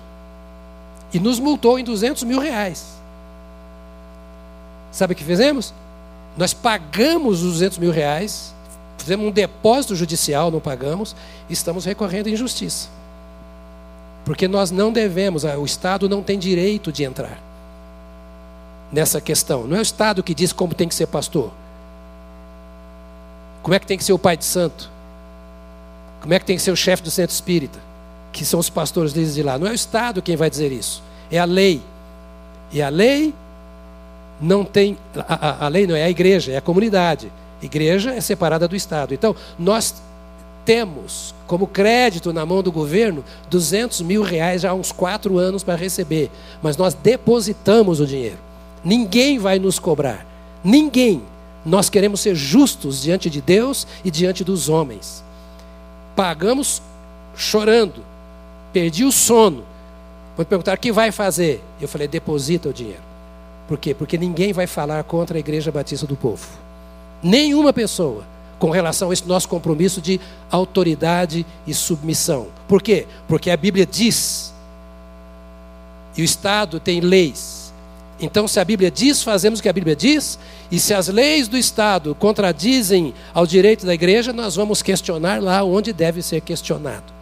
e 1.12 1.18
nos 1.18 1.38
multou 1.38 1.78
em 1.78 1.84
200 1.84 2.22
mil 2.22 2.38
reais. 2.38 3.00
Sabe 4.90 5.12
o 5.12 5.16
que 5.16 5.24
fizemos? 5.24 5.74
Nós 6.36 6.54
pagamos 6.54 7.42
os 7.42 7.52
200 7.54 7.78
mil 7.78 7.90
reais, 7.90 8.54
fizemos 8.98 9.26
um 9.26 9.30
depósito 9.30 9.96
judicial, 9.96 10.50
não 10.50 10.60
pagamos, 10.60 11.14
e 11.48 11.52
estamos 11.52 11.84
recorrendo 11.84 12.28
em 12.28 12.36
justiça. 12.36 12.88
Porque 14.24 14.46
nós 14.46 14.70
não 14.70 14.92
devemos, 14.92 15.44
o 15.44 15.64
Estado 15.64 16.08
não 16.08 16.22
tem 16.22 16.38
direito 16.38 16.92
de 16.92 17.04
entrar 17.04 17.38
nessa 18.92 19.20
questão. 19.20 19.66
Não 19.66 19.76
é 19.76 19.80
o 19.80 19.82
Estado 19.82 20.22
que 20.22 20.34
diz 20.34 20.52
como 20.52 20.74
tem 20.74 20.88
que 20.88 20.94
ser 20.94 21.06
pastor. 21.06 21.50
Como 23.62 23.74
é 23.74 23.78
que 23.78 23.86
tem 23.86 23.98
que 23.98 24.04
ser 24.04 24.12
o 24.12 24.18
pai 24.18 24.36
de 24.36 24.44
santo? 24.44 24.90
Como 26.20 26.34
é 26.34 26.38
que 26.38 26.44
tem 26.44 26.56
que 26.56 26.62
ser 26.62 26.70
o 26.70 26.76
chefe 26.76 27.02
do 27.02 27.10
centro 27.10 27.34
espírita? 27.34 27.78
Que 28.32 28.44
são 28.44 28.60
os 28.60 28.70
pastores 28.70 29.12
deles 29.12 29.34
de 29.34 29.42
lá. 29.42 29.58
Não 29.58 29.66
é 29.66 29.70
o 29.70 29.74
Estado 29.74 30.22
quem 30.22 30.36
vai 30.36 30.50
dizer 30.50 30.70
isso. 30.70 31.02
É 31.30 31.38
a 31.38 31.44
lei. 31.44 31.82
E 32.72 32.80
a 32.82 32.88
lei 32.88 33.34
não 34.40 34.64
tem. 34.64 34.96
A, 35.16 35.66
a, 35.66 35.68
lei 35.68 35.86
não 35.86 35.94
é 35.94 36.04
a 36.04 36.10
igreja, 36.10 36.52
é 36.52 36.56
a 36.56 36.60
comunidade. 36.60 37.30
Igreja 37.62 38.12
é 38.12 38.20
separada 38.20 38.66
do 38.66 38.74
Estado. 38.74 39.12
Então, 39.12 39.36
nós 39.58 40.02
temos 40.64 41.34
como 41.46 41.66
crédito 41.66 42.32
na 42.32 42.46
mão 42.46 42.62
do 42.62 42.70
governo 42.70 43.24
200 43.50 44.02
mil 44.02 44.22
reais 44.22 44.62
já 44.62 44.70
há 44.70 44.74
uns 44.74 44.92
quatro 44.92 45.36
anos 45.36 45.62
para 45.62 45.76
receber. 45.76 46.30
Mas 46.62 46.76
nós 46.76 46.94
depositamos 46.94 48.00
o 48.00 48.06
dinheiro. 48.06 48.38
Ninguém 48.84 49.38
vai 49.38 49.58
nos 49.58 49.78
cobrar. 49.78 50.26
Ninguém. 50.64 51.22
Nós 51.64 51.90
queremos 51.90 52.20
ser 52.20 52.34
justos 52.34 53.02
diante 53.02 53.28
de 53.28 53.40
Deus 53.40 53.86
e 54.02 54.10
diante 54.10 54.42
dos 54.42 54.68
homens. 54.68 55.22
Pagamos 56.16 56.80
chorando. 57.36 58.02
Perdi 58.72 59.04
o 59.04 59.12
sono. 59.12 59.64
Quando 60.36 60.48
perguntaram 60.48 60.76
o 60.76 60.80
que 60.80 60.92
vai 60.92 61.12
fazer, 61.12 61.62
eu 61.80 61.86
falei: 61.86 62.08
deposita 62.08 62.70
o 62.70 62.72
dinheiro. 62.72 63.09
Por 63.70 63.78
quê? 63.78 63.94
Porque 63.94 64.18
ninguém 64.18 64.52
vai 64.52 64.66
falar 64.66 65.04
contra 65.04 65.36
a 65.36 65.38
Igreja 65.38 65.70
Batista 65.70 66.04
do 66.04 66.16
Povo. 66.16 66.44
Nenhuma 67.22 67.72
pessoa 67.72 68.24
com 68.58 68.68
relação 68.68 69.10
a 69.10 69.12
esse 69.12 69.24
nosso 69.28 69.48
compromisso 69.48 70.00
de 70.00 70.20
autoridade 70.50 71.46
e 71.64 71.72
submissão. 71.72 72.48
Por 72.66 72.82
quê? 72.82 73.06
Porque 73.28 73.48
a 73.48 73.56
Bíblia 73.56 73.86
diz, 73.86 74.52
e 76.16 76.20
o 76.20 76.24
Estado 76.24 76.80
tem 76.80 76.98
leis, 76.98 77.72
então, 78.20 78.48
se 78.48 78.58
a 78.58 78.64
Bíblia 78.64 78.90
diz, 78.90 79.22
fazemos 79.22 79.60
o 79.60 79.62
que 79.62 79.68
a 79.68 79.72
Bíblia 79.72 79.94
diz, 79.94 80.36
e 80.68 80.80
se 80.80 80.92
as 80.92 81.06
leis 81.06 81.46
do 81.46 81.56
Estado 81.56 82.12
contradizem 82.16 83.14
ao 83.32 83.46
direito 83.46 83.86
da 83.86 83.94
igreja, 83.94 84.32
nós 84.32 84.56
vamos 84.56 84.82
questionar 84.82 85.40
lá 85.40 85.62
onde 85.62 85.92
deve 85.92 86.22
ser 86.22 86.40
questionado. 86.40 87.19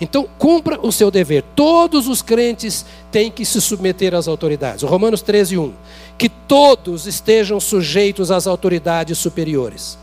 Então, 0.00 0.26
cumpra 0.38 0.78
o 0.80 0.90
seu 0.90 1.10
dever. 1.10 1.44
Todos 1.54 2.08
os 2.08 2.22
crentes 2.22 2.86
têm 3.12 3.30
que 3.30 3.44
se 3.44 3.60
submeter 3.60 4.14
às 4.14 4.26
autoridades. 4.26 4.82
Romanos 4.82 5.20
13, 5.20 5.58
1. 5.58 5.72
Que 6.16 6.28
todos 6.28 7.06
estejam 7.06 7.60
sujeitos 7.60 8.30
às 8.30 8.46
autoridades 8.46 9.18
superiores. 9.18 9.98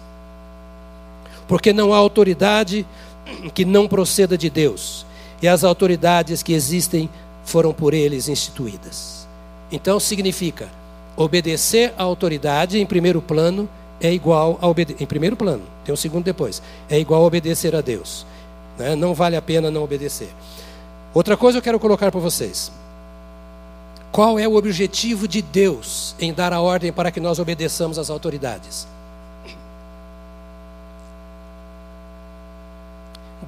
Porque 1.47 1.73
não 1.73 1.93
há 1.93 1.97
autoridade 1.97 2.85
que 3.53 3.65
não 3.65 3.87
proceda 3.87 4.37
de 4.37 4.49
Deus. 4.49 5.05
E 5.41 5.47
as 5.47 5.63
autoridades 5.63 6.43
que 6.43 6.53
existem 6.53 7.09
foram 7.43 7.73
por 7.73 7.93
eles 7.93 8.27
instituídas. 8.27 9.27
Então 9.71 9.99
significa 9.99 10.69
obedecer 11.15 11.93
à 11.97 12.03
autoridade 12.03 12.79
em 12.79 12.85
primeiro 12.85 13.21
plano 13.21 13.67
é 13.99 14.13
igual 14.13 14.59
a 14.61 14.67
obedecer. 14.67 15.01
Em 15.01 15.07
primeiro 15.07 15.35
plano, 15.35 15.63
tem 15.83 15.93
um 15.93 15.97
segundo 15.97 16.23
depois. 16.23 16.61
É 16.89 16.99
igual 16.99 17.23
a 17.23 17.25
obedecer 17.25 17.75
a 17.75 17.81
Deus. 17.81 18.25
Né? 18.77 18.95
Não 18.95 19.13
vale 19.13 19.35
a 19.35 19.41
pena 19.41 19.71
não 19.71 19.83
obedecer. 19.83 20.29
Outra 21.13 21.35
coisa 21.35 21.57
eu 21.57 21.61
quero 21.61 21.79
colocar 21.79 22.11
para 22.11 22.19
vocês. 22.19 22.71
Qual 24.11 24.39
é 24.39 24.47
o 24.47 24.55
objetivo 24.55 25.27
de 25.27 25.41
Deus 25.41 26.15
em 26.19 26.33
dar 26.33 26.53
a 26.53 26.61
ordem 26.61 26.91
para 26.91 27.11
que 27.11 27.19
nós 27.19 27.39
obedeçamos 27.39 27.97
às 27.99 28.09
autoridades? 28.09 28.87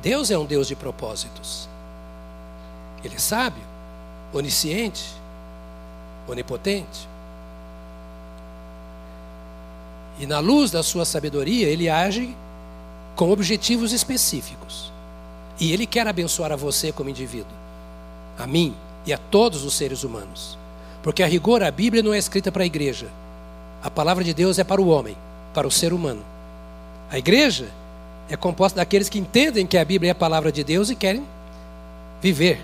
Deus 0.01 0.31
é 0.31 0.37
um 0.37 0.45
Deus 0.45 0.67
de 0.67 0.75
propósitos. 0.75 1.67
Ele 3.03 3.15
é 3.15 3.19
sábio, 3.19 3.63
onisciente, 4.33 5.05
onipotente. 6.27 7.07
E 10.19 10.25
na 10.25 10.39
luz 10.39 10.71
da 10.71 10.83
sua 10.83 11.05
sabedoria, 11.05 11.67
ele 11.67 11.89
age 11.89 12.35
com 13.15 13.31
objetivos 13.31 13.93
específicos. 13.93 14.91
E 15.59 15.73
ele 15.73 15.85
quer 15.85 16.07
abençoar 16.07 16.51
a 16.51 16.55
você 16.55 16.91
como 16.91 17.09
indivíduo, 17.09 17.51
a 18.37 18.47
mim 18.47 18.73
e 19.05 19.11
a 19.11 19.17
todos 19.17 19.63
os 19.63 19.73
seres 19.73 20.03
humanos. 20.03 20.57
Porque 21.03 21.23
a 21.23 21.27
rigor 21.27 21.63
a 21.63 21.71
Bíblia 21.71 22.03
não 22.03 22.13
é 22.13 22.17
escrita 22.17 22.51
para 22.51 22.63
a 22.63 22.65
igreja. 22.65 23.07
A 23.83 23.89
palavra 23.89 24.23
de 24.23 24.33
Deus 24.33 24.59
é 24.59 24.63
para 24.63 24.81
o 24.81 24.87
homem, 24.87 25.15
para 25.53 25.67
o 25.67 25.71
ser 25.71 25.93
humano. 25.93 26.23
A 27.11 27.17
igreja 27.17 27.67
é 28.29 28.37
composta 28.37 28.77
daqueles 28.77 29.09
que 29.09 29.19
entendem 29.19 29.65
que 29.65 29.77
a 29.77 29.83
Bíblia 29.83 30.11
é 30.11 30.13
a 30.13 30.15
palavra 30.15 30.51
de 30.51 30.63
Deus 30.63 30.89
e 30.89 30.95
querem 30.95 31.23
viver. 32.21 32.63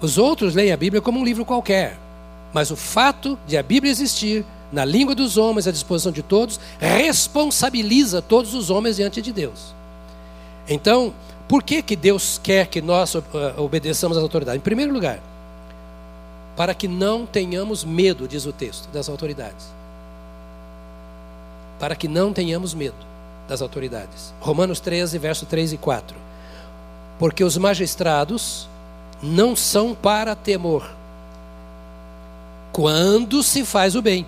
Os 0.00 0.16
outros 0.16 0.54
leem 0.54 0.72
a 0.72 0.76
Bíblia 0.76 1.02
como 1.02 1.20
um 1.20 1.24
livro 1.24 1.44
qualquer, 1.44 1.98
mas 2.52 2.70
o 2.70 2.76
fato 2.76 3.38
de 3.46 3.56
a 3.56 3.62
Bíblia 3.62 3.90
existir 3.90 4.44
na 4.72 4.84
língua 4.84 5.14
dos 5.14 5.36
homens, 5.36 5.66
à 5.66 5.72
disposição 5.72 6.12
de 6.12 6.22
todos, 6.22 6.60
responsabiliza 6.78 8.22
todos 8.22 8.54
os 8.54 8.70
homens 8.70 8.96
diante 8.96 9.20
de 9.20 9.32
Deus. 9.32 9.74
Então, 10.68 11.12
por 11.50 11.64
que, 11.64 11.82
que 11.82 11.96
Deus 11.96 12.40
quer 12.40 12.68
que 12.68 12.80
nós 12.80 13.12
uh, 13.16 13.24
obedeçamos 13.56 14.16
às 14.16 14.22
autoridades? 14.22 14.56
Em 14.56 14.62
primeiro 14.62 14.92
lugar, 14.92 15.18
para 16.56 16.72
que 16.72 16.86
não 16.86 17.26
tenhamos 17.26 17.82
medo, 17.82 18.28
diz 18.28 18.46
o 18.46 18.52
texto, 18.52 18.88
das 18.92 19.08
autoridades. 19.08 19.66
Para 21.80 21.96
que 21.96 22.06
não 22.06 22.32
tenhamos 22.32 22.72
medo 22.72 22.94
das 23.48 23.60
autoridades. 23.60 24.32
Romanos 24.40 24.78
13, 24.78 25.18
verso 25.18 25.44
3 25.44 25.72
e 25.72 25.76
4. 25.76 26.16
Porque 27.18 27.42
os 27.42 27.56
magistrados 27.56 28.68
não 29.20 29.56
são 29.56 29.92
para 29.92 30.36
temor 30.36 30.88
quando 32.70 33.42
se 33.42 33.64
faz 33.64 33.96
o 33.96 34.02
bem, 34.02 34.24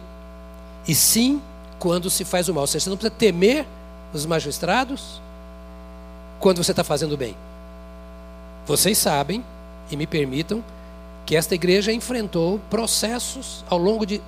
e 0.88 0.92
sim 0.92 1.40
quando 1.78 2.10
se 2.10 2.24
faz 2.24 2.48
o 2.48 2.52
mal. 2.54 2.62
Ou 2.62 2.66
seja, 2.66 2.82
você 2.82 2.90
não 2.90 2.96
precisa 2.96 3.14
temer 3.16 3.64
os 4.12 4.26
magistrados 4.26 5.22
quando 6.43 6.62
você 6.62 6.72
está 6.72 6.82
fazendo 6.82 7.16
bem. 7.16 7.36
Vocês 8.66 8.99
sabem, 8.99 9.45
e 9.88 9.97
me 9.97 10.09
permitam, 10.09 10.62
que 11.24 11.36
esta 11.36 11.55
igreja 11.55 11.93
enfrentou 11.93 12.61
processos 12.68 13.64
ao 13.70 13.78
longo 13.78 14.05
de 14.05 14.20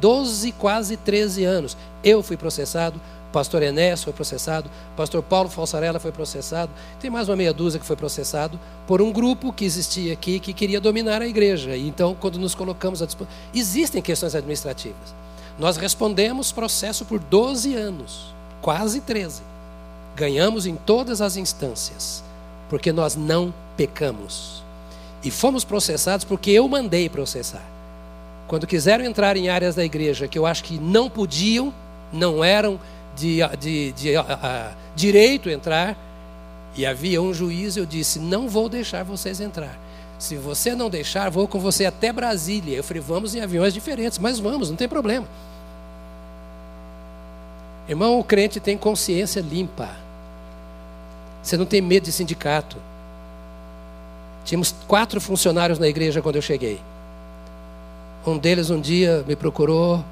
12, 0.00 0.50
quase 0.52 0.96
13 0.96 1.44
anos. 1.44 1.76
Eu 2.02 2.20
fui 2.20 2.36
processado, 2.36 3.00
pastor 3.32 3.62
Enéas 3.62 4.02
foi 4.02 4.12
processado, 4.12 4.68
pastor 4.96 5.22
Paulo 5.22 5.48
Falsarella 5.48 6.00
foi 6.00 6.10
processado, 6.10 6.72
tem 7.00 7.10
mais 7.10 7.28
uma 7.28 7.36
meia 7.36 7.52
dúzia 7.52 7.78
que 7.78 7.86
foi 7.86 7.94
processado 7.94 8.58
por 8.84 9.00
um 9.00 9.12
grupo 9.12 9.52
que 9.52 9.64
existia 9.64 10.14
aqui 10.14 10.40
que 10.40 10.52
queria 10.52 10.80
dominar 10.80 11.22
a 11.22 11.28
igreja. 11.28 11.76
E 11.76 11.86
então, 11.86 12.16
quando 12.18 12.40
nos 12.40 12.56
colocamos 12.56 13.00
à 13.00 13.06
disposição, 13.06 13.38
existem 13.54 14.02
questões 14.02 14.34
administrativas. 14.34 15.14
Nós 15.60 15.76
respondemos 15.76 16.50
processo 16.50 17.04
por 17.04 17.20
12 17.20 17.72
anos, 17.76 18.34
quase 18.60 19.00
13. 19.00 19.55
Ganhamos 20.16 20.66
em 20.66 20.74
todas 20.74 21.20
as 21.20 21.36
instâncias, 21.36 22.24
porque 22.70 22.90
nós 22.90 23.14
não 23.14 23.52
pecamos. 23.76 24.64
E 25.22 25.30
fomos 25.30 25.62
processados 25.62 26.24
porque 26.24 26.50
eu 26.50 26.66
mandei 26.66 27.08
processar. 27.08 27.62
Quando 28.48 28.66
quiseram 28.66 29.04
entrar 29.04 29.36
em 29.36 29.50
áreas 29.50 29.74
da 29.74 29.84
igreja 29.84 30.26
que 30.26 30.38
eu 30.38 30.46
acho 30.46 30.64
que 30.64 30.78
não 30.78 31.10
podiam, 31.10 31.72
não 32.10 32.42
eram 32.42 32.80
de, 33.14 33.40
de, 33.58 33.92
de 33.92 34.16
a, 34.16 34.22
a, 34.22 34.70
direito 34.94 35.50
entrar, 35.50 35.96
e 36.76 36.86
havia 36.86 37.20
um 37.20 37.34
juiz, 37.34 37.76
eu 37.76 37.84
disse: 37.84 38.18
Não 38.18 38.48
vou 38.48 38.68
deixar 38.68 39.02
vocês 39.02 39.40
entrar. 39.40 39.78
Se 40.18 40.36
você 40.36 40.74
não 40.74 40.88
deixar, 40.88 41.30
vou 41.30 41.46
com 41.46 41.58
você 41.58 41.84
até 41.84 42.12
Brasília. 42.12 42.76
Eu 42.76 42.84
falei: 42.84 43.02
Vamos 43.02 43.34
em 43.34 43.40
aviões 43.40 43.74
diferentes, 43.74 44.18
mas 44.18 44.38
vamos, 44.38 44.70
não 44.70 44.76
tem 44.76 44.88
problema. 44.88 45.26
Irmão, 47.88 48.18
o 48.18 48.24
crente 48.24 48.60
tem 48.60 48.76
consciência 48.76 49.40
limpa. 49.40 50.05
Você 51.46 51.56
não 51.56 51.64
tem 51.64 51.80
medo 51.80 52.02
de 52.02 52.10
sindicato. 52.10 52.76
Tínhamos 54.44 54.74
quatro 54.88 55.20
funcionários 55.20 55.78
na 55.78 55.86
igreja 55.86 56.20
quando 56.20 56.34
eu 56.34 56.42
cheguei. 56.42 56.80
Um 58.26 58.36
deles 58.36 58.68
um 58.68 58.80
dia 58.80 59.24
me 59.28 59.36
procurou 59.36 60.04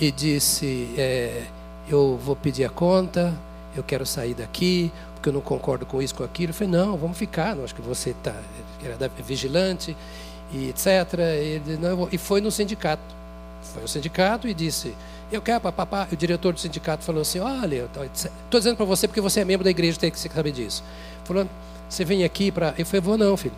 e 0.00 0.10
disse: 0.10 0.88
é, 0.96 1.42
eu 1.86 2.18
vou 2.24 2.34
pedir 2.34 2.64
a 2.64 2.70
conta, 2.70 3.34
eu 3.76 3.82
quero 3.82 4.06
sair 4.06 4.32
daqui, 4.32 4.90
porque 5.12 5.28
eu 5.28 5.34
não 5.34 5.42
concordo 5.42 5.84
com 5.84 6.00
isso, 6.00 6.14
com 6.14 6.24
aquilo. 6.24 6.52
Eu 6.52 6.54
falei, 6.54 6.72
não, 6.72 6.96
vamos 6.96 7.18
ficar, 7.18 7.54
não, 7.54 7.64
acho 7.64 7.74
que 7.74 7.82
você 7.82 8.10
está 8.10 8.34
era 8.82 9.10
vigilante, 9.22 9.94
e 10.50 10.70
etc. 10.70 10.86
E, 11.38 11.60
não, 11.76 12.08
e 12.10 12.16
foi 12.16 12.40
no 12.40 12.50
sindicato. 12.50 13.02
Foi 13.62 13.82
ao 13.82 13.88
sindicato 13.88 14.48
e 14.48 14.54
disse: 14.54 14.94
Eu 15.30 15.40
quero 15.40 15.60
papapá. 15.60 16.06
E 16.10 16.14
o 16.14 16.16
diretor 16.16 16.52
do 16.52 16.60
sindicato 16.60 17.04
falou 17.04 17.22
assim: 17.22 17.38
Olha, 17.38 17.88
estou 18.12 18.60
dizendo 18.60 18.76
para 18.76 18.86
você 18.86 19.06
porque 19.06 19.20
você 19.20 19.40
é 19.40 19.44
membro 19.44 19.64
da 19.64 19.70
igreja, 19.70 19.98
tem 19.98 20.10
que 20.10 20.18
saber 20.18 20.52
disso. 20.52 20.82
Falou: 21.24 21.46
Você 21.88 22.04
vem 22.04 22.24
aqui 22.24 22.50
para. 22.50 22.74
Eu 22.76 22.86
falei: 22.86 23.00
Vou 23.00 23.16
não, 23.16 23.36
filho. 23.36 23.54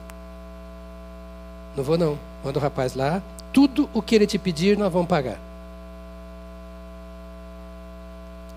Não 1.77 1.83
vou 1.83 1.99
não. 1.99 2.19
Manda 2.45 2.59
o 2.59 2.63
rapaz 2.63 2.95
lá. 2.95 3.23
Tudo 3.53 3.89
o 3.93 4.03
que 4.03 4.15
ele 4.15 4.27
te 4.27 4.39
pedir, 4.39 4.77
nós 4.77 4.93
vamos 4.93 5.09
pagar. 5.09 5.39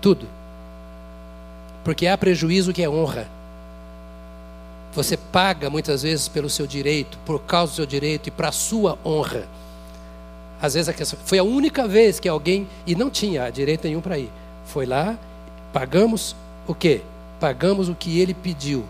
Tudo. 0.00 0.26
Porque 1.84 2.06
há 2.06 2.16
prejuízo 2.16 2.72
que 2.72 2.82
é 2.82 2.88
honra. 2.88 3.26
Você 4.92 5.16
paga 5.16 5.70
muitas 5.70 6.02
vezes 6.02 6.28
pelo 6.28 6.50
seu 6.50 6.66
direito, 6.66 7.18
por 7.24 7.40
causa 7.40 7.72
do 7.72 7.76
seu 7.76 7.86
direito 7.86 8.28
e 8.28 8.30
para 8.30 8.48
a 8.48 8.52
sua 8.52 8.98
honra. 9.04 9.46
Às 10.60 10.74
vezes 10.74 10.88
a 10.88 10.92
questão, 10.92 11.18
foi 11.24 11.38
a 11.38 11.44
única 11.44 11.86
vez 11.86 12.18
que 12.18 12.28
alguém, 12.28 12.66
e 12.86 12.94
não 12.94 13.10
tinha 13.10 13.48
direito 13.50 13.84
nenhum 13.84 14.00
para 14.00 14.18
ir, 14.18 14.30
foi 14.66 14.86
lá, 14.86 15.16
pagamos 15.72 16.34
o 16.66 16.74
quê? 16.74 17.02
Pagamos 17.38 17.88
o 17.88 17.94
que 17.94 18.18
ele 18.20 18.34
pediu. 18.34 18.84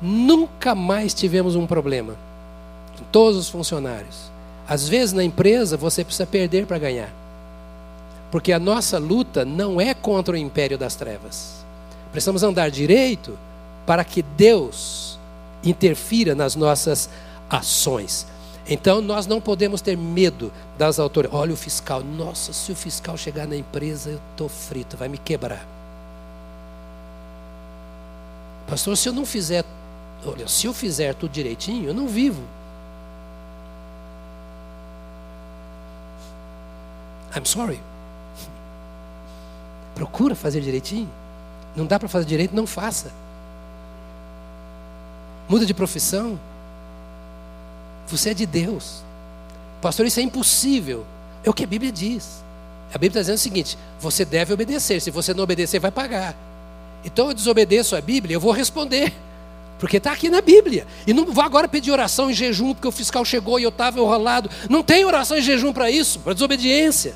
Nunca 0.00 0.74
mais 0.74 1.12
tivemos 1.12 1.56
um 1.56 1.66
problema. 1.66 2.14
Todos 3.10 3.36
os 3.36 3.48
funcionários. 3.48 4.30
Às 4.68 4.88
vezes 4.88 5.12
na 5.12 5.24
empresa 5.24 5.76
você 5.76 6.04
precisa 6.04 6.26
perder 6.26 6.66
para 6.66 6.78
ganhar. 6.78 7.12
Porque 8.30 8.52
a 8.52 8.58
nossa 8.60 8.98
luta 8.98 9.44
não 9.44 9.80
é 9.80 9.92
contra 9.92 10.34
o 10.34 10.38
império 10.38 10.78
das 10.78 10.94
trevas. 10.94 11.64
Precisamos 12.12 12.42
andar 12.42 12.70
direito 12.70 13.36
para 13.84 14.04
que 14.04 14.22
Deus 14.22 15.18
interfira 15.64 16.34
nas 16.34 16.54
nossas 16.54 17.10
ações. 17.48 18.26
Então 18.70 19.00
nós 19.00 19.26
não 19.26 19.40
podemos 19.40 19.80
ter 19.80 19.96
medo 19.96 20.52
das 20.78 21.00
autoridades. 21.00 21.40
Olha 21.40 21.52
o 21.52 21.56
fiscal, 21.56 22.04
nossa, 22.04 22.52
se 22.52 22.70
o 22.70 22.76
fiscal 22.76 23.16
chegar 23.16 23.48
na 23.48 23.56
empresa, 23.56 24.10
eu 24.10 24.20
estou 24.30 24.48
frito, 24.48 24.96
vai 24.96 25.08
me 25.08 25.18
quebrar. 25.18 25.66
Pastor, 28.68 28.96
se 28.96 29.08
eu 29.08 29.12
não 29.12 29.26
fizer, 29.26 29.64
olha, 30.24 30.46
se 30.46 30.68
eu 30.68 30.72
fizer 30.72 31.12
tudo 31.16 31.32
direitinho, 31.32 31.88
eu 31.88 31.94
não 31.94 32.06
vivo. 32.06 32.44
I'm 37.36 37.44
sorry. 37.44 37.80
Procura 39.96 40.36
fazer 40.36 40.60
direitinho. 40.60 41.10
Não 41.74 41.86
dá 41.86 41.98
para 41.98 42.08
fazer 42.08 42.26
direito, 42.26 42.54
não 42.54 42.68
faça. 42.68 43.10
Muda 45.48 45.66
de 45.66 45.74
profissão. 45.74 46.38
Você 48.10 48.30
é 48.30 48.34
de 48.34 48.46
Deus. 48.46 49.02
Pastor, 49.80 50.06
isso 50.06 50.20
é 50.20 50.22
impossível. 50.22 51.06
É 51.44 51.50
o 51.50 51.54
que 51.54 51.64
a 51.64 51.66
Bíblia 51.66 51.90
diz. 51.90 52.42
A 52.90 52.98
Bíblia 52.98 53.08
está 53.08 53.20
dizendo 53.20 53.36
o 53.36 53.40
seguinte: 53.40 53.78
você 53.98 54.24
deve 54.24 54.52
obedecer. 54.52 55.00
Se 55.00 55.10
você 55.10 55.32
não 55.32 55.44
obedecer, 55.44 55.78
vai 55.78 55.90
pagar. 55.90 56.34
Então 57.04 57.28
eu 57.28 57.34
desobedeço 57.34 57.96
a 57.96 58.00
Bíblia, 58.00 58.34
eu 58.34 58.40
vou 58.40 58.52
responder. 58.52 59.12
Porque 59.78 59.96
está 59.96 60.12
aqui 60.12 60.28
na 60.28 60.42
Bíblia. 60.42 60.86
E 61.06 61.12
não 61.14 61.24
vou 61.24 61.42
agora 61.42 61.66
pedir 61.66 61.90
oração 61.90 62.30
em 62.30 62.34
jejum, 62.34 62.74
porque 62.74 62.86
o 62.86 62.92
fiscal 62.92 63.24
chegou 63.24 63.58
e 63.58 63.62
eu 63.62 63.70
estava 63.70 63.98
enrolado. 63.98 64.50
Não 64.68 64.82
tem 64.82 65.06
oração 65.06 65.38
em 65.38 65.40
jejum 65.40 65.72
para 65.72 65.90
isso, 65.90 66.20
para 66.20 66.34
desobediência. 66.34 67.14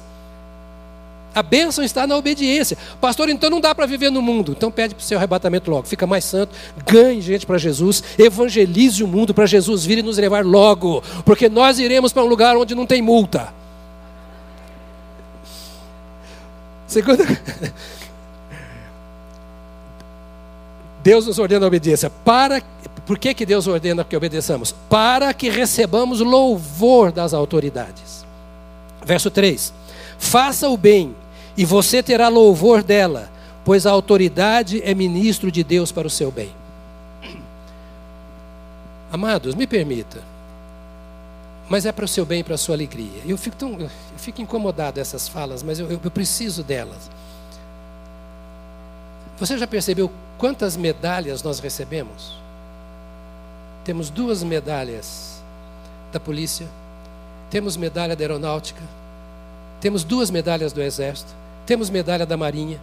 A 1.34 1.42
bênção 1.42 1.82
está 1.82 2.06
na 2.06 2.16
obediência. 2.16 2.78
Pastor, 3.00 3.28
então 3.28 3.50
não 3.50 3.60
dá 3.60 3.74
para 3.74 3.86
viver 3.86 4.10
no 4.10 4.22
mundo. 4.22 4.52
Então 4.56 4.70
pede 4.70 4.94
para 4.94 5.02
o 5.02 5.04
seu 5.04 5.18
arrebatamento 5.18 5.70
logo. 5.70 5.86
Fica 5.86 6.06
mais 6.06 6.24
santo, 6.24 6.54
ganhe 6.86 7.20
gente 7.20 7.44
para 7.44 7.58
Jesus, 7.58 8.04
evangelize 8.18 9.02
o 9.02 9.08
mundo 9.08 9.34
para 9.34 9.46
Jesus 9.46 9.84
vir 9.84 9.98
e 9.98 10.02
nos 10.02 10.16
levar 10.16 10.44
logo. 10.44 11.02
Porque 11.24 11.48
nós 11.48 11.78
iremos 11.78 12.12
para 12.12 12.22
um 12.22 12.26
lugar 12.26 12.56
onde 12.56 12.74
não 12.74 12.86
tem 12.86 13.02
multa. 13.02 13.52
Segunda. 16.86 17.24
Deus 21.02 21.26
nos 21.26 21.38
ordena 21.38 21.66
a 21.66 21.68
obediência. 21.68 22.08
Para, 22.08 22.62
por 23.04 23.18
que, 23.18 23.34
que 23.34 23.44
Deus 23.44 23.66
ordena 23.66 24.04
que 24.04 24.16
obedeçamos? 24.16 24.72
Para 24.88 25.34
que 25.34 25.50
recebamos 25.50 26.20
louvor 26.20 27.10
das 27.12 27.34
autoridades. 27.34 28.24
Verso 29.04 29.30
3: 29.30 29.74
Faça 30.18 30.68
o 30.68 30.76
bem 30.76 31.14
e 31.56 31.64
você 31.64 32.02
terá 32.02 32.28
louvor 32.28 32.82
dela, 32.82 33.30
pois 33.64 33.86
a 33.86 33.90
autoridade 33.90 34.82
é 34.82 34.94
ministro 34.94 35.50
de 35.50 35.62
Deus 35.62 35.92
para 35.92 36.06
o 36.06 36.10
seu 36.10 36.30
bem. 36.30 36.52
Amados, 39.12 39.54
me 39.54 39.66
permita, 39.66 40.20
mas 41.68 41.86
é 41.86 41.92
para 41.92 42.04
o 42.04 42.08
seu 42.08 42.26
bem 42.26 42.40
e 42.40 42.44
para 42.44 42.56
a 42.56 42.58
sua 42.58 42.74
alegria. 42.74 43.22
Eu 43.24 43.38
fico, 43.38 43.56
tão, 43.56 43.80
eu 43.80 43.90
fico 44.16 44.42
incomodado 44.42 44.96
dessas 44.96 45.28
falas, 45.28 45.62
mas 45.62 45.78
eu, 45.78 45.88
eu 45.88 46.10
preciso 46.10 46.64
delas. 46.64 47.10
Você 49.38 49.56
já 49.56 49.66
percebeu 49.66 50.10
quantas 50.36 50.76
medalhas 50.76 51.42
nós 51.42 51.60
recebemos? 51.60 52.36
Temos 53.84 54.10
duas 54.10 54.42
medalhas 54.42 55.42
da 56.12 56.18
polícia, 56.18 56.66
temos 57.50 57.76
medalha 57.76 58.16
da 58.16 58.22
aeronáutica, 58.24 58.82
temos 59.80 60.02
duas 60.02 60.30
medalhas 60.30 60.72
do 60.72 60.82
exército, 60.82 61.34
temos 61.66 61.90
medalha 61.90 62.26
da 62.26 62.36
Marinha. 62.36 62.80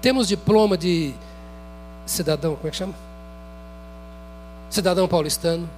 Temos 0.00 0.28
diploma 0.28 0.76
de 0.76 1.14
cidadão, 2.04 2.56
como 2.56 2.68
é 2.68 2.70
que 2.70 2.76
chama? 2.76 2.94
Cidadão 4.68 5.08
paulistano. 5.08 5.68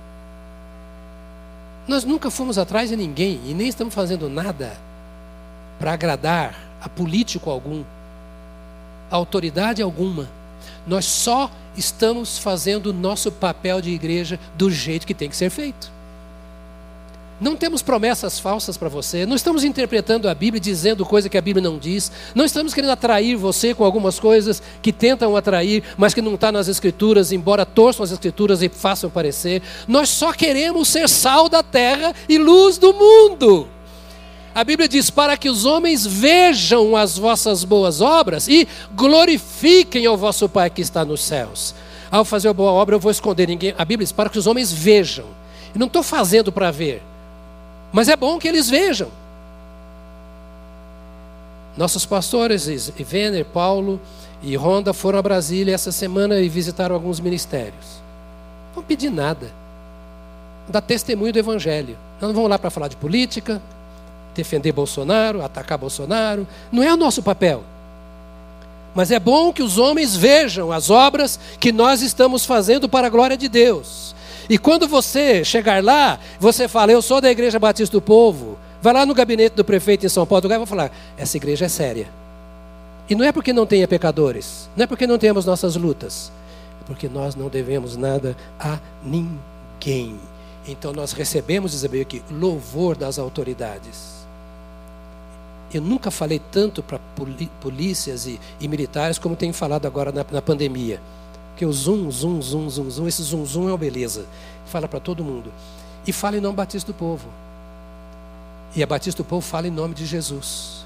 Nós 1.86 2.04
nunca 2.04 2.30
fomos 2.30 2.58
atrás 2.58 2.88
de 2.88 2.96
ninguém 2.96 3.40
e 3.44 3.54
nem 3.54 3.68
estamos 3.68 3.94
fazendo 3.94 4.28
nada 4.28 4.76
para 5.78 5.92
agradar 5.92 6.54
a 6.80 6.88
político 6.88 7.50
algum, 7.50 7.84
a 9.10 9.16
autoridade 9.16 9.82
alguma. 9.82 10.28
Nós 10.86 11.04
só 11.04 11.50
estamos 11.76 12.38
fazendo 12.38 12.86
o 12.86 12.92
nosso 12.92 13.30
papel 13.30 13.80
de 13.80 13.90
igreja 13.90 14.40
do 14.56 14.70
jeito 14.70 15.06
que 15.06 15.14
tem 15.14 15.28
que 15.28 15.36
ser 15.36 15.50
feito. 15.50 15.95
Não 17.38 17.54
temos 17.54 17.82
promessas 17.82 18.38
falsas 18.40 18.78
para 18.78 18.88
você, 18.88 19.26
não 19.26 19.36
estamos 19.36 19.62
interpretando 19.62 20.26
a 20.26 20.34
Bíblia 20.34 20.58
dizendo 20.58 21.04
coisa 21.04 21.28
que 21.28 21.36
a 21.36 21.42
Bíblia 21.42 21.62
não 21.62 21.78
diz, 21.78 22.10
não 22.34 22.46
estamos 22.46 22.72
querendo 22.72 22.92
atrair 22.92 23.36
você 23.36 23.74
com 23.74 23.84
algumas 23.84 24.18
coisas 24.18 24.62
que 24.80 24.90
tentam 24.90 25.36
atrair, 25.36 25.82
mas 25.98 26.14
que 26.14 26.22
não 26.22 26.34
está 26.34 26.50
nas 26.50 26.66
Escrituras, 26.66 27.32
embora 27.32 27.66
torçam 27.66 28.02
as 28.02 28.10
Escrituras 28.10 28.62
e 28.62 28.70
façam 28.70 29.10
parecer. 29.10 29.60
Nós 29.86 30.08
só 30.08 30.32
queremos 30.32 30.88
ser 30.88 31.10
sal 31.10 31.46
da 31.46 31.62
terra 31.62 32.14
e 32.26 32.38
luz 32.38 32.78
do 32.78 32.94
mundo. 32.94 33.68
A 34.54 34.64
Bíblia 34.64 34.88
diz: 34.88 35.10
para 35.10 35.36
que 35.36 35.50
os 35.50 35.66
homens 35.66 36.06
vejam 36.06 36.96
as 36.96 37.18
vossas 37.18 37.64
boas 37.64 38.00
obras 38.00 38.48
e 38.48 38.66
glorifiquem 38.94 40.06
ao 40.06 40.16
vosso 40.16 40.48
Pai 40.48 40.70
que 40.70 40.80
está 40.80 41.04
nos 41.04 41.22
céus. 41.22 41.74
Ao 42.10 42.24
fazer 42.24 42.48
a 42.48 42.54
boa 42.54 42.70
obra, 42.70 42.94
eu 42.94 43.00
vou 43.00 43.12
esconder 43.12 43.46
ninguém. 43.46 43.74
A 43.76 43.84
Bíblia 43.84 44.06
diz: 44.06 44.12
para 44.12 44.30
que 44.30 44.38
os 44.38 44.46
homens 44.46 44.72
vejam. 44.72 45.26
E 45.74 45.78
não 45.78 45.88
estou 45.88 46.02
fazendo 46.02 46.50
para 46.50 46.70
ver. 46.70 47.02
Mas 47.92 48.08
é 48.08 48.16
bom 48.16 48.38
que 48.38 48.48
eles 48.48 48.68
vejam. 48.68 49.08
Nossos 51.76 52.06
pastores, 52.06 52.66
Ivener, 52.98 53.44
Paulo 53.44 54.00
e 54.42 54.56
Ronda, 54.56 54.94
foram 54.94 55.18
a 55.18 55.22
Brasília 55.22 55.74
essa 55.74 55.92
semana 55.92 56.40
e 56.40 56.48
visitaram 56.48 56.94
alguns 56.94 57.20
ministérios. 57.20 58.00
Não 58.74 58.82
pedir 58.82 59.10
nada. 59.10 59.50
Dar 60.68 60.80
testemunho 60.80 61.32
do 61.32 61.38
Evangelho. 61.38 61.96
Não 62.20 62.32
vamos 62.32 62.50
lá 62.50 62.58
para 62.58 62.70
falar 62.70 62.88
de 62.88 62.96
política, 62.96 63.60
defender 64.34 64.72
Bolsonaro, 64.72 65.44
atacar 65.44 65.76
Bolsonaro. 65.76 66.46
Não 66.72 66.82
é 66.82 66.92
o 66.92 66.96
nosso 66.96 67.22
papel. 67.22 67.62
Mas 68.94 69.10
é 69.10 69.18
bom 69.18 69.52
que 69.52 69.62
os 69.62 69.76
homens 69.76 70.16
vejam 70.16 70.72
as 70.72 70.88
obras 70.88 71.38
que 71.60 71.70
nós 71.70 72.00
estamos 72.00 72.46
fazendo 72.46 72.88
para 72.88 73.08
a 73.08 73.10
glória 73.10 73.36
de 73.36 73.46
Deus. 73.46 74.15
E 74.48 74.58
quando 74.58 74.86
você 74.86 75.44
chegar 75.44 75.82
lá, 75.82 76.18
você 76.38 76.68
fala, 76.68 76.92
eu 76.92 77.02
sou 77.02 77.20
da 77.20 77.30
Igreja 77.30 77.58
Batista 77.58 77.96
do 77.96 78.00
Povo. 78.00 78.56
Vai 78.80 78.92
lá 78.92 79.04
no 79.04 79.14
gabinete 79.14 79.54
do 79.54 79.64
prefeito 79.64 80.06
em 80.06 80.08
São 80.08 80.24
Paulo, 80.26 80.48
vai 80.48 80.64
falar, 80.66 80.92
essa 81.16 81.36
igreja 81.36 81.64
é 81.64 81.68
séria. 81.68 82.08
E 83.08 83.14
não 83.14 83.24
é 83.24 83.32
porque 83.32 83.52
não 83.52 83.66
tenha 83.66 83.88
pecadores, 83.88 84.68
não 84.76 84.84
é 84.84 84.86
porque 84.86 85.06
não 85.06 85.18
temos 85.18 85.44
nossas 85.44 85.76
lutas, 85.76 86.30
é 86.80 86.84
porque 86.86 87.08
nós 87.08 87.34
não 87.34 87.48
devemos 87.48 87.96
nada 87.96 88.36
a 88.58 88.78
ninguém. 89.02 90.18
Então 90.68 90.92
nós 90.92 91.12
recebemos, 91.12 91.74
Isabel, 91.74 92.02
aqui, 92.02 92.22
louvor 92.30 92.96
das 92.96 93.18
autoridades. 93.18 94.16
Eu 95.72 95.80
nunca 95.80 96.10
falei 96.10 96.40
tanto 96.50 96.82
para 96.82 97.00
polícias 97.60 98.26
e, 98.26 98.40
e, 98.60 98.68
militares 98.68 99.18
como 99.18 99.34
tenho 99.34 99.52
falado 99.52 99.86
agora 99.86 100.12
na, 100.12 100.24
na 100.30 100.42
pandemia. 100.42 101.00
Porque 101.56 101.64
o 101.64 101.72
zoom, 101.72 102.10
zoom, 102.10 102.42
zoom, 102.42 102.68
zoom, 102.68 102.90
zoom, 102.90 103.08
esse 103.08 103.22
zoom, 103.22 103.46
zoom 103.46 103.68
é 103.68 103.72
uma 103.72 103.78
beleza. 103.78 104.26
Fala 104.66 104.86
para 104.86 105.00
todo 105.00 105.24
mundo. 105.24 105.50
E 106.06 106.12
fala 106.12 106.36
em 106.36 106.40
nome 106.40 106.54
Batista 106.54 106.92
do 106.92 106.94
Povo. 106.94 107.26
E 108.74 108.82
a 108.82 108.86
Batista 108.86 109.22
do 109.22 109.26
Povo 109.26 109.40
fala 109.40 109.66
em 109.66 109.70
nome 109.70 109.94
de 109.94 110.04
Jesus. 110.04 110.84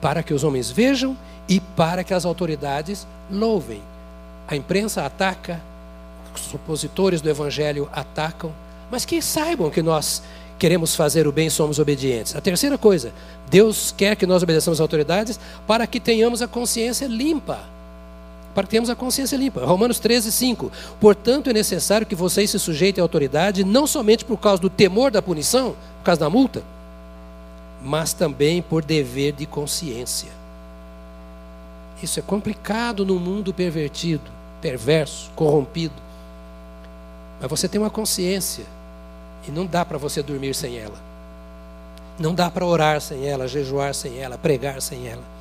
Para 0.00 0.22
que 0.22 0.32
os 0.32 0.44
homens 0.44 0.70
vejam 0.70 1.16
e 1.48 1.58
para 1.58 2.04
que 2.04 2.14
as 2.14 2.24
autoridades 2.24 3.04
louvem. 3.28 3.82
A 4.46 4.54
imprensa 4.54 5.04
ataca, 5.04 5.60
os 6.36 6.54
opositores 6.54 7.20
do 7.20 7.28
Evangelho 7.28 7.88
atacam, 7.92 8.52
mas 8.92 9.04
que 9.04 9.20
saibam 9.20 9.70
que 9.70 9.82
nós 9.82 10.22
queremos 10.56 10.94
fazer 10.94 11.26
o 11.26 11.32
bem, 11.32 11.50
somos 11.50 11.80
obedientes. 11.80 12.36
A 12.36 12.40
terceira 12.40 12.78
coisa, 12.78 13.12
Deus 13.50 13.92
quer 13.96 14.14
que 14.14 14.24
nós 14.24 14.40
obedeçamos 14.40 14.78
às 14.78 14.82
autoridades 14.82 15.40
para 15.66 15.84
que 15.84 15.98
tenhamos 15.98 16.42
a 16.42 16.46
consciência 16.46 17.08
limpa. 17.08 17.73
Para 18.54 18.64
que 18.64 18.70
tenhamos 18.70 18.88
a 18.88 18.94
consciência 18.94 19.36
limpa. 19.36 19.64
Romanos 19.64 19.98
13, 19.98 20.30
5. 20.30 20.70
Portanto, 21.00 21.50
é 21.50 21.52
necessário 21.52 22.06
que 22.06 22.14
vocês 22.14 22.50
se 22.50 22.58
sujeitem 22.58 23.02
à 23.02 23.04
autoridade, 23.04 23.64
não 23.64 23.86
somente 23.86 24.24
por 24.24 24.38
causa 24.38 24.62
do 24.62 24.70
temor 24.70 25.10
da 25.10 25.20
punição, 25.20 25.74
por 25.98 26.04
causa 26.04 26.20
da 26.20 26.30
multa, 26.30 26.62
mas 27.82 28.12
também 28.12 28.62
por 28.62 28.84
dever 28.84 29.32
de 29.32 29.44
consciência. 29.44 30.30
Isso 32.02 32.20
é 32.20 32.22
complicado 32.22 33.04
no 33.04 33.18
mundo 33.18 33.52
pervertido, 33.52 34.30
perverso, 34.60 35.30
corrompido. 35.34 35.94
Mas 37.40 37.50
você 37.50 37.68
tem 37.68 37.80
uma 37.80 37.90
consciência 37.90 38.64
e 39.48 39.50
não 39.50 39.66
dá 39.66 39.84
para 39.84 39.98
você 39.98 40.22
dormir 40.22 40.54
sem 40.54 40.78
ela. 40.78 40.96
Não 42.18 42.34
dá 42.34 42.50
para 42.50 42.64
orar 42.64 43.00
sem 43.00 43.26
ela, 43.26 43.48
jejuar 43.48 43.94
sem 43.94 44.18
ela, 44.18 44.38
pregar 44.38 44.80
sem 44.80 45.08
ela. 45.08 45.33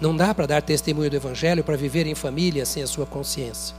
Não 0.00 0.16
dá 0.16 0.34
para 0.34 0.46
dar 0.46 0.62
testemunho 0.62 1.10
do 1.10 1.16
Evangelho, 1.16 1.62
para 1.62 1.76
viver 1.76 2.06
em 2.06 2.14
família 2.14 2.64
sem 2.64 2.82
a 2.82 2.86
sua 2.86 3.04
consciência. 3.04 3.74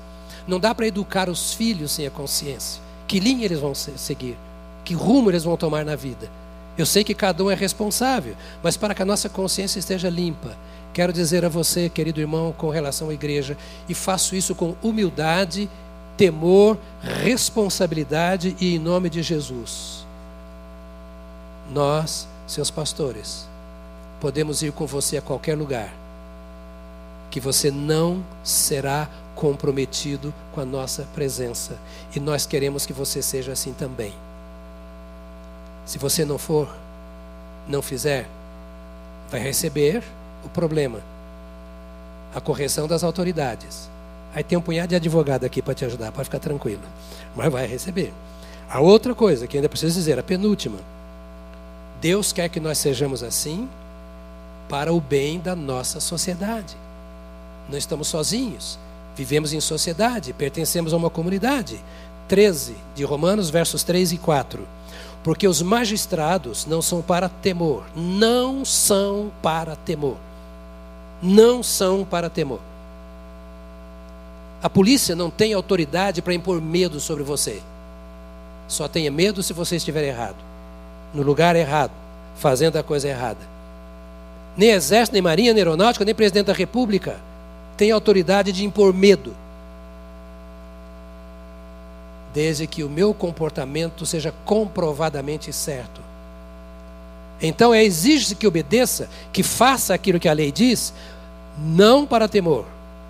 Não 0.47 0.59
dá 0.59 0.74
para 0.74 0.88
educar 0.88 1.30
os 1.30 1.53
filhos 1.53 1.91
sem 1.91 2.05
a 2.05 2.11
consciência. 2.11 2.82
Que 3.07 3.19
linha 3.19 3.45
eles 3.45 3.59
vão 3.59 3.74
seguir? 3.74 4.38
Que 4.84 4.93
rumo 4.93 5.30
eles 5.30 5.43
vão 5.43 5.57
tomar 5.57 5.84
na 5.84 5.95
vida? 5.95 6.30
Eu 6.78 6.86
sei 6.86 7.03
que 7.03 7.13
cada 7.13 7.43
um 7.43 7.51
é 7.51 7.55
responsável, 7.55 8.36
mas 8.63 8.78
para 8.78 8.95
que 8.95 9.01
a 9.01 9.05
nossa 9.05 9.28
consciência 9.30 9.80
esteja 9.80 10.09
limpa, 10.09 10.55
quero 10.93 11.11
dizer 11.11 11.43
a 11.43 11.49
você, 11.49 11.89
querido 11.89 12.22
irmão, 12.22 12.53
com 12.57 12.69
relação 12.69 13.09
à 13.09 13.13
igreja, 13.13 13.57
e 13.89 13.93
faço 13.93 14.36
isso 14.36 14.55
com 14.55 14.76
humildade 14.82 15.69
temor, 16.17 16.78
responsabilidade 17.01 18.55
e 18.59 18.76
em 18.76 18.80
nome 18.80 19.09
de 19.09 19.24
Jesus. 19.24 20.05
Nós, 21.74 22.28
seus 22.45 22.69
pastores, 22.69 23.47
podemos 24.19 24.61
ir 24.61 24.72
com 24.72 24.86
você 24.86 25.17
a 25.17 25.22
qualquer 25.22 25.57
lugar, 25.57 25.91
que 27.32 27.39
você 27.39 27.71
não 27.71 28.23
será 28.43 29.09
comprometido 29.34 30.32
com 30.51 30.61
a 30.61 30.65
nossa 30.65 31.07
presença. 31.15 31.77
E 32.15 32.19
nós 32.19 32.45
queremos 32.45 32.86
que 32.86 32.93
você 32.93 33.21
seja 33.21 33.53
assim 33.53 33.73
também. 33.73 34.13
Se 35.86 35.97
você 35.97 36.23
não 36.23 36.38
for, 36.38 36.69
não 37.67 37.82
fizer, 37.82 38.27
vai 39.32 39.39
receber 39.39 40.03
o 40.45 40.49
problema, 40.49 40.99
a 42.36 42.39
correção 42.39 42.88
das 42.88 43.03
autoridades 43.03 43.89
Aí 44.34 44.43
tem 44.43 44.57
um 44.57 44.61
punhado 44.61 44.89
de 44.89 44.95
advogado 44.95 45.45
aqui 45.45 45.61
para 45.61 45.73
te 45.73 45.84
ajudar, 45.84 46.11
pode 46.11 46.25
ficar 46.25 46.39
tranquilo. 46.39 46.82
Mas 47.36 47.51
vai 47.51 47.67
receber. 47.67 48.13
A 48.69 48.79
outra 48.79 49.13
coisa 49.13 49.45
que 49.45 49.57
ainda 49.57 49.67
preciso 49.67 49.95
dizer, 49.95 50.17
a 50.17 50.23
penúltima. 50.23 50.77
Deus 51.99 52.32
quer 52.32 52.49
que 52.49 52.59
nós 52.59 52.77
sejamos 52.77 53.21
assim 53.21 53.67
para 54.69 54.93
o 54.93 55.01
bem 55.01 55.39
da 55.39 55.55
nossa 55.55 55.99
sociedade. 55.99 56.75
Não 57.70 57.78
estamos 57.78 58.07
sozinhos, 58.07 58.78
vivemos 59.16 59.53
em 59.53 59.59
sociedade, 59.59 60.34
pertencemos 60.34 60.93
a 60.93 60.97
uma 60.97 61.09
comunidade. 61.09 61.80
13 62.28 62.76
de 62.95 63.03
Romanos, 63.03 63.49
versos 63.49 63.84
3 63.84 64.14
e 64.14 64.18
4. 64.18 64.68
Porque 65.24 65.47
os 65.47 65.62
magistrados 65.62 66.66
não 66.66 66.82
são 66.82 67.01
para 67.01 67.30
temor, 67.30 67.84
não 67.95 68.66
são 68.66 69.32
para 69.41 69.76
temor. 69.76 70.18
Não 71.22 71.62
são 71.62 72.03
para 72.03 72.30
temor. 72.30 72.59
A 74.64 74.70
polícia 74.70 75.16
não 75.16 75.30
tem 75.30 75.53
autoridade 75.53 76.22
para 76.22 76.34
impor 76.34 76.62
medo 76.62 76.99
sobre 76.99 77.24
você. 77.24 77.62
Só 78.68 78.88
tenha 78.88 79.12
medo 79.12 79.43
se 79.43 79.53
você 79.53 79.76
estiver 79.76 80.03
errado, 80.03 80.38
no 81.14 81.22
lugar 81.22 81.55
errado, 81.55 81.91
fazendo 82.38 82.78
a 82.78 82.84
coisa 82.84 83.07
errada. 83.07 83.39
Nem 84.55 84.70
exército, 84.70 85.14
nem 85.14 85.22
marinha, 85.22 85.53
nem 85.53 85.62
aeronáutica, 85.62 86.05
nem 86.05 86.16
presidente 86.16 86.47
da 86.47 86.53
república 86.53 87.20
tem 87.82 87.89
autoridade 87.89 88.51
de 88.51 88.63
impor 88.63 88.93
medo. 88.93 89.34
Desde 92.32 92.67
que 92.67 92.84
o 92.84 92.89
meu 92.89 93.11
comportamento 93.11 94.05
seja 94.05 94.32
comprovadamente 94.45 95.51
certo. 95.51 95.99
Então 97.41 97.73
é 97.73 97.84
exige-se 97.84 98.36
que 98.36 98.45
obedeça, 98.45 99.09
que 99.34 99.41
faça 99.41 99.95
aquilo 99.95 100.19
que 100.19 100.29
a 100.29 100.34
lei 100.34 100.51
diz, 100.51 100.93
não 101.57 102.05
para 102.05 102.27
temor, 102.27 102.65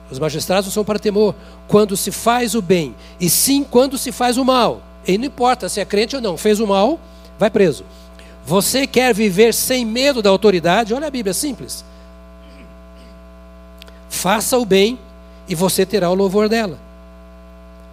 os 0.09 0.17
magistrados 0.17 0.67
não 0.67 0.71
são 0.71 0.85
para 0.85 0.97
temor 0.97 1.35
quando 1.67 1.97
se 1.97 2.09
faz 2.09 2.55
o 2.55 2.61
bem, 2.61 2.95
e 3.19 3.29
sim 3.29 3.65
quando 3.65 3.97
se 3.97 4.13
faz 4.13 4.37
o 4.37 4.45
mal. 4.45 4.81
E 5.05 5.17
não 5.17 5.25
importa 5.25 5.67
se 5.67 5.81
é 5.81 5.85
crente 5.85 6.15
ou 6.15 6.21
não, 6.21 6.37
fez 6.37 6.61
o 6.61 6.67
mal, 6.67 6.97
vai 7.37 7.49
preso. 7.49 7.83
Você 8.45 8.87
quer 8.87 9.13
viver 9.13 9.53
sem 9.53 9.83
medo 9.83 10.21
da 10.21 10.29
autoridade? 10.29 10.93
Olha 10.93 11.07
a 11.07 11.11
Bíblia, 11.11 11.33
simples. 11.33 11.83
Faça 14.21 14.55
o 14.55 14.65
bem 14.65 14.99
e 15.47 15.55
você 15.55 15.83
terá 15.83 16.07
o 16.07 16.13
louvor 16.13 16.47
dela. 16.47 16.77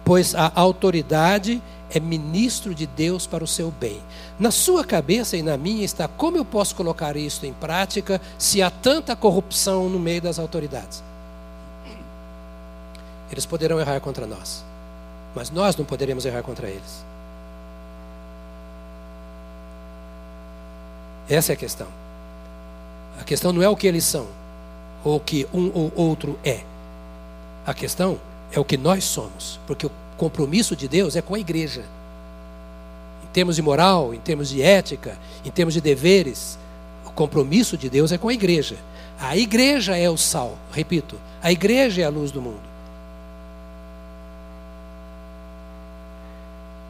Pois 0.05 0.35
a 0.35 0.51
autoridade 0.53 1.59
é 1.89 1.99
ministro 1.99 2.75
de 2.75 2.85
Deus 2.85 3.25
para 3.25 3.43
o 3.43 3.47
seu 3.47 3.71
bem. 3.71 3.99
Na 4.39 4.51
sua 4.51 4.85
cabeça 4.85 5.35
e 5.35 5.41
na 5.41 5.57
minha 5.57 5.83
está 5.83 6.07
como 6.07 6.37
eu 6.37 6.45
posso 6.45 6.75
colocar 6.75 7.17
isso 7.17 7.47
em 7.47 7.53
prática 7.53 8.21
se 8.37 8.61
há 8.61 8.69
tanta 8.69 9.15
corrupção 9.15 9.89
no 9.89 9.97
meio 9.97 10.21
das 10.21 10.37
autoridades. 10.37 11.01
Eles 13.31 13.47
poderão 13.47 13.79
errar 13.79 13.99
contra 13.99 14.27
nós, 14.27 14.63
mas 15.33 15.49
nós 15.49 15.75
não 15.75 15.83
poderemos 15.83 16.27
errar 16.27 16.43
contra 16.43 16.67
eles. 16.67 17.03
Essa 21.27 21.53
é 21.53 21.55
a 21.55 21.57
questão. 21.57 21.87
A 23.19 23.23
questão 23.23 23.51
não 23.51 23.63
é 23.63 23.67
o 23.67 23.75
que 23.75 23.87
eles 23.87 24.03
são, 24.03 24.27
ou 25.03 25.19
que 25.19 25.47
um 25.53 25.71
ou 25.73 25.91
outro 25.95 26.37
é. 26.43 26.61
A 27.65 27.73
questão 27.73 28.19
é 28.51 28.59
o 28.59 28.65
que 28.65 28.77
nós 28.77 29.03
somos, 29.03 29.59
porque 29.67 29.85
o 29.85 29.91
compromisso 30.17 30.75
de 30.75 30.87
Deus 30.87 31.15
é 31.15 31.21
com 31.21 31.35
a 31.35 31.39
igreja. 31.39 31.83
Em 33.23 33.27
termos 33.31 33.55
de 33.55 33.61
moral, 33.61 34.13
em 34.13 34.19
termos 34.19 34.49
de 34.49 34.61
ética, 34.61 35.17
em 35.45 35.51
termos 35.51 35.73
de 35.73 35.81
deveres, 35.81 36.57
o 37.05 37.11
compromisso 37.11 37.77
de 37.77 37.89
Deus 37.89 38.11
é 38.11 38.17
com 38.17 38.27
a 38.27 38.33
igreja. 38.33 38.75
A 39.19 39.37
igreja 39.37 39.97
é 39.97 40.09
o 40.09 40.17
sal, 40.17 40.57
repito, 40.71 41.15
a 41.41 41.51
igreja 41.51 42.01
é 42.01 42.05
a 42.05 42.09
luz 42.09 42.31
do 42.31 42.41
mundo. 42.41 42.69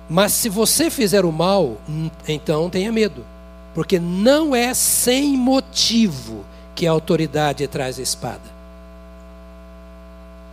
Mas 0.10 0.34
se 0.34 0.50
você 0.50 0.90
fizer 0.90 1.24
o 1.24 1.32
mal, 1.32 1.78
então 2.28 2.70
tenha 2.70 2.92
medo. 2.92 3.24
Porque 3.76 4.00
não 4.00 4.56
é 4.56 4.74
sem 4.74 5.38
motivo 5.38 6.44
que 6.80 6.88
a 6.88 6.92
autoridade 6.92 7.68
traz 7.68 8.00
a 8.00 8.02
espada. 8.02 8.40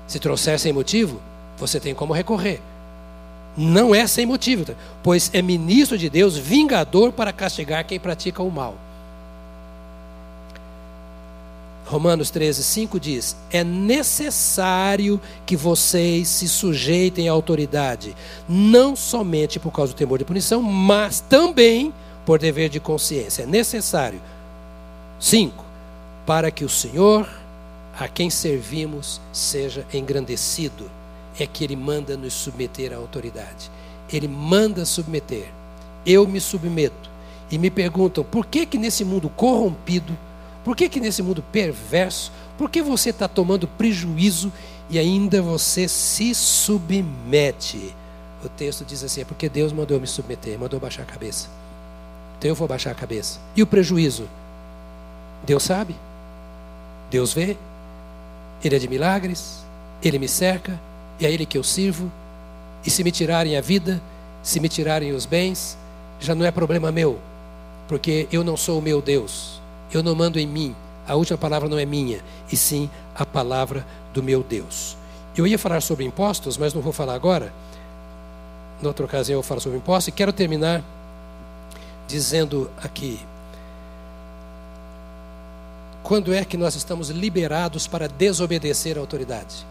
Se 0.09 0.19
trouxer 0.19 0.59
sem 0.59 0.73
motivo, 0.73 1.21
você 1.57 1.79
tem 1.79 1.95
como 1.95 2.13
recorrer. 2.13 2.61
Não 3.57 3.95
é 3.95 4.09
sem 4.09 4.27
motivo, 4.27 4.75
pois 5.05 5.31
é 5.33 5.41
ministro 5.41 5.97
de 5.97 6.11
Deus, 6.11 6.37
vingador 6.37 7.13
para 7.13 7.33
castigar 7.33 7.87
quem 7.87 8.01
pratica 8.01 8.43
o 8.43 8.51
mal. 8.51 8.75
Romanos 11.85 12.29
13, 12.29 12.65
5 12.65 12.99
diz: 12.99 13.37
É 13.49 13.63
necessário 13.63 15.21
que 15.47 15.57
vocês 15.57 16.27
se 16.27 16.49
sujeitem 16.49 17.29
à 17.29 17.33
autoridade, 17.33 18.17
não 18.49 18.97
somente 18.97 19.61
por 19.61 19.71
causa 19.71 19.93
do 19.93 19.97
temor 19.97 20.19
de 20.19 20.25
punição, 20.25 20.61
mas 20.61 21.21
também 21.21 21.95
por 22.25 22.41
dever 22.41 22.69
de 22.69 22.81
consciência. 22.81 23.45
É 23.45 23.47
necessário. 23.47 24.21
5. 25.21 25.66
Para 26.27 26.51
que 26.51 26.65
o 26.65 26.69
Senhor, 26.69 27.29
a 27.99 28.09
quem 28.09 28.29
servimos, 28.29 29.21
seja 29.33 29.87
engrandecido. 29.95 30.91
É 31.39 31.47
que 31.47 31.65
Ele 31.65 31.77
manda 31.77 32.17
nos 32.17 32.33
submeter 32.35 32.93
à 32.93 32.97
autoridade. 32.97 33.71
Ele 34.13 34.27
manda 34.27 34.85
submeter. 34.85 35.49
Eu 36.05 36.27
me 36.27 36.41
submeto. 36.41 37.11
E 37.51 37.59
me 37.59 37.71
perguntam, 37.71 38.25
por 38.25 38.47
que 38.47 38.67
que 38.67 38.77
nesse 38.77 39.05
mundo 39.05 39.29
corrompido, 39.29 40.17
por 40.67 40.75
que, 40.75 40.89
que 40.89 40.99
nesse 40.99 41.23
mundo 41.23 41.45
perverso, 41.53 42.33
por 42.59 42.69
que 42.69 42.83
você 42.83 43.11
está 43.11 43.29
tomando 43.29 43.69
prejuízo 43.69 44.53
e 44.91 44.99
ainda 44.99 45.41
você 45.41 45.87
se 45.87 46.35
submete? 46.35 47.95
O 48.45 48.49
texto 48.49 48.85
diz 48.85 49.05
assim: 49.05 49.21
é 49.21 49.25
porque 49.25 49.49
Deus 49.49 49.73
mandou 49.73 50.01
me 50.01 50.09
submeter, 50.09 50.59
mandou 50.59 50.81
baixar 50.81 51.03
a 51.03 51.07
cabeça. 51.07 51.49
Então 52.37 52.49
eu 52.49 52.55
vou 52.57 52.67
baixar 52.67 52.91
a 52.91 52.95
cabeça. 52.97 53.39
E 53.55 53.63
o 53.63 53.67
prejuízo? 53.67 54.29
Deus 55.45 55.63
sabe, 55.63 55.95
Deus 57.11 57.33
vê, 57.33 57.57
Ele 58.63 58.77
é 58.77 58.79
de 58.79 58.89
milagres, 58.89 59.65
Ele 60.03 60.19
me 60.19 60.29
cerca, 60.29 60.79
é 61.21 61.31
Ele 61.31 61.47
que 61.47 61.59
eu 61.59 61.63
sirvo. 61.63 62.11
E 62.85 62.91
se 62.91 63.03
me 63.03 63.11
tirarem 63.11 63.57
a 63.57 63.61
vida, 63.61 64.01
se 64.43 64.61
me 64.61 64.69
tirarem 64.69 65.13
os 65.13 65.27
bens, 65.27 65.77
já 66.21 66.35
não 66.35 66.47
é 66.47 66.51
problema 66.51 66.93
meu, 66.93 67.19
porque 67.89 68.29
eu 68.31 68.45
não 68.45 68.57
sou 68.57 68.79
o 68.79 68.83
meu 68.83 69.03
Deus. 69.03 69.61
Eu 69.93 70.03
não 70.03 70.15
mando 70.15 70.39
em 70.39 70.47
mim. 70.47 70.75
A 71.07 71.15
última 71.15 71.39
palavra 71.39 71.69
não 71.69 71.79
é 71.79 71.85
minha, 71.85 72.21
e 72.51 72.57
sim 72.57 72.91
a 73.15 73.25
palavra 73.25 73.87
do 74.13 74.23
meu 74.23 74.43
Deus. 74.43 74.97
Eu 75.37 75.47
ia 75.47 75.59
falar 75.59 75.81
sobre 75.81 76.05
impostos, 76.05 76.57
mas 76.57 76.75
não 76.75 76.83
vou 76.83 76.93
falar 76.93 77.15
agora. 77.15 77.53
Noutra 78.83 79.05
ocasião 79.05 79.39
eu 79.39 79.43
falo 79.43 79.61
sobre 79.61 79.79
impostos 79.79 80.09
e 80.09 80.13
quero 80.13 80.33
terminar 80.33 80.83
dizendo 82.09 82.71
aqui: 82.83 83.21
quando 86.07 86.33
é 86.33 86.45
que 86.45 86.57
nós 86.57 86.77
estamos 86.77 87.09
liberados 87.09 87.89
para 87.89 88.07
desobedecer 88.07 88.97
a 88.97 89.01
autoridade? 89.01 89.67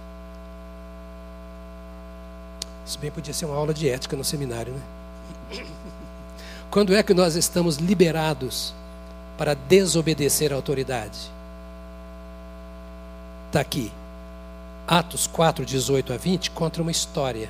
Isso 2.86 3.00
bem 3.00 3.10
podia 3.10 3.34
ser 3.34 3.46
uma 3.46 3.56
aula 3.56 3.74
de 3.74 3.88
ética 3.88 4.18
no 4.18 4.24
seminário, 4.26 4.74
né? 4.74 5.66
Quando 6.70 6.94
é 6.94 7.02
que 7.02 7.14
nós 7.14 7.36
estamos 7.36 7.78
liberados 7.78 8.74
para 9.38 9.54
desobedecer 9.54 10.52
a 10.52 10.58
autoridade? 10.58 11.32
Está 13.48 13.62
aqui. 13.62 13.90
Atos 14.86 15.28
4, 15.28 15.66
18 15.66 16.12
a 16.12 16.18
20 16.18 16.52
conta 16.52 16.82
uma 16.82 16.92
história. 16.92 17.50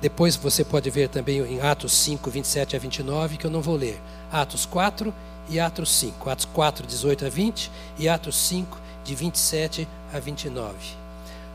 Depois 0.00 0.34
você 0.34 0.64
pode 0.64 0.90
ver 0.90 1.08
também 1.10 1.38
em 1.42 1.60
Atos 1.60 1.92
5, 1.92 2.28
27 2.28 2.74
a 2.74 2.78
29, 2.80 3.36
que 3.36 3.46
eu 3.46 3.50
não 3.52 3.62
vou 3.62 3.76
ler. 3.76 4.00
Atos 4.32 4.66
4 4.66 5.14
e 5.48 5.60
Atos 5.60 5.90
5. 5.92 6.30
Atos 6.30 6.44
4, 6.52 6.86
18 6.86 7.26
a 7.26 7.28
20 7.28 7.70
e 7.98 8.08
Atos 8.08 8.36
5, 8.36 8.78
de 9.04 9.14
27 9.14 9.88
a 10.12 10.18
29. 10.18 10.74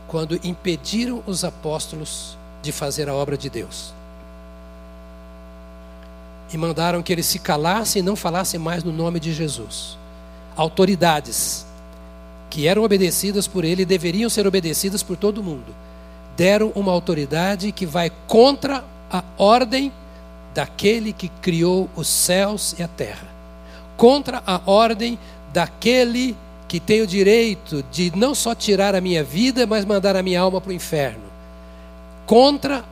Quando 0.08 0.40
impediram 0.44 1.24
os 1.26 1.44
apóstolos 1.44 2.38
de 2.62 2.72
fazer 2.72 3.10
a 3.10 3.14
obra 3.14 3.38
de 3.38 3.50
Deus. 3.50 3.94
E 6.54 6.58
mandaram 6.58 7.02
que 7.02 7.12
eles 7.12 7.26
se 7.26 7.40
calassem 7.40 8.02
e 8.02 8.06
não 8.06 8.16
falassem 8.16 8.60
mais 8.60 8.84
no 8.84 8.92
nome 8.92 9.20
de 9.20 9.34
Jesus. 9.34 9.98
Autoridades 10.56 11.66
que 12.52 12.68
eram 12.68 12.84
obedecidas 12.84 13.48
por 13.48 13.64
ele 13.64 13.84
e 13.84 13.86
deveriam 13.86 14.30
ser 14.30 14.46
obedecidas 14.46 15.02
por 15.02 15.16
todo 15.16 15.42
mundo, 15.42 15.74
deram 16.36 16.72
uma 16.76 16.92
autoridade 16.92 17.72
que 17.72 17.86
vai 17.86 18.12
contra 18.28 18.84
a 19.10 19.24
ordem 19.38 19.92
daquele 20.54 21.14
que 21.14 21.30
criou 21.42 21.90
os 21.96 22.10
céus 22.10 22.76
e 22.78 22.84
a 22.84 22.90
terra, 22.90 23.26
contra 24.02 24.42
a 24.48 24.60
ordem 24.66 25.16
daquele 25.54 26.36
que 26.68 26.80
tem 26.80 27.02
o 27.02 27.08
direito 27.08 27.86
de 27.92 28.12
não 28.16 28.34
só 28.34 28.56
tirar 28.56 28.96
a 28.96 29.00
minha 29.00 29.24
vida, 29.24 29.68
mas 29.68 29.86
mandar 29.86 30.16
a 30.16 30.24
minha 30.24 30.42
alma 30.42 30.60
para 30.60 30.72
o 30.72 30.74
inferno, 30.74 31.22
contra 32.26 32.84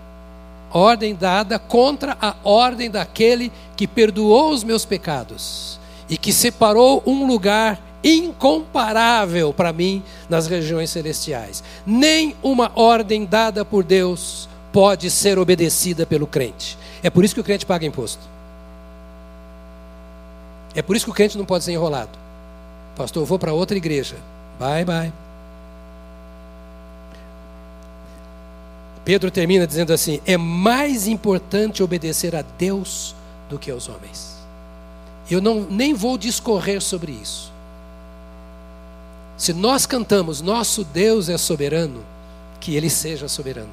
a 0.72 0.78
ordem 0.78 1.16
dada, 1.16 1.58
contra 1.58 2.16
a 2.22 2.36
ordem 2.44 2.92
daquele 2.92 3.52
que 3.76 3.88
perdoou 3.88 4.52
os 4.52 4.64
meus 4.64 4.86
pecados 4.86 5.80
e 6.08 6.16
que 6.16 6.32
separou 6.32 7.02
um 7.08 7.26
lugar 7.26 7.82
incomparável 8.04 9.52
para 9.52 9.74
mim 9.74 10.04
nas 10.30 10.46
regiões 10.46 10.92
celestiais. 10.92 11.64
Nem 11.88 12.36
uma 12.44 12.72
ordem 12.76 13.26
dada 13.26 13.66
por 13.66 13.84
Deus 13.84 14.48
pode 14.72 15.10
ser 15.10 15.40
obedecida 15.40 16.06
pelo 16.06 16.28
crente. 16.28 16.78
É 17.02 17.10
por 17.10 17.26
isso 17.26 17.34
que 17.34 17.42
o 17.42 17.44
crente 17.44 17.66
paga 17.66 17.84
imposto. 17.84 18.39
É 20.76 20.82
por 20.82 20.96
isso 20.96 21.06
que 21.06 21.12
o 21.12 21.14
crente 21.14 21.38
não 21.38 21.46
pode 21.46 21.64
ser 21.64 21.72
enrolado. 21.72 22.12
Pastor, 22.96 23.24
eu 23.24 23.26
vou 23.26 23.40
para 23.40 23.54
outra 23.54 23.78
igreja. 23.78 24.16
Bye, 24.60 24.86
bye. 24.86 25.14
Pedro 29.06 29.32
termina 29.32 29.66
dizendo 29.66 29.94
assim: 29.94 30.20
é 30.26 30.38
mais 30.38 31.08
importante 31.08 31.82
obedecer 31.82 32.36
a 32.36 32.44
Deus 32.58 33.16
do 33.50 33.58
que 33.58 33.72
aos 33.72 33.90
homens. 33.90 34.38
Eu 35.30 35.42
não, 35.42 35.62
nem 35.62 35.94
vou 35.94 36.18
discorrer 36.18 36.82
sobre 36.82 37.12
isso. 37.12 37.52
Se 39.38 39.54
nós 39.54 39.86
cantamos, 39.86 40.42
nosso 40.42 40.84
Deus 40.84 41.30
é 41.30 41.38
soberano, 41.38 42.04
que 42.60 42.76
Ele 42.76 42.90
seja 42.90 43.28
soberano. 43.28 43.72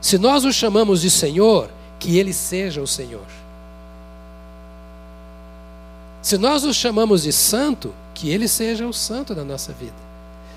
Se 0.00 0.16
nós 0.16 0.44
o 0.44 0.52
chamamos 0.52 1.02
de 1.02 1.10
Senhor, 1.10 1.68
que 1.98 2.18
Ele 2.18 2.32
seja 2.32 2.80
o 2.80 2.86
Senhor. 2.86 3.26
Se 6.26 6.36
nós 6.36 6.64
o 6.64 6.74
chamamos 6.74 7.22
de 7.22 7.32
Santo, 7.32 7.94
que 8.12 8.30
Ele 8.30 8.48
seja 8.48 8.84
o 8.84 8.92
Santo 8.92 9.32
da 9.32 9.44
nossa 9.44 9.72
vida. 9.72 9.94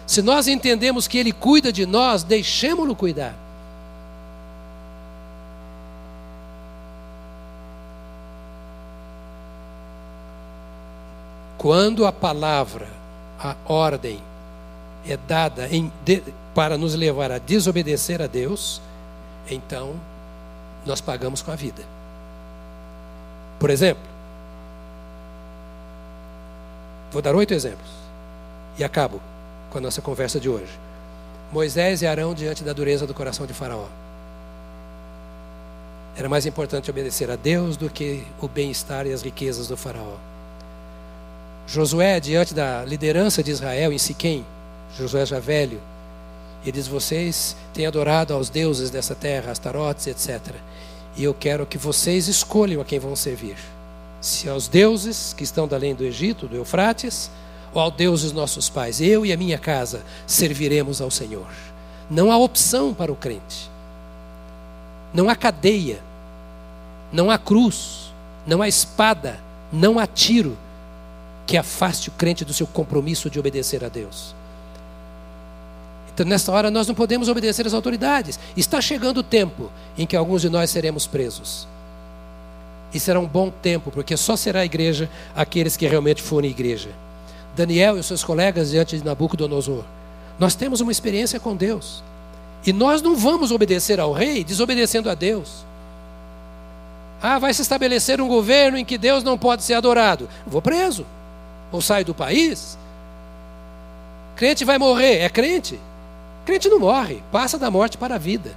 Se 0.08 0.20
nós 0.20 0.48
entendemos 0.48 1.08
que 1.08 1.16
Ele 1.16 1.32
cuida 1.32 1.72
de 1.72 1.86
nós, 1.86 2.24
deixemos-lo 2.24 2.96
cuidar. 2.96 3.36
Quando 11.56 12.08
a 12.08 12.12
palavra 12.12 12.88
a 13.40 13.56
ordem 13.66 14.20
é 15.08 15.18
dada 15.28 15.68
em, 15.68 15.94
de, 16.04 16.24
para 16.56 16.80
nos 16.80 16.96
levar 16.96 17.32
a 17.32 17.38
desobedecer 17.38 18.24
a 18.24 18.26
Deus, 18.26 18.82
então 19.48 19.94
nós 20.84 21.00
pagamos 21.00 21.44
com 21.44 21.52
a 21.52 21.56
vida. 21.56 21.84
Por 23.60 23.70
exemplo, 23.70 24.09
vou 27.12 27.22
dar 27.22 27.36
oito 27.36 27.54
exemplos 27.54 27.90
e 28.78 28.84
acabo 28.84 29.22
com 29.70 29.78
a 29.78 29.82
nossa 29.82 30.02
conversa 30.02 30.40
de 30.40 30.50
hoje. 30.50 30.72
Moisés 31.52 32.02
e 32.02 32.08
Arão 32.08 32.34
diante 32.34 32.64
da 32.64 32.74
dureza 32.74 33.08
do 33.08 33.14
coração 33.14 33.46
de 33.46 33.54
Faraó. 33.54 33.88
Era 36.16 36.30
mais 36.30 36.46
importante 36.46 36.90
obedecer 36.90 37.32
a 37.32 37.36
Deus 37.36 37.78
do 37.78 37.90
que 37.90 38.24
o 38.42 38.48
bem-estar 38.48 39.08
e 39.08 39.14
as 39.14 39.22
riquezas 39.22 39.68
do 39.68 39.78
Faraó. 39.78 40.16
Josué, 41.66 42.20
diante 42.20 42.54
da 42.54 42.84
liderança 42.84 43.44
de 43.44 43.52
Israel 43.52 43.94
em 43.94 43.98
Siquém, 43.98 44.46
Josué 44.98 45.26
já 45.26 45.40
velho, 45.40 45.80
ele 46.64 46.72
diz: 46.72 46.88
Vocês 46.88 47.56
têm 47.74 47.86
adorado 47.86 48.34
aos 48.34 48.50
deuses 48.50 48.90
dessa 48.90 49.16
terra, 49.16 49.52
Astarotes, 49.52 50.08
etc. 50.08 50.56
E 51.16 51.24
eu 51.24 51.34
quero 51.34 51.66
que 51.66 51.78
vocês 51.78 52.28
escolham 52.28 52.82
a 52.82 52.86
quem 52.86 53.00
vão 53.00 53.16
servir. 53.16 53.56
Se 54.22 54.50
aos 54.50 54.68
deuses 54.68 55.34
que 55.34 55.44
estão 55.44 55.68
além 55.72 55.96
do 55.96 56.04
Egito, 56.04 56.48
do 56.48 56.56
Eufrates, 56.56 57.30
ou 57.74 57.82
aos 57.82 57.94
deuses 57.94 58.32
nossos 58.32 58.70
pais. 58.70 59.00
Eu 59.00 59.26
e 59.26 59.34
a 59.34 59.38
minha 59.38 59.58
casa 59.58 60.04
serviremos 60.26 61.02
ao 61.02 61.12
Senhor. 61.12 61.48
Não 62.10 62.32
há 62.32 62.38
opção 62.38 62.94
para 62.94 63.12
o 63.12 63.16
crente. 63.16 63.70
Não 65.14 65.30
há 65.30 65.36
cadeia. 65.36 66.00
Não 67.12 67.30
há 67.30 67.38
cruz. 67.38 68.12
Não 68.46 68.62
há 68.62 68.68
espada. 68.68 69.40
Não 69.72 70.00
há 70.00 70.08
tiro 70.08 70.58
que 71.46 71.58
afaste 71.58 72.10
o 72.10 72.12
crente 72.12 72.46
do 72.46 72.54
seu 72.54 72.68
compromisso 72.68 73.30
de 73.30 73.40
obedecer 73.40 73.84
a 73.84 73.90
Deus. 73.90 74.36
Então, 76.14 76.26
nessa 76.26 76.52
hora, 76.52 76.70
nós 76.70 76.88
não 76.88 76.94
podemos 76.94 77.30
obedecer 77.30 77.66
às 77.66 77.74
autoridades. 77.74 78.40
Está 78.58 78.82
chegando 78.82 79.20
o 79.20 79.24
tempo 79.24 79.72
em 79.98 80.06
que 80.06 80.16
alguns 80.16 80.42
de 80.42 80.50
nós 80.50 80.70
seremos 80.70 81.08
presos. 81.08 81.68
E 82.94 83.00
será 83.00 83.20
um 83.20 83.28
bom 83.28 83.52
tempo, 83.52 83.92
porque 83.92 84.18
só 84.18 84.36
será 84.36 84.66
igreja 84.66 85.10
aqueles 85.36 85.78
que 85.78 85.88
realmente 85.88 86.22
forem 86.22 86.50
igreja. 86.50 86.90
Daniel 87.56 87.98
e 87.98 88.00
os 88.00 88.06
seus 88.06 88.24
colegas 88.24 88.72
diante 88.72 88.98
de 88.98 89.06
Nabucodonosor. 89.06 89.84
Nós 90.40 90.56
temos 90.56 90.82
uma 90.82 90.92
experiência 90.92 91.40
com 91.40 91.56
Deus. 91.56 92.04
E 92.66 92.74
nós 92.74 93.02
não 93.02 93.16
vamos 93.16 93.52
obedecer 93.52 94.00
ao 94.00 94.12
rei 94.12 94.44
desobedecendo 94.44 95.10
a 95.10 95.14
Deus. 95.14 95.66
Ah, 97.22 97.38
vai 97.38 97.54
se 97.54 97.62
estabelecer 97.62 98.22
um 98.22 98.28
governo 98.28 98.78
em 98.78 98.86
que 98.86 98.98
Deus 98.98 99.24
não 99.24 99.38
pode 99.38 99.64
ser 99.64 99.74
adorado. 99.74 100.30
Vou 100.48 100.62
preso 100.62 101.06
ou 101.72 101.82
sai 101.82 102.04
do 102.04 102.16
país, 102.16 102.78
crente 104.36 104.66
vai 104.66 104.78
morrer. 104.78 105.20
É 105.20 105.30
crente? 105.30 105.80
Crente 106.46 106.70
não 106.70 106.80
morre, 106.80 107.22
passa 107.32 107.58
da 107.58 107.70
morte 107.70 107.98
para 107.98 108.16
a 108.16 108.18
vida. 108.18 108.52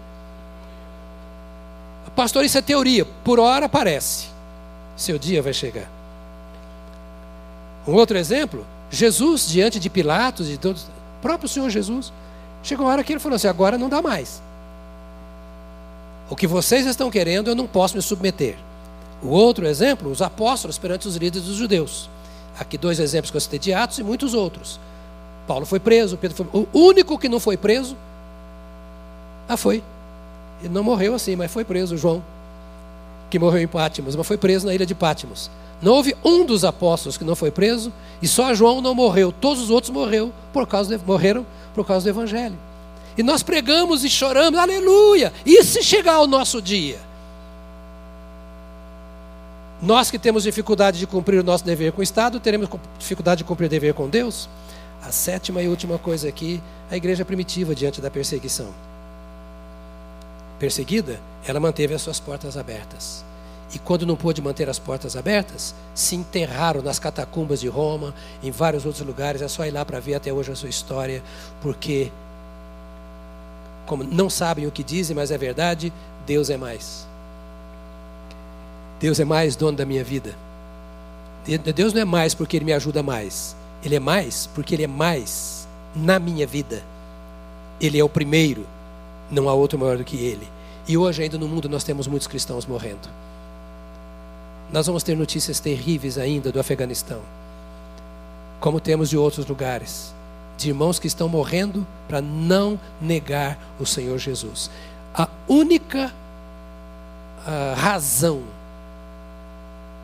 Pastor, 2.15 2.45
isso 2.45 2.59
é 2.59 2.63
teoria. 2.63 3.05
Por 3.25 3.41
hora 3.41 3.69
parece. 3.69 4.27
Seu 4.97 5.19
dia 5.19 5.43
vai 5.43 5.53
chegar. 5.53 5.89
Um 7.87 7.95
outro 7.95 8.17
exemplo, 8.17 8.67
Jesus 8.91 9.49
diante 9.49 9.81
de 9.81 9.91
Pilatos 9.91 10.49
e 10.49 10.57
todos, 10.57 10.87
próprio 11.21 11.49
Senhor 11.49 11.69
Jesus, 11.71 12.13
chegou 12.63 12.87
uma 12.87 12.93
hora 12.93 13.03
que 13.03 13.13
ele 13.13 13.21
falou 13.21 13.37
assim: 13.37 13.49
agora 13.49 13.79
não 13.79 13.89
dá 13.89 14.01
mais. 14.01 14.43
O 16.31 16.37
que 16.37 16.47
vocês 16.47 16.87
estão 16.87 17.11
querendo, 17.11 17.49
eu 17.49 17.55
não 17.55 17.67
posso 17.67 17.97
me 17.97 18.03
submeter. 18.03 18.57
O 19.23 19.29
outro 19.29 19.67
exemplo, 19.67 20.11
os 20.11 20.23
apóstolos 20.23 20.79
perante 20.79 21.07
os 21.09 21.17
líderes 21.17 21.47
dos 21.47 21.57
judeus. 21.57 22.09
Aqui 22.59 22.77
dois 22.77 23.01
exemplos 23.01 23.31
que 23.31 23.37
eu 23.37 23.41
citei 23.41 23.59
de 23.59 23.73
Atos 23.73 23.99
e 23.99 24.03
muitos 24.03 24.35
outros. 24.35 24.79
Paulo 25.47 25.67
foi 25.67 25.81
preso, 25.81 26.17
Pedro 26.17 26.37
foi. 26.37 26.47
O 26.53 26.69
único 26.73 27.19
que 27.19 27.29
não 27.29 27.41
foi 27.41 27.57
preso, 27.57 27.97
ah, 29.49 29.57
foi. 29.57 29.83
Ele 30.63 30.73
não 30.73 30.85
morreu 30.85 31.15
assim, 31.15 31.35
mas 31.35 31.51
foi 31.51 31.65
preso, 31.65 31.97
João, 31.97 32.23
que 33.29 33.39
morreu 33.39 33.63
em 33.63 33.67
Pátimos, 33.67 34.15
mas 34.15 34.27
foi 34.27 34.37
preso 34.37 34.67
na 34.67 34.75
ilha 34.75 34.87
de 34.87 34.95
Pátimos. 34.95 35.51
Não 35.83 35.95
houve 35.95 36.15
um 36.25 36.47
dos 36.47 36.65
apóstolos 36.65 37.17
que 37.17 37.25
não 37.25 37.35
foi 37.35 37.51
preso, 37.51 37.93
e 38.23 38.29
só 38.29 38.55
João 38.55 38.81
não 38.81 38.95
morreu. 38.95 39.33
Todos 39.33 39.65
os 39.65 39.71
outros 39.71 39.91
morreu 39.91 40.33
por 40.53 40.67
causa 40.67 40.97
de, 40.97 41.05
morreram 41.05 41.45
por 41.75 41.85
causa 41.85 42.05
do 42.05 42.11
Evangelho. 42.11 42.57
E 43.19 43.23
nós 43.23 43.43
pregamos 43.43 44.05
e 44.05 44.09
choramos, 44.09 44.59
aleluia! 44.59 45.33
E 45.45 45.65
se 45.65 45.83
chegar 45.83 46.21
o 46.21 46.27
nosso 46.29 46.63
dia? 46.63 46.99
Nós 49.83 50.13
que 50.13 50.19
temos 50.19 50.45
dificuldade 50.45 51.01
de 51.01 51.07
cumprir 51.09 51.41
o 51.41 51.43
nosso 51.43 51.65
dever 51.65 51.91
com 51.91 52.01
o 52.01 52.05
Estado, 52.05 52.39
teremos 52.39 52.69
dificuldade 52.97 53.39
de 53.39 53.45
cumprir 53.45 53.67
o 53.67 53.69
dever 53.69 53.93
com 53.93 54.09
Deus? 54.09 54.49
A 55.03 55.11
sétima 55.11 55.61
e 55.61 55.67
última 55.67 55.99
coisa 55.99 56.29
aqui, 56.29 56.63
a 56.89 56.97
igreja 56.97 57.25
primitiva 57.25 57.75
diante 57.75 58.01
da 58.01 58.09
perseguição. 58.09 58.69
Perseguida, 60.63 61.19
ela 61.45 61.59
manteve 61.59 61.93
as 61.93 62.03
suas 62.03 62.21
portas 62.21 62.57
abertas. 62.57 63.25
e 63.75 63.81
quando 63.81 64.07
não 64.07 64.15
pôde 64.15 64.41
manter 64.41 64.69
as 64.69 64.79
portas 64.79 65.17
abertas, 65.17 65.75
se 65.93 66.15
enterraram 66.15 66.83
nas 66.83 67.01
catacumbas 67.01 67.59
de 67.59 67.67
Roma, 67.67 68.15
em 68.45 68.51
vários 68.53 68.87
outros 68.87 69.05
lugares. 69.05 69.43
É 69.43 69.49
só 69.49 69.67
ir 69.67 69.73
lá 69.73 69.85
para 69.85 69.99
ver 69.99 70.15
até 70.15 70.33
hoje 70.33 70.53
a 70.53 70.55
sua 70.55 70.69
história, 70.69 71.21
porque, 71.61 72.13
como 73.87 74.05
não 74.05 74.31
sabem 74.31 74.67
o 74.67 74.71
que 74.71 74.85
dizem, 74.85 75.17
mas 75.17 75.33
é 75.33 75.39
verdade, 75.39 75.93
Deus 76.25 76.49
é 76.49 76.57
mais. 76.57 77.09
Deus 79.01 79.19
é 79.19 79.25
mais 79.25 79.57
dono 79.57 79.77
da 79.77 79.85
minha 79.85 80.05
vida. 80.05 80.33
Deus 81.75 81.93
não 81.93 82.03
é 82.03 82.05
mais 82.05 82.35
porque 82.35 82.57
Ele 82.57 82.67
me 82.67 82.73
ajuda 82.73 83.03
mais. 83.03 83.57
Ele 83.83 83.97
é 83.97 84.01
mais 84.01 84.47
porque 84.55 84.77
Ele 84.77 84.85
é 84.85 84.87
mais 84.87 85.67
na 85.93 86.21
minha 86.21 86.47
vida. 86.47 86.85
Ele 87.81 87.99
é 87.99 88.05
o 88.05 88.09
primeiro, 88.09 88.65
não 89.31 89.49
há 89.49 89.55
outro 89.55 89.79
maior 89.79 89.97
do 89.97 90.05
que 90.05 90.17
Ele. 90.17 90.52
E 90.87 90.97
hoje, 90.97 91.23
ainda 91.23 91.39
no 91.39 91.49
mundo, 91.49 91.69
nós 91.69 91.85
temos 91.85 92.07
muitos 92.07 92.27
cristãos 92.27 92.67
morrendo. 92.67 93.09
Nós 94.73 94.87
vamos 94.87 95.03
ter 95.03 95.17
notícias 95.17 95.61
terríveis 95.61 96.19
ainda 96.19 96.51
do 96.51 96.59
Afeganistão, 96.59 97.21
como 98.59 98.81
temos 98.81 99.11
de 99.11 99.17
outros 99.17 99.47
lugares, 99.47 100.15
de 100.57 100.71
irmãos 100.71 100.99
que 100.99 101.07
estão 101.07 101.29
morrendo 101.29 101.87
para 102.09 102.21
não 102.21 102.81
negar 103.01 103.59
o 103.79 103.85
Senhor 103.85 104.19
Jesus. 104.19 104.71
A 105.15 105.29
única 105.47 106.13
a 107.47 107.75
razão, 107.75 108.43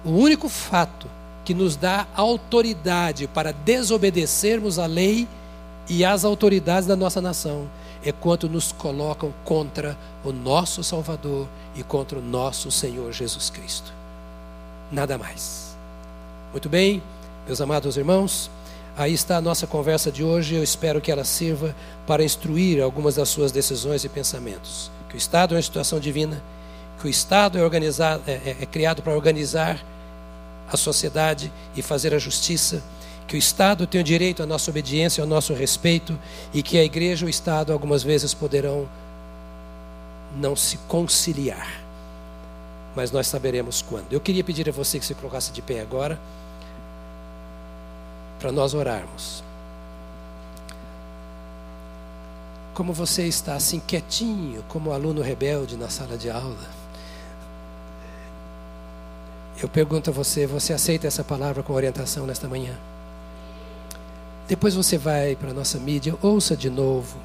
o 0.05 0.11
único 0.11 0.49
fato 0.49 1.07
que 1.45 1.55
nos 1.55 1.77
dá 1.77 2.07
autoridade 2.15 3.27
para 3.29 3.53
desobedecermos 3.53 4.79
a 4.79 4.87
lei 4.87 5.27
e 5.89 6.05
as 6.05 6.25
autoridades 6.25 6.87
da 6.87 6.97
nossa 6.97 7.21
nação 7.21 7.67
é 8.05 8.13
quando 8.13 8.49
nos 8.49 8.73
colocam 8.73 9.33
contra 9.45 9.97
o 10.25 10.33
nosso 10.33 10.83
Salvador 10.85 11.47
e 11.75 11.83
contra 11.83 12.19
o 12.19 12.23
nosso 12.23 12.71
Senhor 12.71 13.13
Jesus 13.13 13.51
Cristo 13.51 13.99
nada 14.91 15.19
mais. 15.19 15.77
Muito 16.51 16.69
bem, 16.69 17.03
meus 17.47 17.61
amados 17.61 17.97
irmãos, 17.97 18.51
aí 18.97 19.13
está 19.13 19.37
a 19.37 19.41
nossa 19.41 19.67
conversa 19.67 20.11
de 20.11 20.25
hoje. 20.25 20.55
Eu 20.55 20.63
espero 20.63 21.01
que 21.01 21.13
ela 21.13 21.25
sirva 21.25 21.75
para 22.07 22.25
instruir 22.25 22.83
algumas 22.83 23.17
das 23.17 23.29
suas 23.29 23.53
decisões 23.53 24.05
e 24.05 24.09
pensamentos. 24.09 24.91
Que 25.09 25.15
o 25.15 25.19
Estado 25.19 25.55
é 25.55 25.57
uma 25.57 25.63
situação 25.63 26.01
divina, 26.01 26.43
que 27.01 27.07
o 27.07 27.11
Estado 27.11 27.59
é, 27.59 27.63
é, 27.63 28.33
é, 28.33 28.57
é 28.63 28.67
criado 28.67 29.03
para 29.03 29.15
organizar 29.15 29.83
a 30.71 30.77
sociedade 30.77 31.53
e 31.77 31.83
fazer 31.83 32.13
a 32.13 32.19
justiça, 32.19 32.83
que 33.29 33.37
o 33.37 33.39
Estado 33.39 33.87
tem 33.87 34.01
o 34.01 34.05
direito 34.05 34.43
à 34.43 34.47
nossa 34.47 34.71
obediência, 34.71 35.23
ao 35.23 35.29
nosso 35.29 35.55
respeito, 35.55 36.19
e 36.53 36.63
que 36.63 36.79
a 36.79 36.85
igreja 36.85 37.25
e 37.25 37.29
o 37.29 37.31
Estado 37.31 37.73
algumas 37.73 38.03
vezes 38.03 38.35
poderão 38.35 38.89
não 40.35 40.57
se 40.57 40.79
conciliar 40.89 41.89
mas 42.99 43.13
nós 43.13 43.29
saberemos 43.29 43.81
quando. 43.81 44.13
Eu 44.13 44.21
queria 44.21 44.43
pedir 44.43 44.69
a 44.69 44.73
você 44.73 44.99
que 44.99 45.07
se 45.07 45.15
colocasse 45.15 45.53
de 45.53 45.63
pé 45.63 45.81
agora, 45.81 46.19
para 48.41 48.51
nós 48.51 48.75
orarmos. 48.75 49.45
Como 52.75 52.93
você 52.93 53.23
está 53.29 53.55
assim 53.55 53.79
quietinho, 53.79 54.65
como 54.69 54.91
aluno 54.91 55.23
rebelde 55.23 55.77
na 55.77 55.89
sala 55.89 56.19
de 56.19 56.29
aula, 56.29 56.57
eu 59.63 59.69
pergunto 59.69 60.11
a 60.11 60.13
você: 60.13 60.45
você 60.45 60.73
aceita 60.73 61.07
essa 61.07 61.23
palavra 61.23 61.63
com 61.63 61.73
orientação 61.73 62.27
nesta 62.27 62.49
manhã? 62.49 62.77
Depois 64.49 64.75
você 64.75 64.97
vai 64.97 65.37
para 65.37 65.51
a 65.51 65.55
nossa 65.55 65.79
mídia, 65.79 66.17
ouça 66.23 66.57
de 66.57 66.71
novo, 66.71 67.19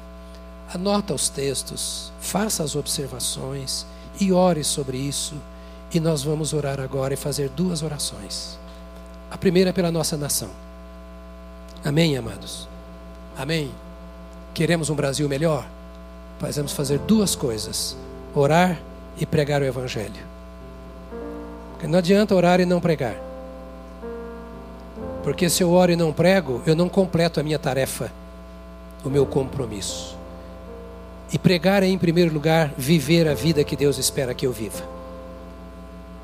anota 0.72 1.14
os 1.14 1.30
textos, 1.30 2.12
faça 2.20 2.62
as 2.62 2.76
observações 2.76 3.86
e 4.20 4.30
ore 4.30 4.62
sobre 4.62 4.98
isso 4.98 5.34
e 5.90 5.98
nós 5.98 6.22
vamos 6.22 6.52
orar 6.52 6.78
agora 6.78 7.14
e 7.14 7.16
fazer 7.16 7.48
duas 7.48 7.82
orações. 7.82 8.58
A 9.30 9.38
primeira 9.38 9.70
é 9.70 9.72
pela 9.72 9.90
nossa 9.90 10.18
nação. 10.18 10.50
Amém, 11.82 12.14
amados? 12.16 12.68
Amém? 13.38 13.70
Queremos 14.52 14.90
um 14.90 14.94
Brasil 14.94 15.26
melhor? 15.26 15.66
Precisamos 16.38 16.72
fazer 16.72 16.98
duas 17.00 17.34
coisas: 17.34 17.96
orar 18.34 18.78
e 19.16 19.24
pregar 19.24 19.62
o 19.62 19.64
Evangelho. 19.64 20.22
Porque 21.72 21.86
não 21.86 21.98
adianta 21.98 22.34
orar 22.34 22.60
e 22.60 22.66
não 22.66 22.80
pregar. 22.80 23.16
Porque 25.24 25.48
se 25.48 25.62
eu 25.62 25.72
oro 25.72 25.90
e 25.90 25.96
não 25.96 26.12
prego, 26.12 26.62
eu 26.66 26.76
não 26.76 26.86
completo 26.86 27.40
a 27.40 27.42
minha 27.42 27.58
tarefa, 27.58 28.12
o 29.02 29.08
meu 29.08 29.24
compromisso. 29.24 30.16
E 31.32 31.38
pregar 31.38 31.82
é, 31.82 31.86
em 31.86 31.96
primeiro 31.96 32.32
lugar, 32.32 32.72
viver 32.76 33.26
a 33.26 33.34
vida 33.34 33.64
que 33.64 33.74
Deus 33.74 33.96
espera 33.96 34.34
que 34.34 34.46
eu 34.46 34.52
viva. 34.52 34.84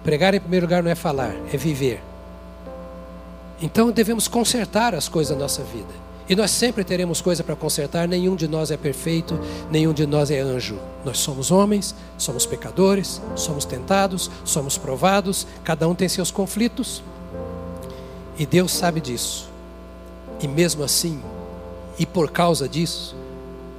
Pregar 0.04 0.34
em 0.34 0.40
primeiro 0.40 0.66
lugar 0.66 0.82
não 0.82 0.90
é 0.90 0.94
falar, 0.94 1.34
é 1.50 1.56
viver. 1.56 2.02
Então 3.60 3.90
devemos 3.90 4.28
consertar 4.28 4.94
as 4.94 5.08
coisas 5.08 5.34
da 5.34 5.42
nossa 5.42 5.62
vida. 5.62 6.10
E 6.28 6.36
nós 6.36 6.50
sempre 6.50 6.84
teremos 6.84 7.20
coisa 7.20 7.42
para 7.42 7.56
consertar, 7.56 8.06
nenhum 8.06 8.36
de 8.36 8.46
nós 8.46 8.70
é 8.70 8.76
perfeito, 8.76 9.40
nenhum 9.70 9.92
de 9.94 10.06
nós 10.06 10.30
é 10.30 10.40
anjo. 10.40 10.78
Nós 11.04 11.18
somos 11.18 11.50
homens, 11.50 11.94
somos 12.16 12.46
pecadores, 12.46 13.20
somos 13.34 13.64
tentados, 13.64 14.30
somos 14.44 14.78
provados, 14.78 15.46
cada 15.64 15.88
um 15.88 15.94
tem 15.94 16.08
seus 16.08 16.30
conflitos. 16.30 17.02
E 18.40 18.46
Deus 18.46 18.72
sabe 18.72 19.02
disso. 19.02 19.50
E 20.40 20.48
mesmo 20.48 20.82
assim, 20.82 21.20
e 21.98 22.06
por 22.06 22.30
causa 22.30 22.66
disso, 22.66 23.14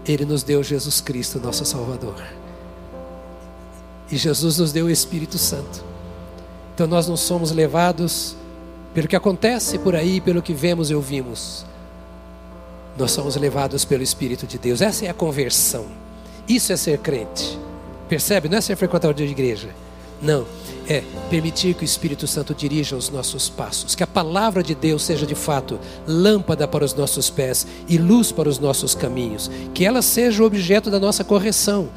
Ele 0.06 0.24
nos 0.24 0.44
deu 0.44 0.62
Jesus 0.62 1.02
Cristo, 1.02 1.40
nosso 1.40 1.66
Salvador. 1.66 2.24
E 4.12 4.16
Jesus 4.16 4.60
nos 4.60 4.72
deu 4.72 4.86
o 4.86 4.90
Espírito 4.92 5.40
Santo. 5.40 5.84
Então 6.76 6.86
nós 6.86 7.08
não 7.08 7.18
somos 7.18 7.52
levados 7.52 8.36
pelo 8.94 9.08
que 9.08 9.16
acontece 9.16 9.80
por 9.80 9.96
aí, 9.96 10.22
pelo 10.22 10.44
que 10.44 10.54
vemos 10.54 10.92
e 10.92 10.94
ouvimos. 10.94 11.66
Nós 12.96 13.10
somos 13.10 13.36
levados 13.38 13.84
pelo 13.84 14.04
Espírito 14.04 14.46
de 14.46 14.60
Deus. 14.60 14.80
Essa 14.80 15.08
é 15.08 15.10
a 15.10 15.14
conversão. 15.14 15.88
Isso 16.48 16.72
é 16.72 16.78
ser 16.78 17.00
crente. 17.00 17.58
Percebe? 18.08 18.48
Não 18.48 18.60
é 18.60 18.62
ser 18.62 18.76
frequentador 18.76 19.16
de 19.16 19.24
igreja. 19.24 19.70
Não. 20.22 20.46
É 20.92 21.04
permitir 21.30 21.74
que 21.74 21.84
o 21.84 21.86
Espírito 21.86 22.28
Santo 22.28 22.54
dirija 22.54 22.98
os 22.98 23.10
nossos 23.10 23.48
passos. 23.48 23.96
Que 23.96 24.04
a 24.04 24.08
palavra 24.08 24.62
de 24.62 24.76
Deus 24.76 25.04
seja 25.04 25.26
de 25.26 25.36
fato 25.36 25.80
lâmpada 26.06 26.68
para 26.68 26.84
os 26.84 26.94
nossos 26.94 27.30
pés 27.30 27.66
e 27.88 27.98
luz 27.98 28.32
para 28.32 28.50
os 28.50 28.60
nossos 28.60 28.94
caminhos. 28.94 29.50
Que 29.74 29.86
ela 29.86 30.02
seja 30.02 30.44
o 30.44 30.46
objeto 30.46 30.92
da 30.92 31.00
nossa 31.00 31.24
correção 31.24 31.90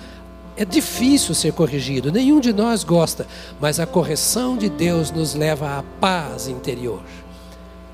é 0.56 0.64
difícil 0.64 1.34
ser 1.34 1.52
corrigido, 1.52 2.12
nenhum 2.12 2.38
de 2.38 2.52
nós 2.52 2.84
gosta, 2.84 3.26
mas 3.60 3.80
a 3.80 3.86
correção 3.86 4.56
de 4.56 4.68
Deus 4.68 5.10
nos 5.10 5.34
leva 5.34 5.78
à 5.78 5.82
paz 6.00 6.46
interior. 6.46 7.02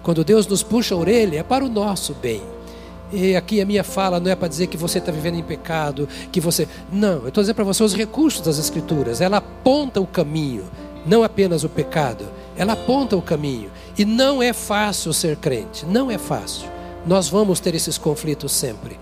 Quando 0.02 0.22
Deus 0.22 0.46
nos 0.46 0.62
puxa 0.62 0.94
a 0.94 0.98
orelha, 0.98 1.38
é 1.38 1.42
para 1.42 1.64
o 1.64 1.70
nosso 1.70 2.12
bem. 2.12 2.42
E 3.12 3.34
aqui 3.34 3.60
a 3.60 3.66
minha 3.66 3.82
fala 3.82 4.20
não 4.20 4.30
é 4.30 4.36
para 4.36 4.46
dizer 4.46 4.68
que 4.68 4.76
você 4.76 4.98
está 4.98 5.10
vivendo 5.10 5.36
em 5.36 5.42
pecado, 5.42 6.08
que 6.30 6.40
você. 6.40 6.68
Não, 6.92 7.22
eu 7.22 7.28
estou 7.28 7.42
dizendo 7.42 7.56
para 7.56 7.64
você 7.64 7.82
os 7.82 7.94
recursos 7.94 8.40
das 8.40 8.58
Escrituras. 8.58 9.20
Ela 9.20 9.38
aponta 9.38 10.00
o 10.00 10.06
caminho, 10.06 10.64
não 11.06 11.22
apenas 11.22 11.64
o 11.64 11.68
pecado. 11.68 12.26
Ela 12.56 12.74
aponta 12.74 13.16
o 13.16 13.22
caminho. 13.22 13.70
E 13.96 14.04
não 14.04 14.42
é 14.42 14.52
fácil 14.52 15.12
ser 15.12 15.36
crente, 15.36 15.86
não 15.86 16.10
é 16.10 16.18
fácil. 16.18 16.68
Nós 17.06 17.28
vamos 17.28 17.60
ter 17.60 17.74
esses 17.74 17.96
conflitos 17.96 18.52
sempre. 18.52 18.98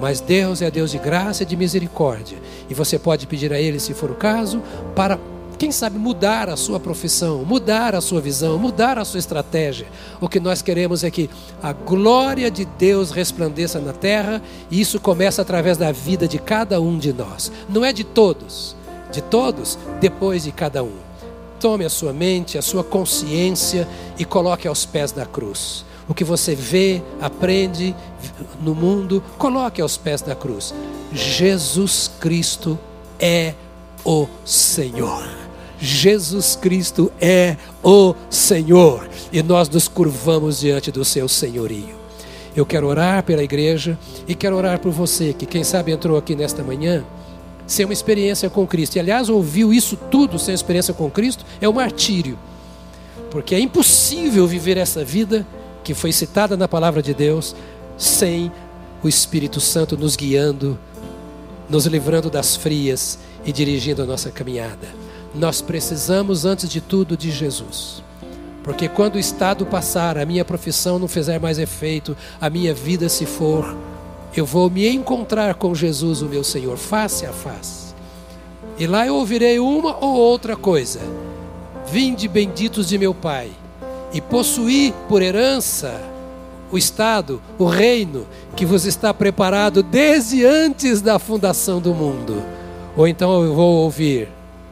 Mas 0.00 0.20
Deus 0.20 0.62
é 0.62 0.70
Deus 0.70 0.90
de 0.90 0.98
graça 0.98 1.42
e 1.42 1.46
de 1.46 1.56
misericórdia. 1.56 2.38
E 2.68 2.74
você 2.74 2.98
pode 2.98 3.26
pedir 3.26 3.52
a 3.52 3.60
Ele, 3.60 3.78
se 3.78 3.94
for 3.94 4.10
o 4.10 4.14
caso, 4.14 4.62
para, 4.96 5.18
quem 5.58 5.70
sabe, 5.70 5.98
mudar 5.98 6.48
a 6.48 6.56
sua 6.56 6.80
profissão, 6.80 7.44
mudar 7.44 7.94
a 7.94 8.00
sua 8.00 8.20
visão, 8.20 8.58
mudar 8.58 8.98
a 8.98 9.04
sua 9.04 9.20
estratégia. 9.20 9.86
O 10.20 10.28
que 10.28 10.40
nós 10.40 10.62
queremos 10.62 11.04
é 11.04 11.10
que 11.10 11.28
a 11.62 11.72
glória 11.72 12.50
de 12.50 12.64
Deus 12.64 13.10
resplandeça 13.10 13.78
na 13.78 13.92
terra, 13.92 14.42
e 14.70 14.80
isso 14.80 14.98
começa 14.98 15.42
através 15.42 15.76
da 15.76 15.92
vida 15.92 16.26
de 16.26 16.38
cada 16.38 16.80
um 16.80 16.98
de 16.98 17.12
nós. 17.12 17.52
Não 17.68 17.84
é 17.84 17.92
de 17.92 18.02
todos, 18.02 18.74
de 19.12 19.20
todos, 19.20 19.78
depois 20.00 20.42
de 20.42 20.52
cada 20.52 20.82
um. 20.82 21.01
Tome 21.62 21.86
a 21.86 21.90
sua 21.90 22.12
mente, 22.12 22.58
a 22.58 22.62
sua 22.62 22.84
consciência 22.84 23.88
e 24.18 24.24
coloque 24.26 24.68
aos 24.68 24.84
pés 24.84 25.12
da 25.12 25.24
cruz 25.24 25.86
o 26.08 26.14
que 26.14 26.24
você 26.24 26.54
vê, 26.54 27.02
aprende 27.20 27.94
no 28.60 28.74
mundo, 28.74 29.22
coloque 29.38 29.80
aos 29.80 29.96
pés 29.96 30.20
da 30.20 30.34
cruz. 30.34 30.74
Jesus 31.12 32.10
Cristo 32.20 32.78
é 33.18 33.54
o 34.04 34.26
Senhor. 34.44 35.26
Jesus 35.78 36.54
Cristo 36.54 37.10
é 37.20 37.56
o 37.82 38.14
Senhor 38.30 39.08
e 39.32 39.42
nós 39.42 39.68
nos 39.68 39.88
curvamos 39.88 40.60
diante 40.60 40.92
do 40.92 41.04
seu 41.04 41.28
senhorio. 41.28 41.96
Eu 42.54 42.66
quero 42.66 42.86
orar 42.86 43.22
pela 43.22 43.42
igreja 43.42 43.98
e 44.28 44.34
quero 44.34 44.56
orar 44.56 44.78
por 44.78 44.92
você 44.92 45.32
que, 45.32 45.46
quem 45.46 45.64
sabe, 45.64 45.92
entrou 45.92 46.18
aqui 46.18 46.36
nesta 46.36 46.62
manhã 46.62 47.02
sem 47.66 47.84
uma 47.84 47.92
experiência 47.92 48.50
com 48.50 48.66
Cristo. 48.66 48.96
E, 48.96 49.00
aliás, 49.00 49.28
ouviu 49.28 49.72
isso 49.72 49.96
tudo 50.10 50.38
sem 50.38 50.54
experiência 50.54 50.92
com 50.92 51.10
Cristo, 51.10 51.44
é 51.60 51.68
um 51.68 51.72
martírio. 51.72 52.38
Porque 53.30 53.54
é 53.54 53.60
impossível 53.60 54.46
viver 54.46 54.76
essa 54.76 55.04
vida 55.04 55.46
que 55.82 55.94
foi 55.94 56.12
citada 56.12 56.56
na 56.56 56.68
palavra 56.68 57.02
de 57.02 57.12
Deus, 57.14 57.54
sem 57.96 58.52
o 59.02 59.08
Espírito 59.08 59.60
Santo 59.60 59.96
nos 59.96 60.16
guiando, 60.16 60.78
nos 61.68 61.86
livrando 61.86 62.30
das 62.30 62.56
frias 62.56 63.18
e 63.44 63.52
dirigindo 63.52 64.02
a 64.02 64.06
nossa 64.06 64.30
caminhada. 64.30 64.88
nós 65.34 65.62
precisamos, 65.62 66.44
antes 66.44 66.68
de 66.68 66.80
tudo, 66.80 67.16
de 67.16 67.30
Jesus. 67.30 68.02
Porque 68.62 68.86
quando 68.88 69.16
o 69.16 69.18
estado 69.18 69.64
passar, 69.64 70.18
a 70.18 70.26
minha 70.26 70.44
profissão 70.44 70.98
não 70.98 71.08
fizer 71.08 71.40
mais 71.40 71.58
efeito, 71.58 72.16
a 72.40 72.50
minha 72.50 72.74
vida 72.74 73.08
se 73.08 73.24
for, 73.24 73.74
eu 74.34 74.46
vou 74.46 74.70
me 74.70 74.88
encontrar 74.88 75.54
com 75.54 75.74
Jesus, 75.74 76.22
o 76.22 76.26
meu 76.26 76.42
Senhor, 76.42 76.76
face 76.76 77.26
a 77.26 77.32
face. 77.32 77.94
E 78.78 78.86
lá 78.86 79.06
eu 79.06 79.16
ouvirei 79.16 79.58
uma 79.58 79.96
ou 80.02 80.14
outra 80.14 80.56
coisa. 80.56 81.00
Vinde 81.86 82.26
benditos 82.28 82.88
de 82.88 82.96
meu 82.96 83.12
Pai, 83.12 83.50
e 84.12 84.20
possuí 84.20 84.94
por 85.08 85.20
herança 85.20 86.00
o 86.70 86.78
Estado, 86.78 87.40
o 87.58 87.66
reino 87.66 88.26
que 88.56 88.64
vos 88.64 88.86
está 88.86 89.12
preparado 89.12 89.82
desde 89.82 90.46
antes 90.46 91.02
da 91.02 91.18
fundação 91.18 91.80
do 91.80 91.94
mundo. 91.94 92.42
Ou 92.96 93.06
então 93.06 93.42
eu 93.44 93.54
vou 93.54 93.76
ouvir, 93.82 94.28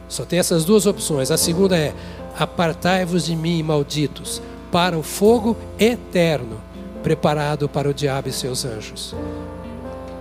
só 0.07 0.25
tem 0.25 0.39
essas 0.39 0.65
duas 0.65 0.87
opções. 0.87 1.29
A 1.29 1.37
segunda 1.37 1.77
é: 1.77 1.93
apartai-vos 2.37 3.25
de 3.25 3.35
mim, 3.35 3.61
malditos, 3.61 4.41
para 4.71 4.97
o 4.97 5.03
fogo 5.03 5.55
eterno, 5.79 6.59
preparado 7.01 7.67
para 7.67 7.89
o 7.89 7.93
diabo 7.93 8.29
e 8.29 8.31
seus 8.31 8.65
anjos. 8.65 9.15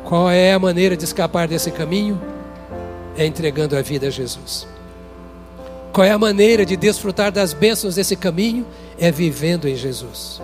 Qual 0.05 0.31
é 0.31 0.53
a 0.53 0.59
maneira 0.59 0.97
de 0.97 1.05
escapar 1.05 1.47
desse 1.47 1.71
caminho? 1.71 2.21
É 3.17 3.25
entregando 3.25 3.77
a 3.77 3.83
vida 3.83 4.09
a 4.09 4.11
Jesus. 4.11 4.67
Qual 5.93 6.07
é 6.07 6.11
a 6.11 6.19
maneira 6.19 6.65
de 6.65 6.77
desfrutar 6.77 7.33
das 7.33 7.53
bênçãos 7.53 7.97
desse 7.97 8.17
caminho? 8.17 8.67
É 8.99 9.11
vivendo 9.11 9.69
em 9.69 9.75
Jesus. 9.75 10.41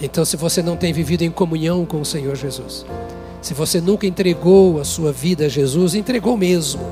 Então, 0.00 0.24
se 0.24 0.36
você 0.36 0.62
não 0.62 0.76
tem 0.76 0.92
vivido 0.92 1.22
em 1.22 1.30
comunhão 1.30 1.86
com 1.86 2.00
o 2.00 2.04
Senhor 2.04 2.34
Jesus, 2.34 2.84
se 3.40 3.54
você 3.54 3.80
nunca 3.80 4.06
entregou 4.06 4.80
a 4.80 4.84
sua 4.84 5.12
vida 5.12 5.46
a 5.46 5.48
Jesus, 5.48 5.94
entregou 5.94 6.36
mesmo, 6.36 6.82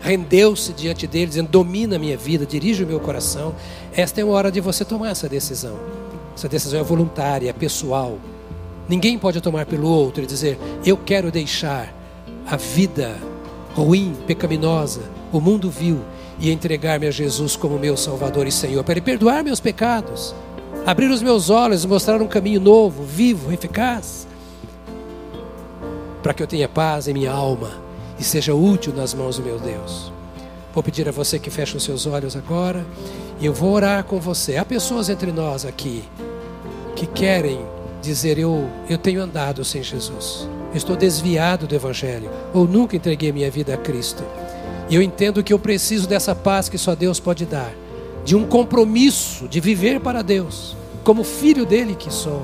rendeu-se 0.00 0.72
diante 0.72 1.06
dele, 1.06 1.26
dizendo: 1.26 1.48
Domina 1.48 1.96
a 1.96 1.98
minha 1.98 2.16
vida, 2.16 2.44
dirige 2.46 2.84
o 2.84 2.86
meu 2.86 3.00
coração. 3.00 3.54
Esta 3.94 4.20
é 4.20 4.24
a 4.24 4.26
hora 4.26 4.50
de 4.50 4.60
você 4.60 4.84
tomar 4.84 5.10
essa 5.10 5.28
decisão. 5.28 5.78
Essa 6.34 6.48
decisão 6.48 6.80
é 6.80 6.82
voluntária, 6.82 7.50
é 7.50 7.52
pessoal. 7.52 8.18
Ninguém 8.88 9.18
pode 9.18 9.40
tomar 9.40 9.66
pelo 9.66 9.88
outro 9.88 10.22
e 10.22 10.26
dizer: 10.26 10.58
Eu 10.84 10.96
quero 10.96 11.30
deixar 11.30 11.92
a 12.46 12.56
vida 12.56 13.16
ruim, 13.74 14.14
pecaminosa, 14.26 15.02
o 15.32 15.40
mundo 15.40 15.70
vil, 15.70 16.00
e 16.38 16.50
entregar-me 16.50 17.06
a 17.06 17.10
Jesus 17.10 17.56
como 17.56 17.78
meu 17.78 17.96
Salvador 17.96 18.46
e 18.46 18.52
Senhor, 18.52 18.82
para 18.82 18.94
Ele 18.94 19.00
perdoar 19.00 19.44
meus 19.44 19.60
pecados, 19.60 20.34
abrir 20.84 21.10
os 21.10 21.22
meus 21.22 21.50
olhos, 21.50 21.84
mostrar 21.84 22.20
um 22.20 22.26
caminho 22.26 22.60
novo, 22.60 23.04
vivo, 23.04 23.52
eficaz, 23.52 24.26
para 26.22 26.34
que 26.34 26.42
eu 26.42 26.46
tenha 26.46 26.68
paz 26.68 27.08
em 27.08 27.14
minha 27.14 27.32
alma 27.32 27.70
e 28.18 28.24
seja 28.24 28.54
útil 28.54 28.92
nas 28.94 29.14
mãos 29.14 29.36
do 29.36 29.42
meu 29.42 29.58
Deus. 29.58 30.12
Vou 30.74 30.82
pedir 30.82 31.08
a 31.08 31.12
você 31.12 31.38
que 31.38 31.50
feche 31.50 31.76
os 31.76 31.82
seus 31.82 32.06
olhos 32.06 32.36
agora 32.36 32.84
e 33.21 33.21
eu 33.46 33.52
vou 33.52 33.72
orar 33.72 34.04
com 34.04 34.20
você. 34.20 34.56
Há 34.56 34.64
pessoas 34.64 35.08
entre 35.08 35.32
nós 35.32 35.64
aqui 35.64 36.04
que 36.94 37.06
querem 37.06 37.60
dizer: 38.00 38.38
Eu, 38.38 38.68
eu 38.88 38.98
tenho 38.98 39.22
andado 39.22 39.64
sem 39.64 39.82
Jesus, 39.82 40.48
estou 40.74 40.96
desviado 40.96 41.66
do 41.66 41.74
Evangelho, 41.74 42.30
ou 42.52 42.66
nunca 42.66 42.96
entreguei 42.96 43.32
minha 43.32 43.50
vida 43.50 43.74
a 43.74 43.76
Cristo. 43.76 44.22
E 44.88 44.94
eu 44.94 45.02
entendo 45.02 45.42
que 45.42 45.52
eu 45.52 45.58
preciso 45.58 46.06
dessa 46.06 46.34
paz 46.34 46.68
que 46.68 46.76
só 46.76 46.94
Deus 46.94 47.18
pode 47.18 47.46
dar, 47.46 47.72
de 48.24 48.36
um 48.36 48.46
compromisso 48.46 49.48
de 49.48 49.58
viver 49.58 50.00
para 50.00 50.22
Deus, 50.22 50.76
como 51.02 51.24
filho 51.24 51.64
dele 51.64 51.94
que 51.94 52.12
sou. 52.12 52.42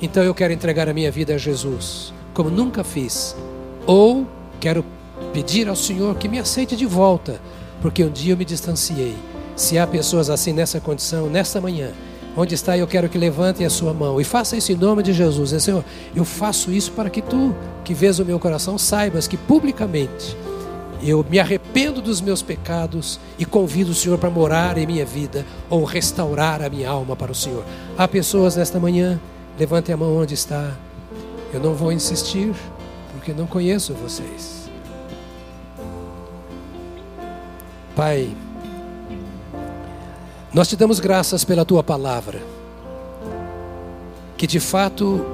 Então 0.00 0.22
eu 0.22 0.34
quero 0.34 0.52
entregar 0.52 0.88
a 0.88 0.94
minha 0.94 1.10
vida 1.10 1.34
a 1.34 1.38
Jesus, 1.38 2.12
como 2.32 2.48
nunca 2.48 2.82
fiz, 2.82 3.36
ou 3.86 4.26
quero 4.58 4.84
pedir 5.32 5.68
ao 5.68 5.76
Senhor 5.76 6.16
que 6.16 6.28
me 6.28 6.38
aceite 6.38 6.74
de 6.76 6.86
volta, 6.86 7.40
porque 7.82 8.02
um 8.04 8.10
dia 8.10 8.32
eu 8.32 8.36
me 8.36 8.44
distanciei. 8.44 9.14
Se 9.60 9.76
há 9.76 9.86
pessoas 9.86 10.30
assim 10.30 10.54
nessa 10.54 10.80
condição, 10.80 11.28
nesta 11.28 11.60
manhã, 11.60 11.90
onde 12.34 12.54
está, 12.54 12.78
eu 12.78 12.86
quero 12.86 13.10
que 13.10 13.18
levantem 13.18 13.66
a 13.66 13.68
sua 13.68 13.92
mão 13.92 14.18
e 14.18 14.24
faça 14.24 14.56
isso 14.56 14.72
em 14.72 14.74
nome 14.74 15.02
de 15.02 15.12
Jesus. 15.12 15.50
Senhor, 15.62 15.84
eu 16.16 16.24
faço 16.24 16.72
isso 16.72 16.92
para 16.92 17.10
que 17.10 17.20
tu, 17.20 17.54
que 17.84 17.92
vês 17.92 18.18
o 18.18 18.24
meu 18.24 18.40
coração, 18.40 18.78
saibas 18.78 19.28
que 19.28 19.36
publicamente 19.36 20.34
eu 21.02 21.22
me 21.28 21.38
arrependo 21.38 22.00
dos 22.00 22.22
meus 22.22 22.40
pecados 22.40 23.20
e 23.38 23.44
convido 23.44 23.90
o 23.90 23.94
Senhor 23.94 24.16
para 24.16 24.30
morar 24.30 24.78
em 24.78 24.86
minha 24.86 25.04
vida 25.04 25.44
ou 25.68 25.84
restaurar 25.84 26.62
a 26.62 26.70
minha 26.70 26.88
alma 26.88 27.14
para 27.14 27.30
o 27.30 27.34
Senhor. 27.34 27.62
Há 27.98 28.08
pessoas 28.08 28.56
nesta 28.56 28.80
manhã, 28.80 29.20
levantem 29.58 29.94
a 29.94 29.98
mão 29.98 30.16
onde 30.16 30.32
está. 30.32 30.74
Eu 31.52 31.60
não 31.60 31.74
vou 31.74 31.92
insistir, 31.92 32.54
porque 33.12 33.34
não 33.34 33.46
conheço 33.46 33.92
vocês. 33.92 34.70
Pai, 37.94 38.34
nós 40.52 40.66
te 40.66 40.76
damos 40.76 40.98
graças 40.98 41.44
pela 41.44 41.64
tua 41.64 41.82
palavra, 41.82 42.42
que 44.36 44.46
de 44.46 44.58
fato 44.58 45.24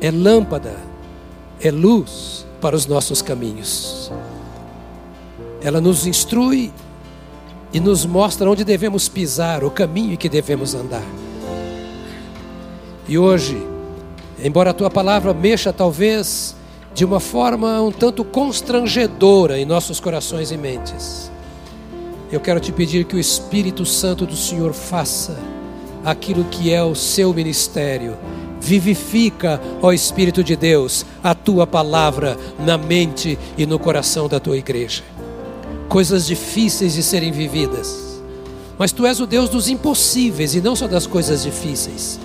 é 0.00 0.10
lâmpada, 0.10 0.74
é 1.60 1.70
luz 1.70 2.44
para 2.60 2.74
os 2.74 2.86
nossos 2.86 3.22
caminhos. 3.22 4.10
Ela 5.62 5.80
nos 5.80 6.06
instrui 6.06 6.72
e 7.72 7.78
nos 7.78 8.04
mostra 8.04 8.50
onde 8.50 8.64
devemos 8.64 9.08
pisar, 9.08 9.62
o 9.62 9.70
caminho 9.70 10.18
que 10.18 10.28
devemos 10.28 10.74
andar. 10.74 11.04
E 13.06 13.16
hoje, 13.16 13.64
embora 14.42 14.70
a 14.70 14.74
tua 14.74 14.90
palavra 14.90 15.32
mexa 15.32 15.72
talvez 15.72 16.56
de 16.94 17.04
uma 17.04 17.20
forma 17.20 17.80
um 17.80 17.92
tanto 17.92 18.24
constrangedora 18.24 19.58
em 19.58 19.64
nossos 19.64 20.00
corações 20.00 20.50
e 20.50 20.56
mentes, 20.56 21.30
eu 22.34 22.40
quero 22.40 22.58
te 22.58 22.72
pedir 22.72 23.04
que 23.04 23.14
o 23.14 23.20
Espírito 23.20 23.86
Santo 23.86 24.26
do 24.26 24.34
Senhor 24.34 24.72
faça 24.72 25.38
aquilo 26.04 26.44
que 26.44 26.72
é 26.72 26.82
o 26.82 26.94
seu 26.94 27.32
ministério. 27.32 28.16
Vivifica, 28.60 29.60
ó 29.80 29.92
Espírito 29.92 30.42
de 30.42 30.56
Deus, 30.56 31.06
a 31.22 31.32
tua 31.32 31.64
palavra 31.64 32.36
na 32.58 32.76
mente 32.76 33.38
e 33.56 33.64
no 33.64 33.78
coração 33.78 34.26
da 34.26 34.40
tua 34.40 34.56
igreja. 34.56 35.04
Coisas 35.88 36.26
difíceis 36.26 36.94
de 36.94 37.04
serem 37.04 37.30
vividas, 37.30 38.20
mas 38.76 38.90
tu 38.90 39.06
és 39.06 39.20
o 39.20 39.26
Deus 39.26 39.48
dos 39.48 39.68
impossíveis 39.68 40.56
e 40.56 40.60
não 40.60 40.74
só 40.74 40.88
das 40.88 41.06
coisas 41.06 41.44
difíceis. 41.44 42.18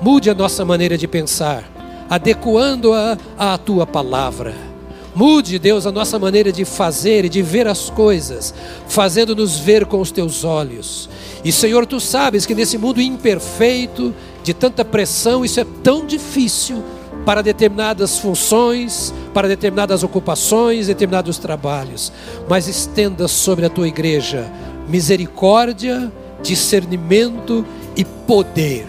Mude 0.00 0.30
a 0.30 0.34
nossa 0.34 0.64
maneira 0.64 0.96
de 0.96 1.06
pensar, 1.06 1.70
adequando-a 2.08 3.18
à 3.36 3.58
tua 3.58 3.86
palavra 3.86 4.69
Mude, 5.14 5.58
Deus, 5.58 5.86
a 5.86 5.92
nossa 5.92 6.18
maneira 6.18 6.52
de 6.52 6.64
fazer 6.64 7.24
e 7.24 7.28
de 7.28 7.42
ver 7.42 7.66
as 7.66 7.90
coisas, 7.90 8.54
fazendo-nos 8.86 9.58
ver 9.58 9.84
com 9.86 10.00
os 10.00 10.10
teus 10.10 10.44
olhos. 10.44 11.08
E, 11.44 11.50
Senhor, 11.50 11.84
tu 11.84 11.98
sabes 11.98 12.46
que 12.46 12.54
nesse 12.54 12.78
mundo 12.78 13.00
imperfeito, 13.00 14.14
de 14.44 14.54
tanta 14.54 14.84
pressão, 14.84 15.44
isso 15.44 15.60
é 15.60 15.66
tão 15.82 16.06
difícil 16.06 16.82
para 17.26 17.42
determinadas 17.42 18.18
funções, 18.18 19.12
para 19.34 19.48
determinadas 19.48 20.02
ocupações, 20.02 20.86
determinados 20.86 21.38
trabalhos. 21.38 22.12
Mas 22.48 22.68
estenda 22.68 23.26
sobre 23.26 23.66
a 23.66 23.70
tua 23.70 23.88
igreja 23.88 24.50
misericórdia, 24.88 26.10
discernimento 26.42 27.64
e 27.96 28.04
poder, 28.04 28.86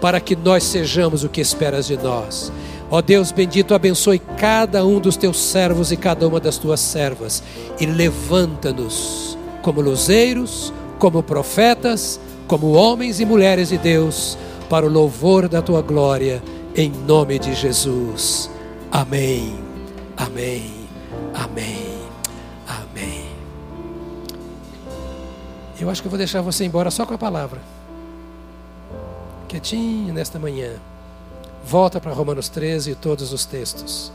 para 0.00 0.20
que 0.20 0.36
nós 0.36 0.64
sejamos 0.64 1.24
o 1.24 1.28
que 1.28 1.40
esperas 1.40 1.86
de 1.86 1.96
nós 1.96 2.52
Ó 2.94 3.02
Deus 3.02 3.32
bendito, 3.32 3.74
abençoe 3.74 4.20
cada 4.20 4.86
um 4.86 5.00
dos 5.00 5.16
teus 5.16 5.42
servos 5.42 5.90
e 5.90 5.96
cada 5.96 6.28
uma 6.28 6.38
das 6.38 6.58
tuas 6.58 6.78
servas 6.78 7.42
e 7.80 7.86
levanta-nos 7.86 9.36
como 9.62 9.80
luzeiros, 9.80 10.72
como 10.96 11.20
profetas, 11.20 12.20
como 12.46 12.70
homens 12.70 13.18
e 13.18 13.24
mulheres 13.24 13.70
de 13.70 13.78
Deus, 13.78 14.38
para 14.70 14.86
o 14.86 14.88
louvor 14.88 15.48
da 15.48 15.60
tua 15.60 15.82
glória, 15.82 16.40
em 16.76 16.88
nome 16.88 17.36
de 17.36 17.52
Jesus. 17.52 18.48
Amém. 18.92 19.58
Amém. 20.16 20.70
Amém. 21.34 21.98
Amém. 22.68 23.24
Eu 25.80 25.90
acho 25.90 26.00
que 26.00 26.06
eu 26.06 26.10
vou 26.10 26.18
deixar 26.18 26.42
você 26.42 26.64
embora 26.64 26.92
só 26.92 27.04
com 27.04 27.14
a 27.14 27.18
palavra. 27.18 27.60
Quietinho 29.48 30.14
nesta 30.14 30.38
manhã. 30.38 30.74
Volta 31.66 31.98
para 31.98 32.12
Romanos 32.12 32.50
13 32.50 32.90
e 32.90 32.94
todos 32.94 33.32
os 33.32 33.46
textos. 33.46 34.12